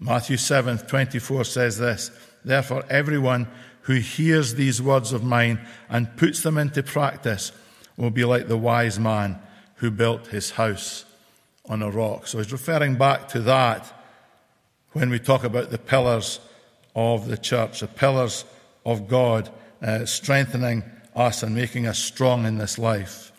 Matthew 0.00 0.36
7 0.36 0.78
24 0.78 1.44
says 1.44 1.78
this 1.78 2.10
Therefore, 2.44 2.84
everyone 2.88 3.48
who 3.88 3.94
hears 3.94 4.54
these 4.54 4.82
words 4.82 5.14
of 5.14 5.24
mine 5.24 5.58
and 5.88 6.14
puts 6.18 6.42
them 6.42 6.58
into 6.58 6.82
practice 6.82 7.52
will 7.96 8.10
be 8.10 8.22
like 8.22 8.46
the 8.46 8.56
wise 8.56 9.00
man 9.00 9.38
who 9.76 9.90
built 9.90 10.26
his 10.26 10.50
house 10.50 11.06
on 11.70 11.80
a 11.80 11.90
rock. 11.90 12.26
So 12.26 12.36
he's 12.36 12.52
referring 12.52 12.96
back 12.96 13.28
to 13.28 13.40
that 13.40 13.90
when 14.92 15.08
we 15.08 15.18
talk 15.18 15.42
about 15.42 15.70
the 15.70 15.78
pillars 15.78 16.38
of 16.94 17.28
the 17.28 17.38
church, 17.38 17.80
the 17.80 17.86
pillars 17.86 18.44
of 18.84 19.08
God 19.08 19.50
uh, 19.80 20.04
strengthening 20.04 20.82
us 21.16 21.42
and 21.42 21.54
making 21.54 21.86
us 21.86 21.98
strong 21.98 22.44
in 22.44 22.58
this 22.58 22.78
life. 22.78 23.32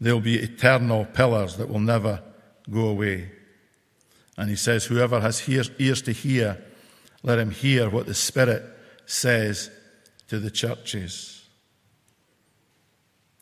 They'll 0.00 0.20
be 0.20 0.38
eternal 0.38 1.04
pillars 1.04 1.58
that 1.58 1.68
will 1.68 1.78
never 1.78 2.22
go 2.70 2.86
away. 2.86 3.30
And 4.38 4.48
he 4.48 4.56
says, 4.56 4.86
Whoever 4.86 5.20
has 5.20 5.46
ears 5.46 6.00
to 6.02 6.12
hear, 6.12 6.56
let 7.22 7.38
him 7.38 7.50
hear 7.50 7.90
what 7.90 8.06
the 8.06 8.14
Spirit 8.14 8.78
says 9.10 9.70
to 10.28 10.38
the 10.38 10.50
churches. 10.50 11.44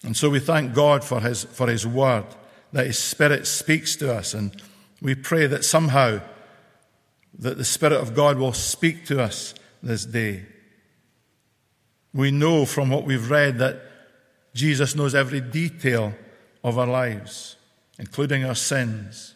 And 0.03 0.17
so 0.17 0.31
we 0.31 0.41
thank 0.41 0.75
God 0.75 1.05
for 1.05 1.21
his, 1.21 1.45
for 1.45 1.69
his 1.69 1.87
word, 1.87 2.25
that 2.73 2.87
his 2.87 2.99
spirit 2.99 3.47
speaks 3.47 3.97
to 3.97 4.15
us. 4.15 4.33
And 4.35 4.61
we 5.03 5.15
pray 5.15 5.47
that 5.47 5.65
somehow 5.65 6.21
that 7.39 7.59
the 7.59 7.65
spirit 7.65 8.01
of 8.01 8.15
God 8.15 8.39
will 8.39 8.53
speak 8.53 9.05
to 9.07 9.23
us 9.23 9.55
this 9.83 10.05
day. 10.05 10.47
We 12.15 12.31
know 12.31 12.65
from 12.65 12.91
what 12.91 13.05
we've 13.05 13.31
read 13.31 13.59
that 13.59 13.83
Jesus 14.55 14.95
knows 14.95 15.15
every 15.15 15.41
detail 15.41 16.15
of 16.65 16.79
our 16.79 16.87
lives, 16.87 17.57
including 17.99 18.45
our 18.45 18.55
sins, 18.55 19.35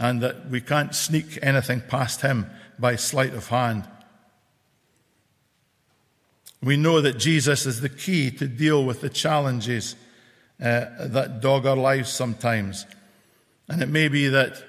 and 0.00 0.20
that 0.20 0.50
we 0.50 0.60
can't 0.60 0.94
sneak 0.94 1.38
anything 1.40 1.82
past 1.88 2.22
Him 2.22 2.50
by 2.78 2.96
sleight 2.96 3.34
of 3.34 3.48
hand. 3.48 3.88
We 6.62 6.76
know 6.76 7.00
that 7.00 7.18
Jesus 7.18 7.66
is 7.66 7.80
the 7.80 7.88
key 7.88 8.30
to 8.32 8.46
deal 8.46 8.84
with 8.84 9.00
the 9.00 9.08
challenges 9.08 9.96
uh, 10.60 10.86
that 11.00 11.40
dog 11.40 11.66
our 11.66 11.76
lives 11.76 12.10
sometimes. 12.10 12.86
And 13.68 13.82
it 13.82 13.88
may 13.88 14.08
be 14.08 14.28
that 14.28 14.62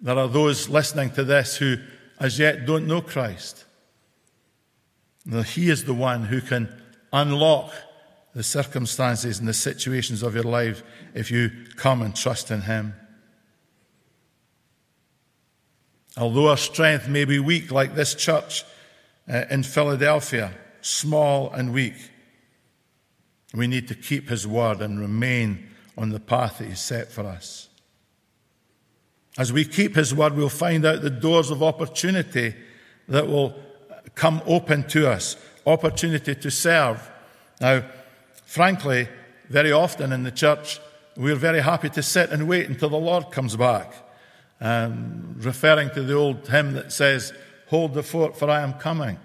there 0.00 0.18
are 0.18 0.28
those 0.28 0.68
listening 0.68 1.10
to 1.12 1.24
this 1.24 1.56
who 1.56 1.76
as 2.20 2.38
yet 2.38 2.66
don't 2.66 2.86
know 2.86 3.00
Christ. 3.00 3.64
Now, 5.24 5.42
He 5.42 5.70
is 5.70 5.84
the 5.84 5.94
one 5.94 6.24
who 6.24 6.40
can 6.40 6.68
unlock 7.12 7.72
the 8.34 8.42
circumstances 8.42 9.38
and 9.38 9.48
the 9.48 9.54
situations 9.54 10.22
of 10.22 10.34
your 10.34 10.44
life 10.44 10.82
if 11.14 11.30
you 11.30 11.50
come 11.76 12.02
and 12.02 12.14
trust 12.14 12.50
in 12.50 12.62
Him. 12.62 12.94
Although 16.16 16.48
our 16.48 16.56
strength 16.56 17.08
may 17.08 17.24
be 17.24 17.38
weak, 17.38 17.70
like 17.70 17.94
this 17.94 18.14
church 18.14 18.64
uh, 19.32 19.44
in 19.50 19.62
Philadelphia, 19.62 20.52
small 20.82 21.50
and 21.52 21.72
weak, 21.72 21.94
we 23.54 23.66
need 23.66 23.88
to 23.88 23.94
keep 23.94 24.28
His 24.28 24.46
word 24.46 24.80
and 24.80 25.00
remain 25.00 25.68
on 25.96 26.10
the 26.10 26.20
path 26.20 26.58
that 26.58 26.68
He's 26.68 26.80
set 26.80 27.10
for 27.10 27.24
us. 27.24 27.68
As 29.38 29.52
we 29.52 29.64
keep 29.64 29.94
His 29.94 30.14
word, 30.14 30.34
we'll 30.34 30.48
find 30.48 30.84
out 30.84 31.02
the 31.02 31.10
doors 31.10 31.50
of 31.50 31.62
opportunity 31.62 32.54
that 33.08 33.26
will 33.26 33.54
come 34.14 34.42
open 34.46 34.86
to 34.88 35.10
us, 35.10 35.36
opportunity 35.66 36.34
to 36.34 36.50
serve. 36.50 37.10
Now, 37.60 37.84
frankly, 38.44 39.08
very 39.48 39.72
often 39.72 40.12
in 40.12 40.22
the 40.22 40.30
church, 40.30 40.80
we're 41.16 41.36
very 41.36 41.60
happy 41.60 41.90
to 41.90 42.02
sit 42.02 42.30
and 42.30 42.48
wait 42.48 42.68
until 42.68 42.88
the 42.88 42.96
Lord 42.96 43.30
comes 43.30 43.56
back, 43.56 43.92
um, 44.60 45.36
referring 45.38 45.90
to 45.90 46.02
the 46.02 46.14
old 46.14 46.48
hymn 46.48 46.72
that 46.72 46.92
says, 46.92 47.32
Hold 47.68 47.94
the 47.94 48.02
fort, 48.02 48.36
for 48.36 48.50
I 48.50 48.60
am 48.60 48.74
coming. 48.74 49.18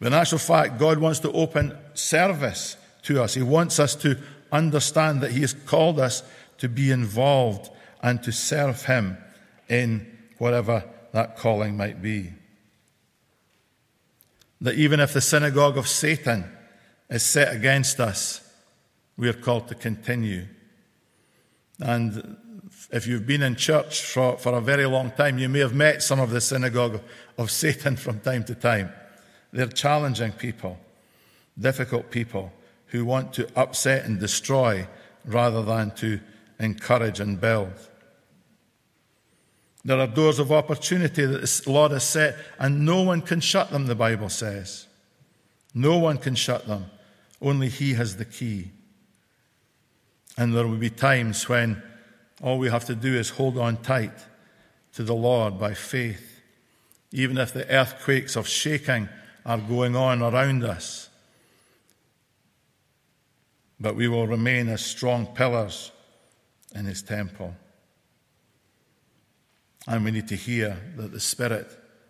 In 0.00 0.12
actual 0.12 0.38
fact, 0.38 0.78
God 0.78 0.98
wants 0.98 1.20
to 1.20 1.32
open 1.32 1.76
service 1.94 2.76
to 3.04 3.22
us. 3.22 3.34
He 3.34 3.42
wants 3.42 3.78
us 3.78 3.94
to 3.96 4.18
understand 4.52 5.20
that 5.22 5.32
He 5.32 5.40
has 5.40 5.52
called 5.52 5.98
us 5.98 6.22
to 6.58 6.68
be 6.68 6.90
involved 6.90 7.70
and 8.02 8.22
to 8.22 8.32
serve 8.32 8.84
Him 8.84 9.16
in 9.68 10.06
whatever 10.38 10.84
that 11.12 11.36
calling 11.36 11.76
might 11.76 12.02
be. 12.02 12.32
That 14.60 14.74
even 14.74 15.00
if 15.00 15.12
the 15.12 15.20
synagogue 15.20 15.78
of 15.78 15.88
Satan 15.88 16.50
is 17.08 17.22
set 17.22 17.54
against 17.54 18.00
us, 18.00 18.40
we 19.16 19.28
are 19.28 19.34
called 19.34 19.68
to 19.68 19.74
continue. 19.74 20.46
And 21.80 22.36
if 22.90 23.06
you've 23.06 23.26
been 23.26 23.42
in 23.42 23.56
church 23.56 24.02
for, 24.02 24.36
for 24.38 24.54
a 24.54 24.60
very 24.60 24.86
long 24.86 25.10
time, 25.12 25.38
you 25.38 25.48
may 25.48 25.60
have 25.60 25.74
met 25.74 26.02
some 26.02 26.20
of 26.20 26.30
the 26.30 26.40
synagogue 26.40 27.00
of 27.38 27.50
Satan 27.50 27.96
from 27.96 28.20
time 28.20 28.44
to 28.44 28.54
time. 28.54 28.92
They're 29.54 29.66
challenging 29.68 30.32
people, 30.32 30.76
difficult 31.56 32.10
people 32.10 32.52
who 32.86 33.04
want 33.04 33.32
to 33.34 33.48
upset 33.54 34.04
and 34.04 34.18
destroy 34.18 34.88
rather 35.24 35.62
than 35.62 35.92
to 35.92 36.18
encourage 36.58 37.20
and 37.20 37.40
build. 37.40 37.72
There 39.84 40.00
are 40.00 40.08
doors 40.08 40.40
of 40.40 40.50
opportunity 40.50 41.24
that 41.24 41.40
the 41.40 41.70
Lord 41.70 41.92
has 41.92 42.02
set, 42.02 42.36
and 42.58 42.84
no 42.84 43.02
one 43.02 43.22
can 43.22 43.38
shut 43.38 43.70
them, 43.70 43.86
the 43.86 43.94
Bible 43.94 44.28
says. 44.28 44.88
No 45.72 45.98
one 45.98 46.18
can 46.18 46.34
shut 46.34 46.66
them. 46.66 46.86
Only 47.40 47.68
He 47.68 47.94
has 47.94 48.16
the 48.16 48.24
key. 48.24 48.72
And 50.36 50.52
there 50.52 50.66
will 50.66 50.78
be 50.78 50.90
times 50.90 51.48
when 51.48 51.80
all 52.42 52.58
we 52.58 52.70
have 52.70 52.86
to 52.86 52.96
do 52.96 53.14
is 53.14 53.30
hold 53.30 53.56
on 53.56 53.76
tight 53.76 54.18
to 54.94 55.04
the 55.04 55.14
Lord 55.14 55.60
by 55.60 55.74
faith, 55.74 56.40
even 57.12 57.38
if 57.38 57.52
the 57.52 57.70
earthquakes 57.70 58.34
of 58.34 58.48
shaking 58.48 59.08
are 59.44 59.58
going 59.58 59.94
on 59.94 60.22
around 60.22 60.64
us. 60.64 61.08
But 63.78 63.96
we 63.96 64.08
will 64.08 64.26
remain 64.26 64.68
as 64.68 64.84
strong 64.84 65.26
pillars 65.26 65.92
in 66.74 66.86
his 66.86 67.02
temple. 67.02 67.54
And 69.86 70.04
we 70.04 70.10
need 70.10 70.28
to 70.28 70.36
hear 70.36 70.78
that 70.96 71.12
the 71.12 71.20
Spirit 71.20 71.66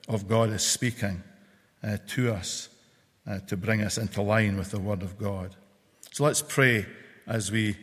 of 0.09 0.29
God 0.29 0.51
is 0.51 0.63
speaking 0.63 1.23
uh, 1.83 1.99
to 2.09 2.33
us 2.33 2.69
uh, 3.27 3.41
to 3.41 3.57
bring 3.57 3.81
us 3.83 3.99
into 3.99 4.23
line 4.23 4.57
with 4.57 4.71
the 4.71 4.79
Word 4.79 5.03
of 5.03 5.19
God. 5.19 5.57
So 6.13 6.25
let's 6.25 6.43
pray 6.43 6.87
as 7.27 7.51
we, 7.51 7.77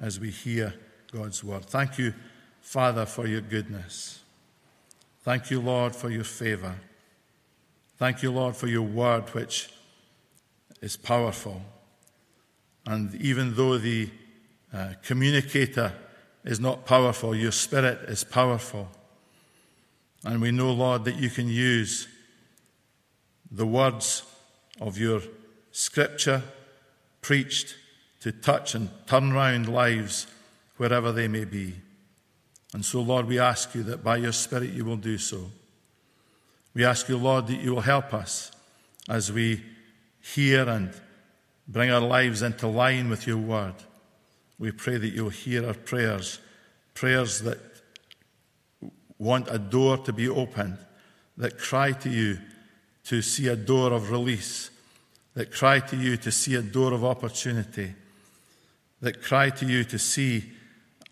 as 0.00 0.18
we 0.18 0.30
hear 0.30 0.72
God's 1.12 1.44
Word. 1.44 1.66
Thank 1.66 1.98
you, 1.98 2.14
Father, 2.60 3.04
for 3.04 3.26
your 3.26 3.42
goodness. 3.42 4.20
Thank 5.22 5.50
you, 5.50 5.60
Lord, 5.60 5.94
for 5.94 6.10
your 6.10 6.24
favor. 6.24 6.76
Thank 7.96 8.22
you, 8.22 8.32
Lord, 8.32 8.56
for 8.56 8.66
your 8.66 8.82
word, 8.82 9.28
which 9.30 9.70
is 10.80 10.96
powerful. 10.96 11.62
And 12.86 13.14
even 13.16 13.54
though 13.54 13.78
the 13.78 14.10
uh, 14.72 14.94
communicator 15.02 15.92
is 16.44 16.60
not 16.60 16.84
powerful, 16.84 17.34
your 17.34 17.52
spirit 17.52 17.98
is 18.08 18.24
powerful. 18.24 18.88
And 20.24 20.40
we 20.40 20.50
know, 20.50 20.72
Lord, 20.72 21.04
that 21.04 21.16
you 21.16 21.30
can 21.30 21.48
use 21.48 22.08
the 23.50 23.66
words 23.66 24.24
of 24.80 24.98
your 24.98 25.20
scripture 25.70 26.42
preached 27.20 27.76
to 28.20 28.32
touch 28.32 28.74
and 28.74 28.90
turn 29.06 29.32
round 29.32 29.68
lives 29.68 30.26
wherever 30.76 31.12
they 31.12 31.28
may 31.28 31.44
be. 31.44 31.74
And 32.72 32.84
so, 32.84 33.00
Lord, 33.00 33.26
we 33.26 33.38
ask 33.38 33.74
you 33.74 33.82
that 33.84 34.02
by 34.02 34.16
your 34.16 34.32
Spirit 34.32 34.70
you 34.70 34.84
will 34.84 34.96
do 34.96 35.16
so. 35.16 35.50
We 36.74 36.84
ask 36.84 37.08
you, 37.08 37.16
Lord, 37.16 37.46
that 37.46 37.60
you 37.60 37.72
will 37.74 37.82
help 37.82 38.12
us 38.12 38.50
as 39.08 39.30
we 39.30 39.62
hear 40.20 40.68
and 40.68 40.92
bring 41.68 41.90
our 41.90 42.00
lives 42.00 42.42
into 42.42 42.66
line 42.66 43.08
with 43.08 43.26
your 43.26 43.38
word. 43.38 43.74
We 44.58 44.72
pray 44.72 44.96
that 44.96 45.10
you'll 45.10 45.28
hear 45.28 45.66
our 45.66 45.74
prayers, 45.74 46.40
prayers 46.92 47.40
that 47.42 47.58
want 49.18 49.48
a 49.50 49.58
door 49.58 49.98
to 49.98 50.12
be 50.12 50.28
opened, 50.28 50.78
that 51.36 51.58
cry 51.58 51.92
to 51.92 52.10
you 52.10 52.38
to 53.04 53.22
see 53.22 53.46
a 53.48 53.56
door 53.56 53.92
of 53.92 54.10
release, 54.10 54.70
that 55.34 55.52
cry 55.52 55.78
to 55.78 55.96
you 55.96 56.16
to 56.16 56.32
see 56.32 56.56
a 56.56 56.62
door 56.62 56.92
of 56.92 57.04
opportunity, 57.04 57.94
that 59.00 59.22
cry 59.22 59.50
to 59.50 59.66
you 59.66 59.84
to 59.84 59.98
see 59.98 60.52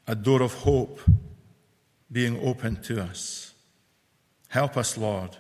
a 0.08 0.14
door 0.14 0.42
of 0.42 0.54
hope 0.54 1.00
being 2.10 2.44
opened 2.44 2.82
to 2.84 3.00
us. 3.00 3.54
Help 4.48 4.76
us, 4.76 4.98
Lord 4.98 5.36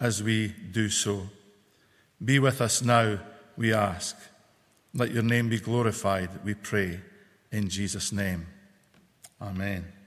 as 0.00 0.22
we 0.22 0.48
do 0.48 0.88
so. 0.88 1.28
Be 2.24 2.38
with 2.38 2.60
us 2.60 2.82
now, 2.82 3.20
we 3.56 3.72
ask. 3.72 4.16
Let 4.94 5.10
your 5.10 5.22
name 5.22 5.48
be 5.48 5.58
glorified, 5.58 6.30
we 6.44 6.54
pray, 6.54 7.00
in 7.52 7.68
Jesus' 7.68 8.12
name. 8.12 8.46
Amen. 9.40 9.97